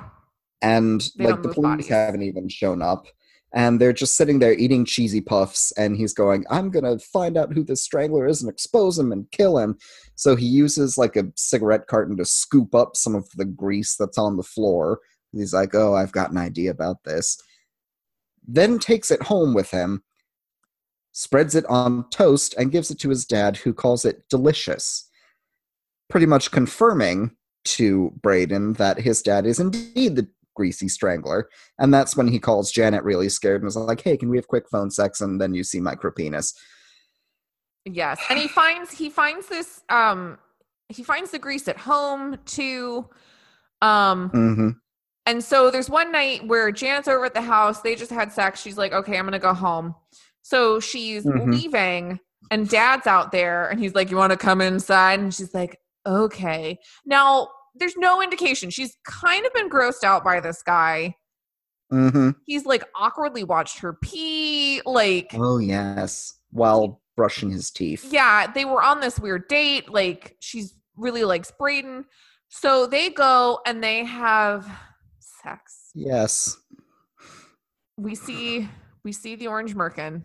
and 0.62 1.02
They 1.16 1.26
like 1.26 1.42
the 1.42 1.48
police 1.50 1.62
bodies. 1.62 1.88
haven't 1.88 2.22
even 2.22 2.48
shown 2.48 2.80
up. 2.82 3.06
And 3.54 3.78
they're 3.78 3.92
just 3.92 4.16
sitting 4.16 4.38
there 4.38 4.54
eating 4.54 4.86
cheesy 4.86 5.20
puffs, 5.20 5.72
and 5.72 5.94
he's 5.94 6.14
going, 6.14 6.46
I'm 6.48 6.70
gonna 6.70 6.98
find 6.98 7.36
out 7.36 7.52
who 7.52 7.62
this 7.62 7.82
strangler 7.82 8.26
is 8.26 8.40
and 8.40 8.50
expose 8.50 8.98
him 8.98 9.12
and 9.12 9.30
kill 9.30 9.58
him. 9.58 9.76
So 10.14 10.36
he 10.36 10.46
uses 10.46 10.96
like 10.96 11.16
a 11.16 11.30
cigarette 11.36 11.86
carton 11.86 12.16
to 12.16 12.24
scoop 12.24 12.74
up 12.74 12.96
some 12.96 13.14
of 13.14 13.28
the 13.36 13.44
grease 13.44 13.96
that's 13.96 14.16
on 14.16 14.38
the 14.38 14.42
floor. 14.42 15.00
He's 15.32 15.52
like, 15.52 15.74
Oh, 15.74 15.94
I've 15.94 16.12
got 16.12 16.30
an 16.30 16.38
idea 16.38 16.70
about 16.70 17.04
this. 17.04 17.36
Then 18.46 18.78
takes 18.78 19.10
it 19.10 19.22
home 19.22 19.52
with 19.52 19.70
him, 19.70 20.02
spreads 21.12 21.54
it 21.54 21.64
on 21.66 22.08
toast, 22.10 22.54
and 22.58 22.72
gives 22.72 22.90
it 22.90 22.98
to 23.00 23.10
his 23.10 23.24
dad, 23.24 23.56
who 23.58 23.72
calls 23.72 24.04
it 24.04 24.28
delicious. 24.28 25.08
Pretty 26.08 26.26
much 26.26 26.50
confirming 26.50 27.36
to 27.64 28.12
Brayden 28.20 28.76
that 28.76 29.00
his 29.00 29.22
dad 29.22 29.46
is 29.46 29.60
indeed 29.60 30.16
the 30.16 30.28
greasy 30.54 30.88
strangler. 30.88 31.48
And 31.78 31.92
that's 31.92 32.16
when 32.16 32.28
he 32.28 32.38
calls 32.38 32.72
Janet 32.72 33.04
really 33.04 33.28
scared 33.28 33.62
and 33.62 33.68
is 33.68 33.76
like, 33.76 34.02
hey, 34.02 34.16
can 34.16 34.28
we 34.28 34.36
have 34.36 34.48
quick 34.48 34.68
phone 34.68 34.90
sex? 34.90 35.20
And 35.20 35.40
then 35.40 35.54
you 35.54 35.64
see 35.64 35.80
micro 35.80 36.10
penis. 36.10 36.54
Yes. 37.84 38.20
And 38.30 38.38
he 38.38 38.48
finds 38.48 38.92
he 38.92 39.10
finds 39.10 39.48
this 39.48 39.82
um 39.88 40.38
he 40.88 41.02
finds 41.02 41.30
the 41.30 41.38
grease 41.38 41.66
at 41.68 41.78
home 41.78 42.38
too. 42.44 43.08
Um 43.80 44.28
hmm 44.28 44.70
And 45.26 45.42
so 45.42 45.70
there's 45.70 45.90
one 45.90 46.12
night 46.12 46.46
where 46.46 46.70
Janet's 46.70 47.08
over 47.08 47.24
at 47.24 47.34
the 47.34 47.42
house. 47.42 47.80
They 47.80 47.94
just 47.94 48.10
had 48.10 48.32
sex. 48.32 48.60
She's 48.60 48.78
like, 48.78 48.92
okay, 48.92 49.18
I'm 49.18 49.24
going 49.24 49.32
to 49.32 49.38
go 49.38 49.54
home. 49.54 49.94
So 50.42 50.80
she's 50.80 51.24
Mhm. 51.24 51.52
leaving, 51.52 52.20
and 52.50 52.68
dad's 52.68 53.06
out 53.06 53.32
there, 53.32 53.68
and 53.68 53.78
he's 53.80 53.94
like, 53.94 54.10
you 54.10 54.16
want 54.16 54.32
to 54.32 54.36
come 54.36 54.60
inside? 54.60 55.20
And 55.20 55.32
she's 55.34 55.54
like, 55.54 55.78
okay. 56.06 56.78
Now, 57.06 57.48
there's 57.74 57.96
no 57.96 58.20
indication. 58.20 58.68
She's 58.70 58.96
kind 59.06 59.46
of 59.46 59.52
been 59.54 59.70
grossed 59.70 60.04
out 60.04 60.24
by 60.24 60.40
this 60.40 60.62
guy. 60.62 61.14
Mm-hmm. 61.92 62.30
He's 62.46 62.64
like 62.66 62.84
awkwardly 62.94 63.44
watched 63.44 63.78
her 63.80 63.92
pee. 63.94 64.80
Like, 64.84 65.30
Oh 65.34 65.58
yes. 65.58 66.34
While 66.50 67.00
brushing 67.16 67.50
his 67.50 67.70
teeth. 67.70 68.04
yeah, 68.10 68.46
they 68.50 68.64
were 68.64 68.82
on 68.82 69.00
this 69.00 69.18
weird 69.18 69.46
date. 69.48 69.88
Like, 69.90 70.36
she's 70.40 70.74
really 70.96 71.24
likes 71.24 71.50
Brayden. 71.58 72.04
So 72.48 72.86
they 72.86 73.08
go 73.10 73.60
and 73.66 73.82
they 73.82 74.04
have 74.04 74.66
sex. 75.20 75.90
Yes. 75.94 76.56
We 77.96 78.14
see 78.14 78.68
we 79.04 79.12
see 79.12 79.34
the 79.34 79.46
orange 79.48 79.74
merkin. 79.74 80.22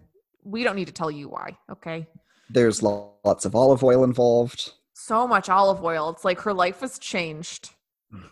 We 0.47 0.63
don't 0.63 0.75
need 0.75 0.87
to 0.87 0.93
tell 0.93 1.11
you 1.11 1.29
why, 1.29 1.57
okay? 1.71 2.07
There's 2.49 2.81
lo- 2.81 3.15
lots 3.25 3.45
of 3.45 3.55
olive 3.55 3.83
oil 3.83 4.03
involved. 4.03 4.71
So 4.93 5.27
much 5.27 5.49
olive 5.49 5.83
oil. 5.83 6.09
It's 6.09 6.23
like 6.25 6.39
her 6.41 6.53
life 6.53 6.81
was 6.81 6.97
changed. 6.99 7.71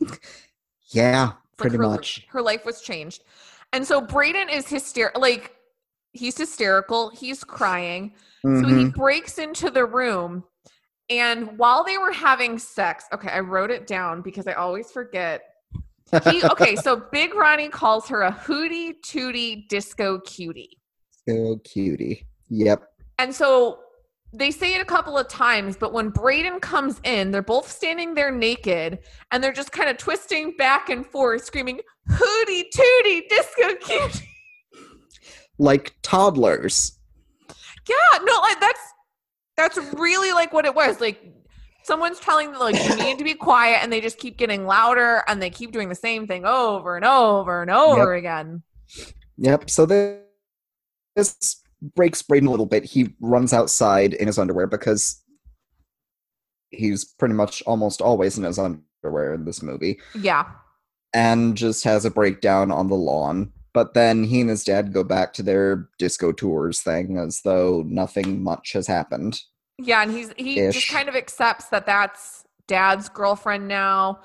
Yeah, 0.90 1.24
It's 1.24 1.34
like 1.34 1.58
pretty 1.58 1.78
her, 1.78 1.84
much. 1.84 2.26
Her 2.30 2.42
life 2.42 2.64
was 2.66 2.82
changed. 2.82 3.24
And 3.74 3.86
so 3.86 4.00
Brayden 4.00 4.54
is 4.54 4.68
hysterical. 4.68 5.20
Like, 5.22 5.54
he's 6.14 6.38
hysterical. 6.38 7.10
He's 7.10 7.44
crying. 7.44 8.14
So 8.44 8.52
he 8.68 8.86
Mhm. 8.86 8.94
breaks 8.94 9.40
into 9.40 9.72
the 9.72 9.84
room. 9.86 10.44
And 11.10 11.58
while 11.58 11.84
they 11.84 11.98
were 11.98 12.12
having 12.12 12.60
sex, 12.60 13.06
okay, 13.12 13.30
I 13.30 13.40
wrote 13.40 13.72
it 13.72 13.88
down 13.88 14.22
because 14.22 14.48
I 14.48 14.54
always 14.54 14.92
forget. 14.92 15.42
He, 16.24 16.44
okay, 16.52 16.76
so 16.76 16.96
Big 17.12 17.34
Ronnie 17.34 17.70
calls 17.70 18.08
her 18.10 18.22
a 18.22 18.32
hootie 18.32 18.94
tootie 19.02 19.68
disco 19.68 20.20
cutie. 20.20 20.78
So 21.28 21.60
cutie. 21.64 22.26
Yep. 22.50 22.84
And 23.18 23.34
so 23.34 23.80
they 24.34 24.52
say 24.52 24.76
it 24.76 24.82
a 24.82 24.86
couple 24.86 25.18
of 25.18 25.28
times, 25.28 25.78
but 25.78 25.94
when 25.94 26.12
Brayden 26.12 26.62
comes 26.62 27.00
in, 27.04 27.32
they're 27.32 27.42
both 27.42 27.72
standing 27.72 28.14
there 28.14 28.32
naked 28.32 29.00
and 29.32 29.44
they're 29.44 29.54
just 29.54 29.72
kind 29.72 29.90
of 29.90 29.98
twisting 29.98 30.56
back 30.58 30.90
and 30.90 31.06
forth, 31.06 31.46
screaming, 31.46 31.80
Hootie 32.10 32.66
tootie 32.76 33.22
disco 33.30 33.76
cutie. 33.82 34.30
Like 35.58 35.96
toddlers. 36.02 37.00
Yeah, 37.88 38.20
no, 38.24 38.40
like 38.42 38.60
that's 38.60 38.80
that's 39.56 39.78
really 39.94 40.34
like 40.34 40.52
what 40.52 40.66
it 40.66 40.76
was. 40.76 41.00
Like 41.00 41.34
someone's 41.84 42.20
telling 42.20 42.52
them 42.52 42.60
like 42.60 42.76
you 42.76 42.96
need 42.98 43.18
to 43.20 43.24
be 43.24 43.36
quiet 43.36 43.80
and 43.82 43.94
they 43.94 44.02
just 44.02 44.18
keep 44.18 44.38
getting 44.38 44.66
louder 44.66 45.24
and 45.28 45.42
they 45.42 45.50
keep 45.50 45.72
doing 45.72 45.88
the 45.88 45.96
same 45.96 46.28
thing 46.28 46.46
over 46.46 46.96
and 46.96 47.06
over 47.06 47.62
and 47.62 47.72
over 47.72 48.16
again. 48.16 48.64
Yep. 49.38 49.70
So 49.70 49.86
this, 49.86 50.25
this 51.16 51.62
breaks 51.96 52.22
Brayden 52.22 52.48
a 52.48 52.52
little 52.52 52.66
bit. 52.66 52.84
He 52.84 53.14
runs 53.20 53.54
outside 53.54 54.14
in 54.14 54.28
his 54.28 54.38
underwear 54.40 54.68
because 54.68 55.22
he's 56.72 57.06
pretty 57.06 57.34
much 57.34 57.62
almost 57.66 58.02
always 58.02 58.38
in 58.38 58.44
his 58.44 58.60
underwear 58.60 59.34
in 59.34 59.46
this 59.46 59.62
movie 59.62 60.00
Yeah. 60.14 60.46
and 61.14 61.56
just 61.56 61.84
has 61.84 62.06
a 62.06 62.12
breakdown 62.12 62.72
on 62.72 62.88
the 62.90 62.96
lawn. 62.96 63.52
But 63.74 63.94
then 63.94 64.24
he 64.24 64.40
and 64.42 64.50
his 64.50 64.64
dad 64.64 64.94
go 64.94 65.04
back 65.04 65.34
to 65.34 65.44
their 65.44 65.90
disco 66.00 66.32
tours 66.32 66.82
thing 66.82 67.18
as 67.18 67.42
though 67.44 67.84
nothing 67.86 68.42
much 68.42 68.72
has 68.74 68.88
happened. 68.88 69.40
Yeah, 69.78 70.02
and 70.02 70.12
he's 70.12 70.32
he 70.38 70.56
just 70.72 70.88
kind 70.90 71.10
of 71.10 71.16
accepts 71.16 71.66
that 71.66 71.86
that's 71.86 72.46
dad's 72.68 73.10
girlfriend 73.10 73.68
now. 73.68 74.22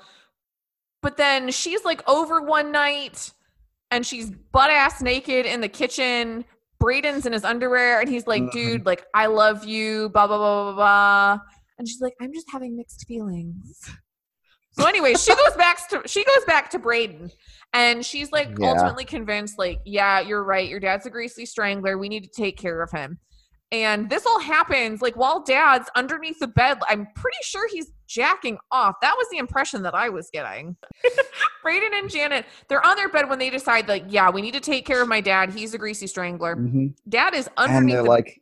But 1.01 1.17
then 1.17 1.51
she's 1.51 1.83
like 1.83 2.07
over 2.07 2.41
one 2.41 2.71
night 2.71 3.31
and 3.91 4.05
she's 4.05 4.31
butt 4.31 4.69
ass 4.69 5.01
naked 5.01 5.45
in 5.45 5.59
the 5.59 5.67
kitchen. 5.67 6.45
Brayden's 6.81 7.25
in 7.25 7.33
his 7.33 7.43
underwear 7.43 7.99
and 7.99 8.09
he's 8.09 8.25
like, 8.27 8.41
Mhm. 8.43 8.51
dude, 8.51 8.85
like, 8.85 9.05
I 9.13 9.27
love 9.27 9.63
you, 9.65 10.09
blah, 10.09 10.27
blah, 10.27 10.37
blah, 10.37 10.63
blah, 10.63 10.73
blah. 10.75 11.39
And 11.77 11.87
she's 11.87 12.01
like, 12.01 12.13
I'm 12.19 12.33
just 12.33 12.47
having 12.51 12.75
mixed 12.75 13.05
feelings. 13.07 13.89
So 14.73 14.85
anyway, 14.85 15.13
she 15.15 15.35
goes 15.35 15.55
back 15.57 15.87
to 15.89 16.01
she 16.05 16.23
goes 16.23 16.45
back 16.45 16.69
to 16.71 16.79
Brayden 16.79 17.29
and 17.73 18.05
she's 18.05 18.31
like 18.31 18.49
Yeah. 18.57 18.69
ultimately 18.71 19.03
convinced, 19.05 19.59
like, 19.59 19.79
yeah, 19.85 20.21
you're 20.21 20.43
right. 20.43 20.67
Your 20.67 20.79
dad's 20.79 21.05
a 21.05 21.09
greasy 21.09 21.45
strangler. 21.45 21.97
We 21.97 22.07
need 22.09 22.23
to 22.23 22.29
take 22.29 22.57
care 22.57 22.81
of 22.81 22.89
him. 22.91 23.19
And 23.71 24.09
this 24.09 24.25
all 24.25 24.39
happens 24.39 25.01
like 25.01 25.15
while 25.15 25.41
dad's 25.41 25.89
underneath 25.95 26.39
the 26.39 26.47
bed. 26.47 26.79
I'm 26.89 27.07
pretty 27.15 27.37
sure 27.41 27.69
he's 27.69 27.91
jacking 28.05 28.57
off. 28.71 28.95
That 29.01 29.15
was 29.17 29.27
the 29.31 29.37
impression 29.37 29.81
that 29.83 29.95
I 29.95 30.09
was 30.09 30.29
getting. 30.33 30.75
Brayden 31.65 31.93
and 31.93 32.09
Janet, 32.09 32.45
they're 32.67 32.85
on 32.85 32.97
their 32.97 33.07
bed 33.07 33.29
when 33.29 33.39
they 33.39 33.49
decide, 33.49 33.87
like, 33.87 34.03
yeah, 34.09 34.29
we 34.29 34.41
need 34.41 34.53
to 34.55 34.59
take 34.59 34.85
care 34.85 35.01
of 35.01 35.07
my 35.07 35.21
dad. 35.21 35.51
He's 35.53 35.73
a 35.73 35.77
greasy 35.77 36.07
strangler. 36.07 36.57
Mhm. 36.57 36.93
Dad 37.07 37.33
is 37.33 37.49
underneath. 37.55 37.79
And 37.79 37.89
they're 37.89 38.03
the 38.03 38.09
like, 38.09 38.41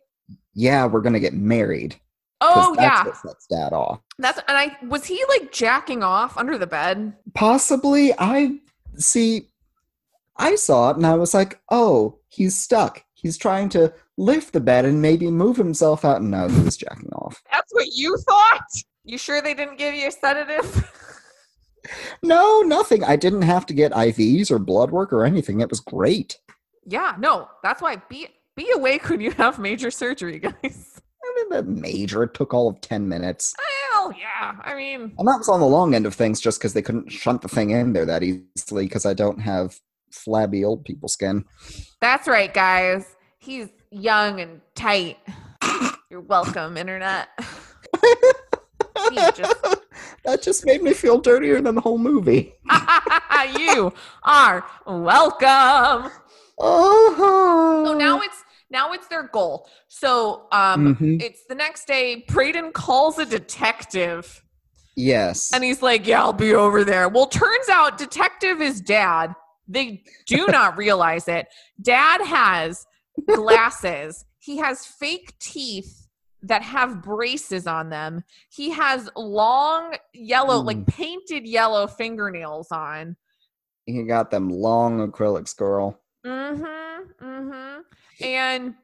yeah, 0.55 0.86
we're 0.88 1.01
going 1.01 1.13
to 1.13 1.19
get 1.19 1.34
married. 1.34 1.95
Oh 2.41 2.73
that's 2.75 2.82
yeah. 2.82 3.03
what 3.03 3.17
sets 3.17 3.47
dad 3.47 3.73
off. 3.73 3.99
That's 4.17 4.39
and 4.47 4.57
I 4.57 4.77
was 4.88 5.05
he 5.05 5.23
like 5.27 5.51
jacking 5.51 6.03
off 6.03 6.38
under 6.38 6.57
the 6.57 6.67
bed? 6.67 7.13
Possibly. 7.34 8.13
I 8.17 8.59
see. 8.95 9.49
I 10.38 10.55
saw 10.55 10.91
it 10.91 10.95
and 10.95 11.05
I 11.05 11.15
was 11.15 11.34
like, 11.34 11.59
oh, 11.69 12.19
he's 12.30 12.57
stuck. 12.57 13.03
He's 13.22 13.38
trying 13.38 13.70
to 13.70 13.93
lift 14.17 14.53
the 14.53 14.59
bed 14.59 14.86
and 14.86 15.01
maybe 15.01 15.30
move 15.30 15.57
himself 15.57 16.05
out. 16.05 16.22
No, 16.24 16.47
he 16.47 16.61
was 16.61 16.78
jacking 16.78 17.11
off. 17.13 17.41
That's 17.51 17.74
what 17.74 17.88
you 17.93 18.17
thought? 18.28 18.61
You 19.03 19.17
sure 19.17 19.41
they 19.41 19.53
didn't 19.53 19.78
give 19.78 19.93
you 19.95 20.07
a 20.07 20.11
sedative? 20.11 20.91
No, 22.22 22.61
nothing. 22.61 23.03
I 23.03 23.15
didn't 23.15 23.43
have 23.43 23.65
to 23.67 23.74
get 23.74 23.93
IVs 23.93 24.51
or 24.51 24.59
blood 24.59 24.91
work 24.91 25.13
or 25.13 25.26
anything. 25.26 25.61
It 25.61 25.70
was 25.70 25.80
great. 25.80 26.38
yeah, 26.86 27.15
no. 27.17 27.47
That's 27.63 27.82
why 27.82 27.95
be 28.09 28.28
be 28.55 28.70
awake 28.72 29.09
when 29.09 29.22
you 29.22 29.32
have 29.32 29.57
major 29.59 29.89
surgery, 29.89 30.39
guys. 30.63 31.01
I 31.24 31.45
mean, 31.61 31.80
major. 31.80 32.24
It 32.24 32.34
took 32.34 32.53
all 32.53 32.67
of 32.67 32.82
10 32.82 33.07
minutes. 33.07 33.55
Well, 33.93 34.11
yeah. 34.11 34.55
I 34.63 34.76
mean, 34.76 35.13
And 35.17 35.28
that 35.28 35.38
was 35.38 35.47
on 35.49 35.61
the 35.61 35.65
long 35.65 35.95
end 35.95 36.05
of 36.05 36.13
things 36.13 36.41
just 36.41 36.59
because 36.59 36.74
they 36.74 36.82
couldn't 36.82 37.09
shunt 37.11 37.41
the 37.41 37.47
thing 37.47 37.70
in 37.72 37.93
there 37.93 38.05
that 38.05 38.24
easily 38.24 38.86
because 38.86 39.05
I 39.05 39.13
don't 39.13 39.39
have 39.39 39.80
flabby 40.12 40.64
old 40.66 40.84
people 40.86 41.07
skin. 41.10 41.45
that's 42.01 42.28
right, 42.28 42.53
guys. 42.53 43.16
He's 43.39 43.68
young 43.91 44.39
and 44.41 44.62
tight. 44.76 45.18
You're 46.10 46.22
welcome, 46.22 46.78
internet. 46.78 47.30
Just- 49.36 49.55
that 50.26 50.41
just 50.41 50.66
made 50.66 50.84
me 50.84 50.93
feel 50.93 51.20
dirtier 51.20 51.62
than 51.62 51.76
the 51.76 51.82
whole 51.82 51.97
movie. 51.97 52.53
you 53.57 53.91
are 54.24 54.66
welcome. 54.86 56.12
Oh, 56.60 57.84
So 57.88 57.93
now 57.97 58.20
it's 58.22 58.43
now 58.70 58.91
it's 58.93 59.07
their 59.07 59.24
goal. 59.30 59.68
So 59.88 60.47
um 60.51 60.95
Mhm. 60.95 61.22
it's 61.22 61.45
the 61.47 61.55
next 61.55 61.88
day. 61.88 62.26
Braden 62.28 62.72
calls 62.74 63.18
a 63.18 63.26
detective 63.26 64.43
yes. 64.95 65.51
and 65.53 65.64
he's 65.64 65.82
like, 65.82 66.05
Yeah, 66.05 66.22
I'll 66.22 66.34
be 66.34 66.53
over 66.53 66.84
there. 66.84 67.07
Well, 67.10 67.26
turns 67.28 67.70
out 67.70 67.97
detective 67.97 68.62
is 68.62 68.82
dad. 68.82 69.34
They 69.70 70.03
do 70.26 70.47
not 70.47 70.78
realize 70.78 71.28
it. 71.28 71.47
Dad 71.82 72.22
has 72.22 72.86
glasses. 73.34 74.26
He 74.39 74.57
has 74.57 74.86
fake 74.86 75.38
teeth 75.39 76.07
that 76.41 76.63
have 76.63 77.01
braces 77.03 77.67
on 77.67 77.89
them. 77.89 78.24
He 78.49 78.72
has 78.72 79.09
long 79.15 79.95
yellow, 80.13 80.59
like 80.59 80.88
painted 80.88 81.45
yellow 81.45 81.86
fingernails 81.86 82.72
on. 82.72 83.15
he 83.86 84.03
got 84.03 84.32
them 84.32 84.49
long 84.49 85.07
acrylics, 85.07 85.55
girl. 85.55 85.99
Mm-hmm. 86.26 87.26
Mm-hmm. 87.26 87.82
And 88.24 88.76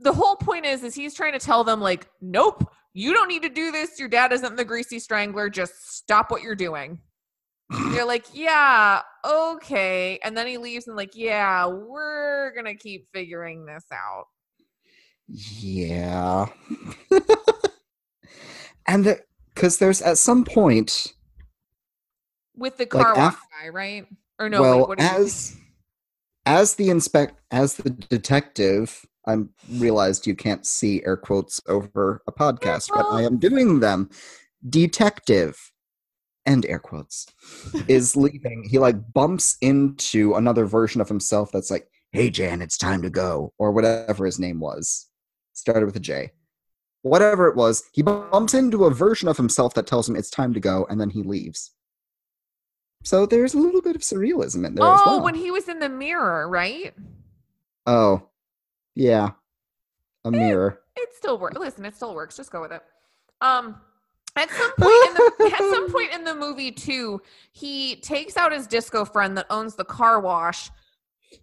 the 0.00 0.12
whole 0.12 0.36
point 0.36 0.66
is, 0.66 0.82
is 0.82 0.94
he's 0.94 1.14
trying 1.14 1.32
to 1.32 1.38
tell 1.38 1.64
them, 1.64 1.80
like, 1.80 2.08
nope, 2.20 2.70
you 2.92 3.12
don't 3.12 3.28
need 3.28 3.42
to 3.42 3.48
do 3.48 3.70
this. 3.70 3.98
Your 3.98 4.08
dad 4.08 4.32
isn't 4.32 4.56
the 4.56 4.64
greasy 4.64 4.98
strangler. 4.98 5.48
Just 5.48 5.96
stop 5.96 6.30
what 6.30 6.42
you're 6.42 6.54
doing. 6.54 6.98
They're 7.92 8.04
like, 8.06 8.26
yeah, 8.32 9.02
okay. 9.24 10.18
And 10.22 10.36
then 10.36 10.46
he 10.46 10.58
leaves 10.58 10.86
and 10.86 10.96
like, 10.96 11.12
yeah, 11.14 11.66
we're 11.66 12.52
gonna 12.54 12.74
keep 12.74 13.06
figuring 13.12 13.66
this 13.66 13.84
out. 13.92 14.26
Yeah. 15.28 16.46
and 18.86 19.18
because 19.54 19.78
there's 19.78 20.02
at 20.02 20.18
some 20.18 20.44
point, 20.44 21.14
With 22.56 22.76
the 22.76 22.86
car 22.86 23.14
Like, 23.14 23.32
af- 23.32 23.40
guy, 23.62 23.68
right? 23.68 24.06
Or 24.38 24.48
no, 24.48 24.60
well, 24.60 24.78
wait, 24.80 24.88
what 24.88 24.98
did 24.98 25.04
you- 25.10 25.24
as 25.24 25.56
as 26.46 26.74
the 26.74 26.90
inspect 26.90 27.40
as 27.50 27.74
the 27.76 27.90
detective, 27.90 29.04
I 29.26 29.38
realized 29.70 30.26
you 30.26 30.34
can't 30.36 30.66
see 30.66 31.02
air 31.04 31.16
quotes 31.16 31.60
over 31.66 32.20
a 32.26 32.32
podcast, 32.32 32.90
but 32.94 33.06
I 33.06 33.22
am 33.22 33.38
doing 33.38 33.80
them. 33.80 34.10
Detective 34.68 35.56
and 36.46 36.64
air 36.66 36.78
quotes 36.78 37.26
is 37.88 38.16
leaving. 38.16 38.64
He 38.68 38.78
like 38.78 38.96
bumps 39.12 39.56
into 39.60 40.34
another 40.34 40.66
version 40.66 41.00
of 41.00 41.08
himself 41.08 41.50
that's 41.52 41.70
like, 41.70 41.88
"Hey 42.12 42.30
Jan, 42.30 42.60
it's 42.62 42.76
time 42.78 43.02
to 43.02 43.10
go," 43.10 43.52
or 43.58 43.72
whatever 43.72 44.26
his 44.26 44.38
name 44.38 44.60
was. 44.60 45.08
Started 45.52 45.86
with 45.86 45.96
a 45.96 46.00
J. 46.00 46.32
Whatever 47.02 47.48
it 47.48 47.56
was, 47.56 47.82
he 47.92 48.02
bumps 48.02 48.54
into 48.54 48.84
a 48.86 48.90
version 48.90 49.28
of 49.28 49.36
himself 49.36 49.74
that 49.74 49.86
tells 49.86 50.08
him 50.08 50.16
it's 50.16 50.30
time 50.30 50.54
to 50.54 50.60
go, 50.60 50.86
and 50.88 51.00
then 51.00 51.10
he 51.10 51.22
leaves. 51.22 51.72
So 53.04 53.26
there's 53.26 53.52
a 53.52 53.58
little 53.58 53.82
bit 53.82 53.94
of 53.96 54.00
surrealism 54.02 54.66
in 54.66 54.74
there 54.74 54.86
as 54.86 55.00
Oh, 55.04 55.16
well. 55.16 55.22
when 55.24 55.34
he 55.34 55.50
was 55.50 55.68
in 55.68 55.78
the 55.78 55.90
mirror, 55.90 56.48
right? 56.48 56.94
Oh, 57.86 58.30
yeah. 58.94 59.32
A 60.24 60.30
mirror. 60.30 60.80
It 60.96 61.10
still 61.14 61.38
works. 61.38 61.58
Listen, 61.58 61.84
it 61.84 61.94
still 61.94 62.14
works. 62.14 62.38
Just 62.38 62.50
go 62.50 62.62
with 62.62 62.72
it. 62.72 62.82
Um, 63.42 63.78
at 64.36 64.50
some 64.50 64.72
point 64.78 65.08
in 65.08 65.14
the 65.14 65.50
at 65.52 65.58
some 65.58 65.92
point 65.92 66.12
in 66.12 66.24
the 66.24 66.34
movie 66.34 66.72
too, 66.72 67.20
he 67.52 67.96
takes 67.96 68.36
out 68.36 68.52
his 68.52 68.66
disco 68.66 69.04
friend 69.04 69.36
that 69.36 69.46
owns 69.50 69.74
the 69.74 69.84
car 69.84 70.20
wash. 70.20 70.70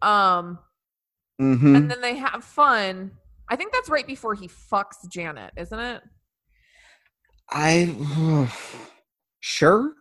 Um, 0.01 0.59
hmm 1.39 1.75
and 1.75 1.89
then 1.89 2.01
they 2.01 2.15
have 2.15 2.43
fun. 2.43 3.11
I 3.49 3.55
think 3.55 3.73
that's 3.73 3.89
right 3.89 4.07
before 4.07 4.33
he 4.33 4.47
fucks 4.47 5.07
Janet, 5.09 5.51
isn't 5.57 5.79
it? 5.79 6.01
I 7.49 8.49
sure. 9.39 9.93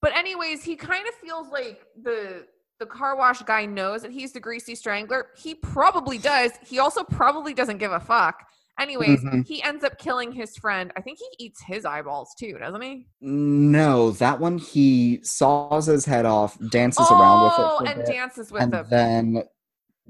But 0.00 0.16
anyways, 0.16 0.64
he 0.64 0.74
kind 0.74 1.06
of 1.06 1.14
feels 1.14 1.48
like 1.48 1.86
the 2.02 2.46
the 2.80 2.86
car 2.86 3.16
wash 3.16 3.40
guy 3.42 3.64
knows 3.64 4.02
that 4.02 4.10
he's 4.10 4.32
the 4.32 4.40
greasy 4.40 4.74
strangler. 4.74 5.26
He 5.36 5.54
probably 5.54 6.18
does. 6.18 6.50
He 6.66 6.80
also 6.80 7.04
probably 7.04 7.54
doesn't 7.54 7.78
give 7.78 7.92
a 7.92 8.00
fuck. 8.00 8.44
Anyways, 8.78 9.20
Mhm. 9.22 9.46
he 9.46 9.62
ends 9.62 9.84
up 9.84 9.98
killing 9.98 10.32
his 10.32 10.56
friend. 10.56 10.92
I 10.96 11.02
think 11.02 11.18
he 11.18 11.44
eats 11.44 11.60
his 11.62 11.84
eyeballs 11.84 12.34
too, 12.34 12.56
doesn't 12.58 12.80
he? 12.80 13.06
No, 13.20 14.10
that 14.12 14.40
one 14.40 14.58
he 14.58 15.20
saws 15.22 15.86
his 15.86 16.04
head 16.06 16.24
off, 16.26 16.58
dances 16.70 17.08
around 17.10 17.44
with 17.44 17.52
it, 17.52 17.58
Oh, 17.60 17.84
and 17.86 17.96
bit, 18.04 18.06
dances 18.06 18.50
with 18.50 18.62
and 18.62 18.74
him. 18.74 18.86
then 18.88 19.44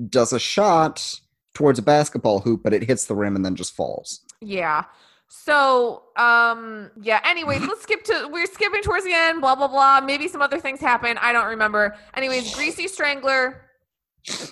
does 0.08 0.32
a 0.32 0.38
shot 0.38 1.20
towards 1.54 1.78
a 1.78 1.82
basketball 1.82 2.40
hoop, 2.40 2.62
but 2.62 2.72
it 2.72 2.84
hits 2.84 3.04
the 3.06 3.14
rim 3.14 3.36
and 3.36 3.44
then 3.44 3.56
just 3.56 3.74
falls. 3.74 4.20
Yeah. 4.40 4.84
So, 5.28 6.04
um, 6.16 6.90
yeah, 7.00 7.20
anyways, 7.24 7.62
let's 7.62 7.82
skip 7.82 8.04
to 8.04 8.28
we're 8.30 8.46
skipping 8.46 8.82
towards 8.82 9.04
the 9.04 9.12
end, 9.14 9.40
blah 9.40 9.54
blah 9.54 9.68
blah. 9.68 10.00
Maybe 10.00 10.28
some 10.28 10.40
other 10.42 10.60
things 10.60 10.78
happen. 10.80 11.18
I 11.18 11.32
don't 11.32 11.46
remember. 11.46 11.96
Anyways, 12.14 12.54
Greasy 12.56 12.86
Strangler 12.86 13.62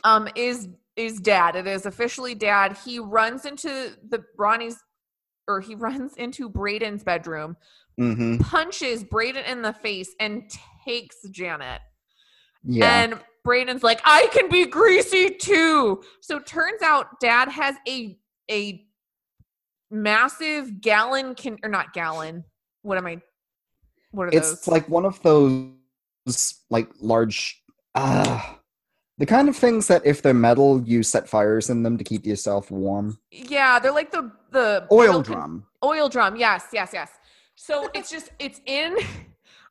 um 0.05 0.29
is 0.35 0.69
is 1.01 1.21
dad. 1.21 1.57
It 1.57 1.67
is 1.67 1.87
officially 1.87 2.35
dad. 2.35 2.77
He 2.85 2.99
runs 2.99 3.45
into 3.45 3.93
the 4.09 4.25
Ronnie's 4.39 4.77
or 5.49 5.61
he 5.61 5.75
runs 5.87 6.17
into 6.17 6.49
Brayden's 6.49 7.03
bedroom, 7.03 7.57
hmm 7.97 8.37
punches 8.39 9.05
Brayden 9.05 9.47
in 9.49 9.63
the 9.63 9.73
face, 9.73 10.15
and 10.21 10.51
takes 10.85 11.17
Janet. 11.31 11.81
Yeah. 12.65 13.03
And 13.03 13.21
Brayden's 13.47 13.83
like, 13.83 14.01
I 14.05 14.29
can 14.33 14.49
be 14.49 14.67
greasy 14.67 15.31
too. 15.31 16.03
So 16.21 16.39
turns 16.39 16.83
out 16.83 17.21
dad 17.21 17.49
has 17.49 17.77
a 17.89 18.19
a 18.51 18.87
massive 19.91 20.81
gallon 20.81 21.35
can 21.35 21.59
or 21.63 21.71
not 21.71 21.93
gallon. 21.93 22.45
What 22.83 22.99
am 22.99 23.07
I 23.07 23.21
what 24.13 24.25
are 24.25 24.29
it's 24.29 24.49
those? 24.49 24.59
It's 24.59 24.69
like 24.69 24.89
one 24.89 25.05
of 25.05 25.21
those 25.23 25.71
like 26.69 26.89
large 27.01 27.63
uh 27.95 28.41
the 29.21 29.27
kind 29.27 29.49
of 29.49 29.55
things 29.57 29.87
that 29.87 30.05
if 30.05 30.23
they're 30.23 30.35
metal 30.35 30.83
you 30.83 31.05
set 31.05 31.29
fires 31.29 31.71
in 31.71 31.85
them 31.85 31.97
to 31.97 32.03
keep 32.03 32.27
yourself 32.27 32.71
warm 32.71 33.17
yeah, 33.31 33.79
they're 33.79 33.93
like 33.93 34.11
the 34.11 34.33
the 34.51 34.87
oil 34.91 35.23
con- 35.23 35.23
drum 35.23 35.67
Oil 35.83 36.09
drum, 36.09 36.37
yes, 36.37 36.67
yes, 36.73 36.91
yes. 36.93 37.11
So 37.55 37.89
it's 37.95 38.11
just 38.11 38.31
it's 38.39 38.61
in 38.67 38.97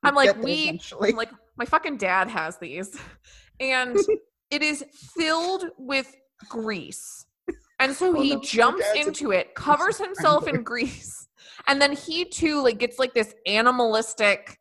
I'm 0.04 0.16
like, 0.16 0.42
we. 0.42 0.80
I'm 1.02 1.16
like 1.16 1.30
my 1.58 1.66
fucking 1.66 1.98
dad 1.98 2.30
has 2.30 2.58
these. 2.58 2.98
And 3.60 3.98
it 4.52 4.64
is 4.64 4.86
filled 4.94 5.66
with 5.78 6.16
grease. 6.48 7.26
And 7.80 7.94
so 7.94 8.16
Oh 8.16 8.22
he 8.22 8.36
no, 8.36 8.42
jumps 8.42 8.86
into 8.96 9.32
it, 9.32 9.56
covers 9.56 9.98
himself 9.98 10.48
in 10.48 10.64
grease. 10.64 11.28
And 11.68 11.82
then 11.82 11.92
he 11.92 12.26
too 12.26 12.64
like 12.64 12.78
gets 12.78 12.98
like 12.98 13.14
this 13.14 13.34
animalistic 13.46 14.58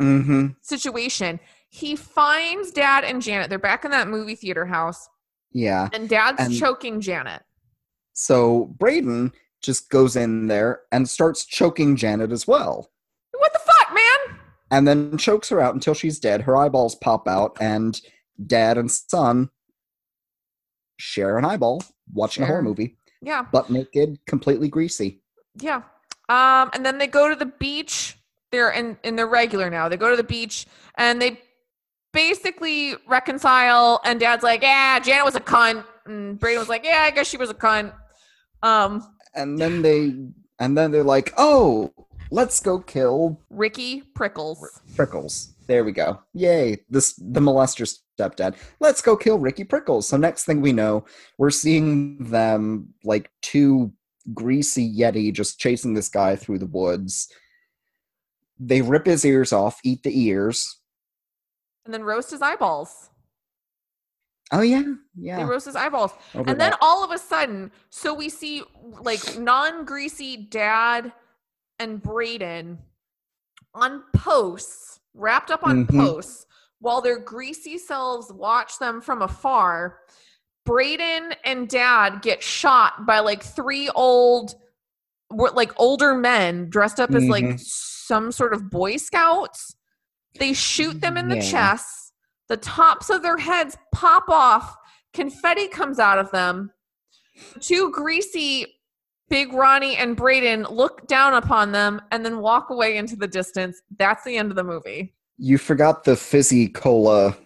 mm-hmm 0.00 0.48
situation. 0.62 1.38
He 1.76 1.96
finds 1.96 2.70
dad 2.70 3.02
and 3.02 3.20
Janet. 3.20 3.50
They're 3.50 3.58
back 3.58 3.84
in 3.84 3.90
that 3.90 4.06
movie 4.08 4.36
theater 4.36 4.64
house 4.66 5.08
yeah 5.56 5.88
and 5.92 6.08
dad's 6.08 6.40
And- 6.40 6.56
choking 6.56 7.00
Janet. 7.00 7.42
so 8.12 8.74
brayden 8.78 9.32
just 9.62 9.88
goes 9.88 10.16
in 10.16 10.46
there 10.48 10.80
and 10.92 11.08
starts 11.08 11.44
choking 11.44 11.94
janet 11.96 12.32
as 12.32 12.46
well 12.46 12.90
What 13.38 13.52
the 13.52 13.60
fuck, 13.60 13.94
man? 13.94 14.38
and 14.72 14.86
then 14.88 15.16
chokes 15.16 15.48
her 15.50 15.60
out 15.60 15.72
until 15.74 15.94
she's 15.94 16.18
dead 16.18 16.42
her 16.42 16.56
eyeballs 16.56 16.96
pop 16.96 17.28
out 17.28 17.56
and 17.60 18.00
dad 18.46 18.76
and 18.78 18.90
son 18.90 19.50
share 20.98 21.38
an 21.38 21.44
eyeball 21.44 21.82
watching 22.12 22.42
a 22.42 22.46
horror 22.46 22.62
movie 22.62 22.96
Yeah. 23.22 23.42
butt 23.52 23.70
naked 23.70 24.18
completely 24.26 24.68
greasy 24.68 25.20
Yeah. 25.56 25.82
Um, 26.28 26.70
and 26.72 26.84
then 26.86 26.98
they 26.98 27.06
go 27.06 27.28
to 27.28 27.36
the 27.36 27.46
beach. 27.46 28.18
They're 28.50 28.70
in, 28.70 28.96
in 29.04 29.14
the 29.16 29.26
regular 29.26 29.68
now. 29.70 29.88
They 29.90 29.96
go 29.98 30.08
to 30.10 30.16
the 30.16 30.24
beach 30.24 30.66
and 30.96 31.20
they 31.22 31.40
basically 32.14 32.94
reconcile. 33.06 34.00
And 34.04 34.18
dad's 34.18 34.42
like, 34.42 34.62
Yeah, 34.62 34.98
Janet 35.00 35.26
was 35.26 35.34
a 35.34 35.40
cunt. 35.40 35.84
And 36.06 36.40
Brayden 36.40 36.60
was 36.60 36.70
like, 36.70 36.84
Yeah, 36.84 37.02
I 37.02 37.10
guess 37.10 37.28
she 37.28 37.36
was 37.36 37.50
a 37.50 37.54
cunt. 37.54 37.92
Um, 38.62 39.06
and 39.34 39.58
then 39.58 39.82
they 39.82 40.14
and 40.58 40.76
then 40.76 40.90
they're 40.90 41.04
like 41.04 41.32
oh 41.36 41.92
let's 42.30 42.60
go 42.60 42.78
kill 42.78 43.40
Ricky 43.50 44.02
Prickles. 44.14 44.80
prickles 44.96 45.54
there 45.66 45.84
we 45.84 45.92
go 45.92 46.20
yay 46.32 46.78
this 46.90 47.14
the 47.14 47.40
molester 47.40 47.98
stepdad 48.18 48.54
let's 48.80 49.02
go 49.02 49.16
kill 49.16 49.38
ricky 49.38 49.64
prickles 49.64 50.08
so 50.08 50.16
next 50.16 50.44
thing 50.44 50.60
we 50.60 50.72
know 50.72 51.04
we're 51.38 51.50
seeing 51.50 52.22
them 52.24 52.88
like 53.04 53.30
two 53.42 53.92
greasy 54.32 54.94
yeti 54.94 55.32
just 55.32 55.58
chasing 55.58 55.94
this 55.94 56.08
guy 56.08 56.36
through 56.36 56.58
the 56.58 56.66
woods 56.66 57.28
they 58.58 58.82
rip 58.82 59.06
his 59.06 59.24
ears 59.24 59.52
off 59.52 59.80
eat 59.84 60.02
the 60.02 60.26
ears 60.26 60.80
And 61.84 61.92
then 61.92 62.02
roast 62.02 62.30
his 62.30 62.40
eyeballs. 62.42 63.10
oh 64.52 64.60
yeah 64.60 64.82
yeah. 65.16 65.38
They 65.38 65.44
roast 65.44 65.66
his 65.66 65.76
eyeballs. 65.76 66.12
over 66.34 66.48
and 66.50 66.60
then 66.60 66.74
all 66.80 67.02
of 67.04 67.10
a 67.10 67.18
sudden, 67.18 67.70
so 67.90 68.12
we 68.14 68.28
see 68.28 68.62
like 69.00 69.38
non 69.38 69.84
greasy 69.84 70.36
dad 70.36 71.12
and 71.78 72.02
Brayden 72.02 72.78
on 73.74 74.04
posts, 74.14 75.00
wrapped 75.14 75.50
up 75.50 75.64
on 75.66 75.86
Mhm. 75.86 75.98
posts, 75.98 76.46
while 76.80 77.00
their 77.00 77.18
greasy 77.18 77.78
selves 77.78 78.32
watch 78.32 78.78
them 78.78 79.00
from 79.00 79.22
afar. 79.22 80.00
Brayden 80.66 81.34
and 81.44 81.68
dad 81.68 82.22
get 82.22 82.42
shot 82.42 83.04
by 83.06 83.18
like 83.20 83.42
three 83.42 83.88
old, 83.90 84.54
like 85.30 85.72
older 85.78 86.14
men 86.14 86.70
dressed 86.70 87.00
up 87.00 87.10
as 87.10 87.24
like 87.24 87.44
Mhm. 87.44 87.60
some 87.60 88.30
sort 88.32 88.54
of 88.54 88.70
Boy 88.70 88.96
Scouts. 88.96 89.74
They 90.38 90.52
shoot 90.52 91.00
them 91.00 91.16
in 91.16 91.28
the 91.28 91.36
Yeah. 91.36 91.50
chest. 91.50 92.12
The 92.48 92.56
tops 92.56 93.08
of 93.10 93.22
their 93.22 93.38
heads 93.38 93.76
pop 93.92 94.28
off. 94.28 94.76
Confetti 95.12 95.68
comes 95.68 95.98
out 95.98 96.18
of 96.18 96.30
them. 96.30 96.72
Two 97.60 97.90
greasy 97.90 98.66
Big 99.30 99.52
Ronnie 99.52 99.96
and 99.96 100.16
Brayden 100.16 100.70
look 100.70 101.06
down 101.06 101.34
upon 101.34 101.72
them 101.72 102.00
and 102.12 102.24
then 102.24 102.38
walk 102.40 102.68
away 102.70 102.96
into 102.98 103.16
the 103.16 103.26
distance. 103.26 103.80
That's 103.98 104.22
the 104.24 104.36
end 104.36 104.50
of 104.50 104.56
the 104.56 104.64
movie. 104.64 105.14
you 105.36 105.58
forgot 105.58 106.04
the 106.04 106.14
fizzy 106.14 106.68
cola 106.68 107.36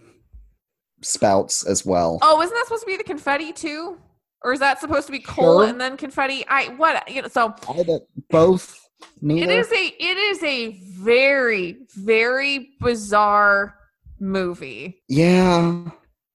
spouts 1.00 1.64
as 1.64 1.86
well 1.86 2.18
Oh, 2.20 2.42
isn't 2.42 2.54
that 2.54 2.64
supposed 2.66 2.82
to 2.82 2.86
be 2.86 2.96
the 2.96 3.04
confetti 3.04 3.52
too? 3.52 3.98
Or 4.44 4.52
is 4.52 4.60
that 4.60 4.78
supposed 4.80 5.06
to 5.06 5.12
be 5.12 5.20
cola 5.20 5.64
Sure. 5.64 5.70
and 5.70 5.80
then 5.80 5.96
confetti? 5.96 6.44
I 6.48 6.66
what 6.76 7.08
you 7.10 7.22
know 7.22 7.28
so 7.28 7.54
Either- 7.68 8.00
both 8.28 8.87
neither 9.20 9.52
it 9.52 9.58
is 9.58 9.72
a 9.72 9.86
it 9.86 10.16
is 10.16 10.42
a 10.42 10.80
very 10.82 11.78
very 11.96 12.70
bizarre 12.80 13.74
movie. 14.20 15.02
Yeah. 15.08 15.90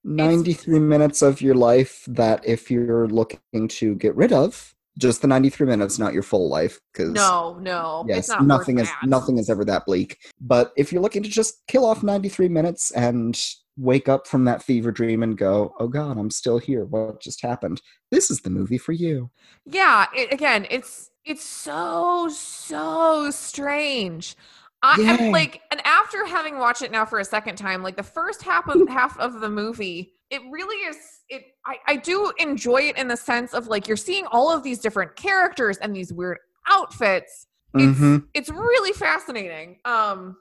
93 0.05 0.79
minutes 0.79 1.21
of 1.21 1.41
your 1.41 1.55
life 1.55 2.03
that 2.07 2.45
if 2.45 2.69
you're 2.69 3.07
looking 3.07 3.67
to 3.69 3.95
get 3.95 4.13
rid 4.15 4.33
of, 4.33 4.75
just 4.99 5.21
the 5.21 5.27
93 5.27 5.65
minutes, 5.65 5.97
not 5.97 6.13
your 6.13 6.23
full 6.23 6.49
life. 6.49 6.79
Because 6.91 7.13
No, 7.13 7.57
no, 7.61 8.03
yes, 8.07 8.19
it's 8.19 8.29
not 8.29 8.45
nothing 8.45 8.79
is 8.79 8.87
that. 8.87 9.07
nothing 9.07 9.37
is 9.37 9.49
ever 9.49 9.63
that 9.65 9.85
bleak. 9.85 10.17
But 10.41 10.73
if 10.75 10.91
you're 10.91 11.01
looking 11.01 11.23
to 11.23 11.29
just 11.29 11.65
kill 11.67 11.85
off 11.85 12.03
93 12.03 12.49
minutes 12.49 12.91
and 12.91 13.39
wake 13.77 14.07
up 14.09 14.27
from 14.27 14.45
that 14.45 14.61
fever 14.61 14.91
dream 14.91 15.23
and 15.23 15.37
go, 15.37 15.73
oh 15.79 15.87
God, 15.87 16.17
I'm 16.17 16.29
still 16.29 16.59
here. 16.59 16.85
What 16.85 17.21
just 17.21 17.41
happened? 17.41 17.81
This 18.11 18.29
is 18.29 18.41
the 18.41 18.49
movie 18.49 18.77
for 18.77 18.91
you. 18.91 19.31
yeah 19.65 20.07
it, 20.13 20.31
again 20.33 20.67
it's 20.69 21.09
it's 21.25 21.43
so 21.45 22.27
so 22.29 23.29
strange 23.31 24.35
I 24.81 24.97
Yeah. 24.99 25.13
am 25.25 25.31
like 25.31 25.61
and 25.71 25.79
after 25.85 26.25
having 26.25 26.57
watched 26.59 26.81
it 26.81 26.91
now 26.91 27.05
for 27.05 27.19
a 27.19 27.25
second 27.25 27.55
time 27.55 27.81
like 27.83 27.95
the 27.95 28.03
first 28.03 28.41
half 28.41 28.67
of 28.67 28.87
half 28.89 29.17
of 29.19 29.39
the 29.39 29.49
movie 29.49 30.13
it 30.29 30.41
really 30.51 30.75
is 30.87 30.97
it 31.29 31.43
I, 31.65 31.77
I 31.87 31.95
do 31.95 32.31
enjoy 32.39 32.81
it 32.89 32.97
in 32.97 33.07
the 33.07 33.15
sense 33.17 33.53
of 33.53 33.67
like 33.67 33.87
you're 33.87 33.95
seeing 33.97 34.25
all 34.27 34.51
of 34.53 34.63
these 34.63 34.79
different 34.79 35.15
characters 35.15 35.77
and 35.77 35.95
these 35.95 36.11
weird 36.11 36.39
outfits 36.69 37.47
it's 37.75 37.99
Mhm. 37.99 38.27
it's 38.33 38.49
really 38.49 38.91
fascinating 38.93 39.77
um 39.85 40.35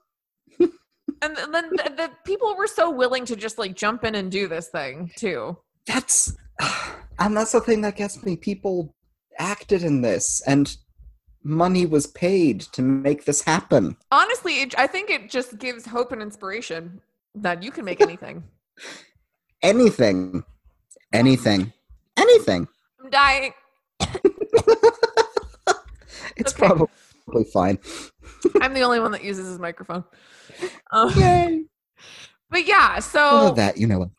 and 0.60 1.36
th- 1.36 1.48
then 1.52 1.70
the, 1.70 1.92
the 1.96 2.10
people 2.24 2.56
were 2.56 2.66
so 2.66 2.90
willing 2.90 3.24
to 3.26 3.36
just 3.36 3.58
like 3.58 3.74
jump 3.76 4.04
in 4.04 4.14
and 4.16 4.30
do 4.32 4.48
this 4.48 4.68
thing 4.68 5.10
too 5.16 5.56
That's 5.86 6.36
and 7.18 7.36
that's 7.36 7.52
the 7.52 7.60
thing 7.60 7.80
that 7.82 7.96
gets 7.96 8.22
me. 8.24 8.36
People 8.36 8.94
acted 9.38 9.82
in 9.82 10.02
this 10.02 10.42
and 10.46 10.76
money 11.44 11.84
was 11.86 12.06
paid 12.06 12.60
to 12.60 12.82
make 12.82 13.24
this 13.24 13.42
happen. 13.42 13.96
honestly 14.12 14.60
it, 14.62 14.78
i 14.78 14.86
think 14.86 15.10
it 15.10 15.28
just 15.30 15.58
gives 15.58 15.84
hope 15.86 16.12
and 16.12 16.22
inspiration 16.22 17.00
that 17.34 17.62
you 17.62 17.70
can 17.72 17.84
make 17.84 18.00
anything 18.00 18.44
anything 19.62 20.44
anything 21.12 21.72
anything 22.16 22.68
i'm 23.02 23.10
dying 23.10 23.52
it's 26.36 26.52
Okay. 26.54 26.66
probably 26.66 27.44
fine. 27.52 27.78
I'm 28.60 28.74
the 28.74 28.82
only 28.82 28.98
one 29.00 29.12
that 29.12 29.22
uses 29.24 29.46
his 29.46 29.58
microphone. 29.58 30.04
Um, 30.90 31.12
Yay! 31.16 31.64
but 32.50 32.66
yeah, 32.66 32.98
so 32.98 33.52
that 33.54 33.76
you 33.76 33.86
know 33.86 34.00
what? 34.00 34.10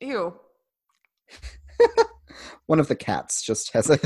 ew. 0.00 0.34
One 2.66 2.80
of 2.80 2.88
the 2.88 2.96
cats 2.96 3.42
just 3.42 3.72
has 3.72 3.90
a 3.90 3.98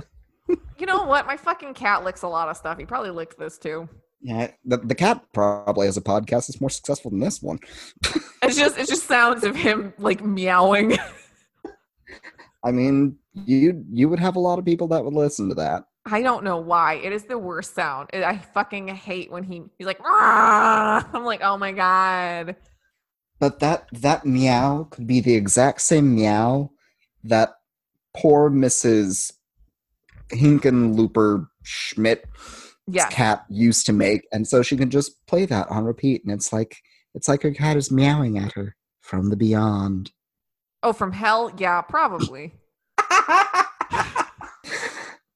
You 0.79 0.87
know 0.87 1.05
what? 1.05 1.27
My 1.27 1.37
fucking 1.37 1.75
cat 1.75 2.05
licks 2.05 2.23
a 2.23 2.29
lot 2.29 2.49
of 2.49 2.57
stuff. 2.57 2.79
He 2.79 2.85
probably 2.85 3.11
licked 3.11 3.39
this 3.39 3.57
too. 3.59 3.89
yeah. 4.21 4.51
The, 4.65 4.79
the 4.79 4.95
cat 4.95 5.23
probably 5.33 5.87
has 5.87 5.97
a 5.97 6.01
podcast 6.03 6.49
that's 6.49 6.61
more 6.61 6.71
successful 6.71 7.11
than 7.11 7.21
this 7.21 7.41
one. 7.43 7.59
It's 8.43 8.57
just 8.57 8.79
it's 8.79 8.89
just 8.89 9.07
sounds 9.07 9.45
of 9.45 9.55
him 9.55 9.93
like 9.99 10.25
meowing. 10.25 10.97
I 12.65 12.73
mean, 12.73 13.17
you 13.45 13.85
you 13.91 14.09
would 14.09 14.19
have 14.19 14.37
a 14.37 14.41
lot 14.41 14.59
of 14.59 14.65
people 14.65 14.89
that 14.89 15.05
would 15.05 15.13
listen 15.13 15.51
to 15.51 15.55
that. 15.57 15.85
I 16.07 16.23
don't 16.23 16.43
know 16.43 16.57
why. 16.57 16.95
It 16.95 17.13
is 17.13 17.25
the 17.25 17.37
worst 17.39 17.75
sound. 17.75 18.09
I 18.15 18.39
fucking 18.39 18.89
hate 18.89 19.31
when 19.31 19.43
he 19.45 19.63
he's 19.77 19.87
like 19.87 20.01
"Rah!" 20.03 21.05
I'm 21.13 21.25
like, 21.25 21.43
"Oh 21.43 21.59
my 21.59 21.73
god." 21.73 22.57
But 23.39 23.61
that 23.61 23.89
that 23.93 24.25
meow 24.25 24.89
could 24.91 25.07
be 25.07 25.21
the 25.21 25.35
exact 25.35 25.83
same 25.83 26.15
meow 26.15 26.71
that 27.25 27.51
poor 28.17 28.51
Mrs. 28.51 29.33
Hinkenlooper 30.31 31.49
Schmidt 31.63 32.25
Yeah. 32.87 33.09
cat 33.09 33.45
used 33.49 33.87
to 33.87 33.93
make, 33.93 34.27
and 34.33 34.47
so 34.47 34.63
she 34.63 34.77
can 34.77 34.91
just 34.91 35.25
play 35.27 35.45
that 35.47 35.69
on 35.71 35.85
repeat, 35.85 36.25
and 36.25 36.33
it's 36.33 36.53
like 36.53 36.77
it's 37.15 37.29
like 37.29 37.43
her 37.43 37.51
cat 37.53 37.77
is 37.77 37.91
meowing 37.91 38.39
at 38.39 38.53
her 38.53 38.77
from 39.01 39.31
the 39.31 39.37
beyond. 39.37 40.13
Oh, 40.83 40.93
from 40.93 41.13
hell? 41.13 41.53
Yeah, 41.59 41.83
probably. 41.83 42.55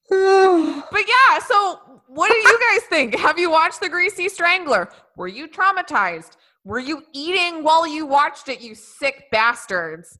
But 0.07 1.03
yeah, 1.07 1.39
so 1.39 2.01
what 2.07 2.29
do 2.31 2.37
you 2.37 2.59
guys 2.71 2.83
think? 2.87 3.15
Have 3.15 3.37
you 3.37 3.49
watched 3.51 3.81
The 3.81 3.89
Greasy 3.89 4.29
Strangler? 4.29 4.89
Were 5.17 5.27
you 5.27 5.47
traumatized? 5.47 6.37
Were 6.63 6.79
you 6.79 7.03
eating 7.13 7.63
while 7.63 7.85
you 7.85 8.05
watched 8.05 8.47
it, 8.47 8.61
you 8.61 8.75
sick 8.75 9.25
bastards? 9.31 10.17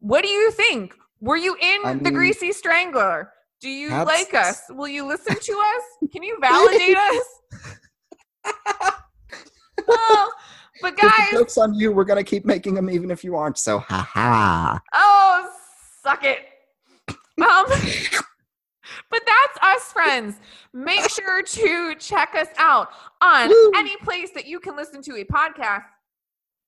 What 0.00 0.22
do 0.22 0.28
you 0.28 0.50
think? 0.50 0.94
Were 1.20 1.36
you 1.36 1.54
in 1.60 1.80
I 1.84 1.94
The 1.94 2.04
mean, 2.04 2.14
Greasy 2.14 2.52
Strangler? 2.52 3.32
Do 3.60 3.68
you 3.68 3.88
that's- 3.90 4.06
like 4.06 4.34
us? 4.34 4.62
Will 4.70 4.88
you 4.88 5.04
listen 5.04 5.34
to 5.34 5.52
us? 5.76 6.10
Can 6.12 6.22
you 6.22 6.38
validate 6.40 6.96
us? 6.96 7.24
oh, 9.88 10.30
but 10.80 10.92
If 10.94 10.96
the 11.00 11.02
guys, 11.08 11.30
joke's 11.32 11.58
on 11.58 11.74
you. 11.74 11.90
We're 11.92 12.04
gonna 12.04 12.22
keep 12.24 12.44
making 12.44 12.74
them 12.74 12.88
even 12.90 13.10
if 13.10 13.24
you 13.24 13.34
aren't. 13.36 13.58
So, 13.58 13.78
ha 13.80 14.08
ha. 14.12 14.80
Oh, 14.94 15.50
suck 16.02 16.24
it. 16.24 16.38
Um, 17.08 17.66
but 19.10 19.22
that's 19.26 19.58
us, 19.62 19.92
friends. 19.92 20.36
Make 20.72 21.08
sure 21.10 21.42
to 21.42 21.94
check 21.98 22.34
us 22.34 22.48
out 22.58 22.88
on 23.20 23.48
Woo. 23.48 23.72
any 23.76 23.96
place 23.98 24.30
that 24.34 24.46
you 24.46 24.60
can 24.60 24.76
listen 24.76 25.02
to 25.02 25.16
a 25.16 25.24
podcast 25.24 25.84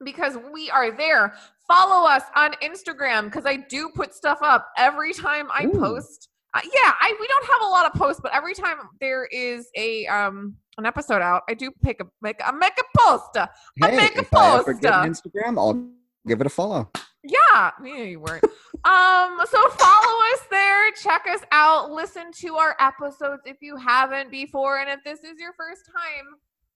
because 0.04 0.36
we 0.52 0.70
are 0.70 0.90
there. 0.90 1.34
Follow 1.70 2.06
us 2.08 2.24
on 2.34 2.52
Instagram 2.54 3.26
because 3.26 3.46
I 3.46 3.56
do 3.56 3.90
put 3.94 4.12
stuff 4.12 4.38
up 4.42 4.68
every 4.76 5.12
time 5.12 5.48
I 5.52 5.66
Ooh. 5.66 5.78
post. 5.78 6.28
Uh, 6.52 6.60
yeah, 6.64 6.92
I 7.00 7.14
we 7.20 7.28
don't 7.28 7.46
have 7.46 7.62
a 7.62 7.70
lot 7.70 7.86
of 7.86 7.92
posts, 7.92 8.20
but 8.20 8.34
every 8.34 8.54
time 8.54 8.76
there 9.00 9.26
is 9.26 9.68
a 9.76 10.04
um 10.08 10.56
an 10.78 10.86
episode 10.86 11.22
out, 11.22 11.42
I 11.48 11.54
do 11.54 11.70
pick 11.82 12.00
a 12.02 12.06
make 12.22 12.40
a 12.44 12.52
make 12.52 12.72
a 12.78 12.98
post. 12.98 13.36
I 13.36 13.48
Hey, 13.76 13.96
make 13.96 14.16
a 14.16 14.22
if 14.22 14.34
I 14.34 14.54
ever 14.58 14.64
post. 14.72 14.82
get 14.82 14.92
an 14.92 15.12
Instagram, 15.12 15.58
I'll 15.58 15.88
give 16.26 16.40
it 16.40 16.46
a 16.46 16.50
follow. 16.50 16.90
Yeah, 17.22 17.70
yeah, 17.84 18.02
you 18.02 18.18
weren't. 18.18 18.42
um, 18.84 19.38
so 19.48 19.68
follow 19.68 20.14
us 20.32 20.40
there, 20.50 20.90
check 20.92 21.26
us 21.30 21.42
out, 21.52 21.92
listen 21.92 22.32
to 22.40 22.56
our 22.56 22.74
episodes 22.80 23.42
if 23.44 23.58
you 23.60 23.76
haven't 23.76 24.30
before, 24.32 24.78
and 24.78 24.88
if 24.90 25.04
this 25.04 25.20
is 25.20 25.38
your 25.38 25.52
first 25.52 25.82
time, 25.86 26.26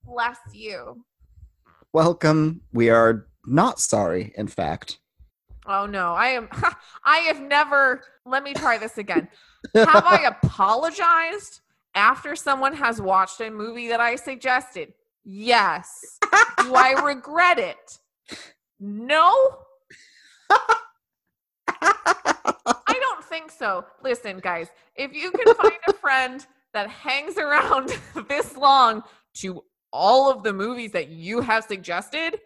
bless 0.05 0.39
you. 0.53 1.03
Welcome. 1.93 2.61
We 2.73 2.91
are 2.91 3.27
not 3.47 3.81
sorry. 3.81 4.33
In 4.37 4.47
fact, 4.49 4.99
Oh 5.67 5.87
no, 5.87 6.13
I 6.13 6.29
am. 6.29 6.49
I 7.05 7.19
have 7.19 7.41
never. 7.41 8.03
Let 8.27 8.43
me 8.43 8.55
try 8.55 8.79
this 8.79 8.99
again. 8.99 9.29
Have 9.75 10.05
I 10.05 10.25
apologized 10.43 11.61
after 11.95 12.37
someone 12.37 12.75
has 12.75 13.01
watched 13.01 13.41
a 13.41 13.51
movie 13.51 13.89
that 13.89 14.01
I 14.01 14.17
suggested? 14.17 14.93
Yes. 15.25 16.19
Do 16.59 16.75
I 16.75 16.93
regret 17.05 17.59
it? 17.59 17.99
No. 18.79 19.59
I 21.81 22.99
don't 23.01 23.25
think 23.25 23.51
so. 23.51 23.87
Listen, 24.03 24.39
guys, 24.39 24.69
if 24.97 25.15
you 25.15 25.31
can 25.31 25.55
find 25.55 25.73
a 25.89 25.93
friend 25.95 26.47
that 26.75 26.89
hangs 26.91 27.39
around 27.39 27.99
this 28.29 28.57
long 28.57 29.03
to 29.35 29.65
all 29.93 30.31
of 30.31 30.43
the 30.43 30.53
movies 30.53 30.93
that 30.93 31.09
you 31.09 31.41
have 31.41 31.65
suggested, 31.65 32.41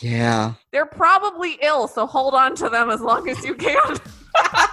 yeah. 0.00 0.54
they're 0.70 0.86
probably 0.86 1.58
ill. 1.62 1.88
So 1.88 2.06
hold 2.06 2.34
on 2.34 2.54
to 2.56 2.68
them 2.68 2.90
as 2.90 3.00
long 3.00 3.28
as 3.28 3.44
you 3.44 3.54
can. 3.54 3.96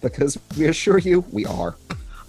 Because 0.00 0.38
we 0.56 0.66
assure 0.66 0.98
you, 0.98 1.24
we 1.32 1.44
are. 1.44 1.76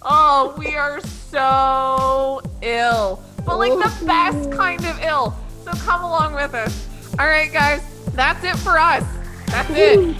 Oh, 0.02 0.54
we 0.58 0.74
are 0.74 1.00
so 1.00 2.42
ill. 2.62 3.22
But 3.46 3.58
like 3.58 3.72
the 3.72 3.98
oh. 4.02 4.06
best 4.06 4.52
kind 4.52 4.84
of 4.84 4.98
ill. 5.02 5.36
So 5.64 5.72
come 5.72 6.02
along 6.02 6.34
with 6.34 6.54
us. 6.54 6.88
All 7.18 7.26
right, 7.26 7.52
guys, 7.52 7.82
that's 8.12 8.42
it 8.44 8.56
for 8.58 8.78
us. 8.78 9.04
That's 9.46 9.70
it. 9.70 10.16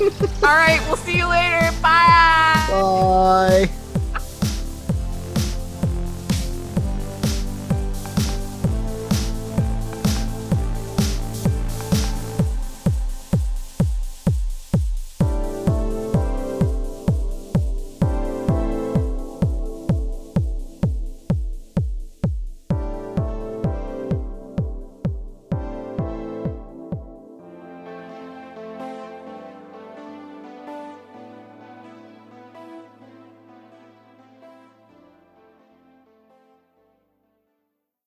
All 0.42 0.56
right, 0.56 0.80
we'll 0.86 0.96
see 0.96 1.16
you 1.16 1.26
later. 1.26 1.70
Bye. 1.82 2.66
Bye. 2.70 3.70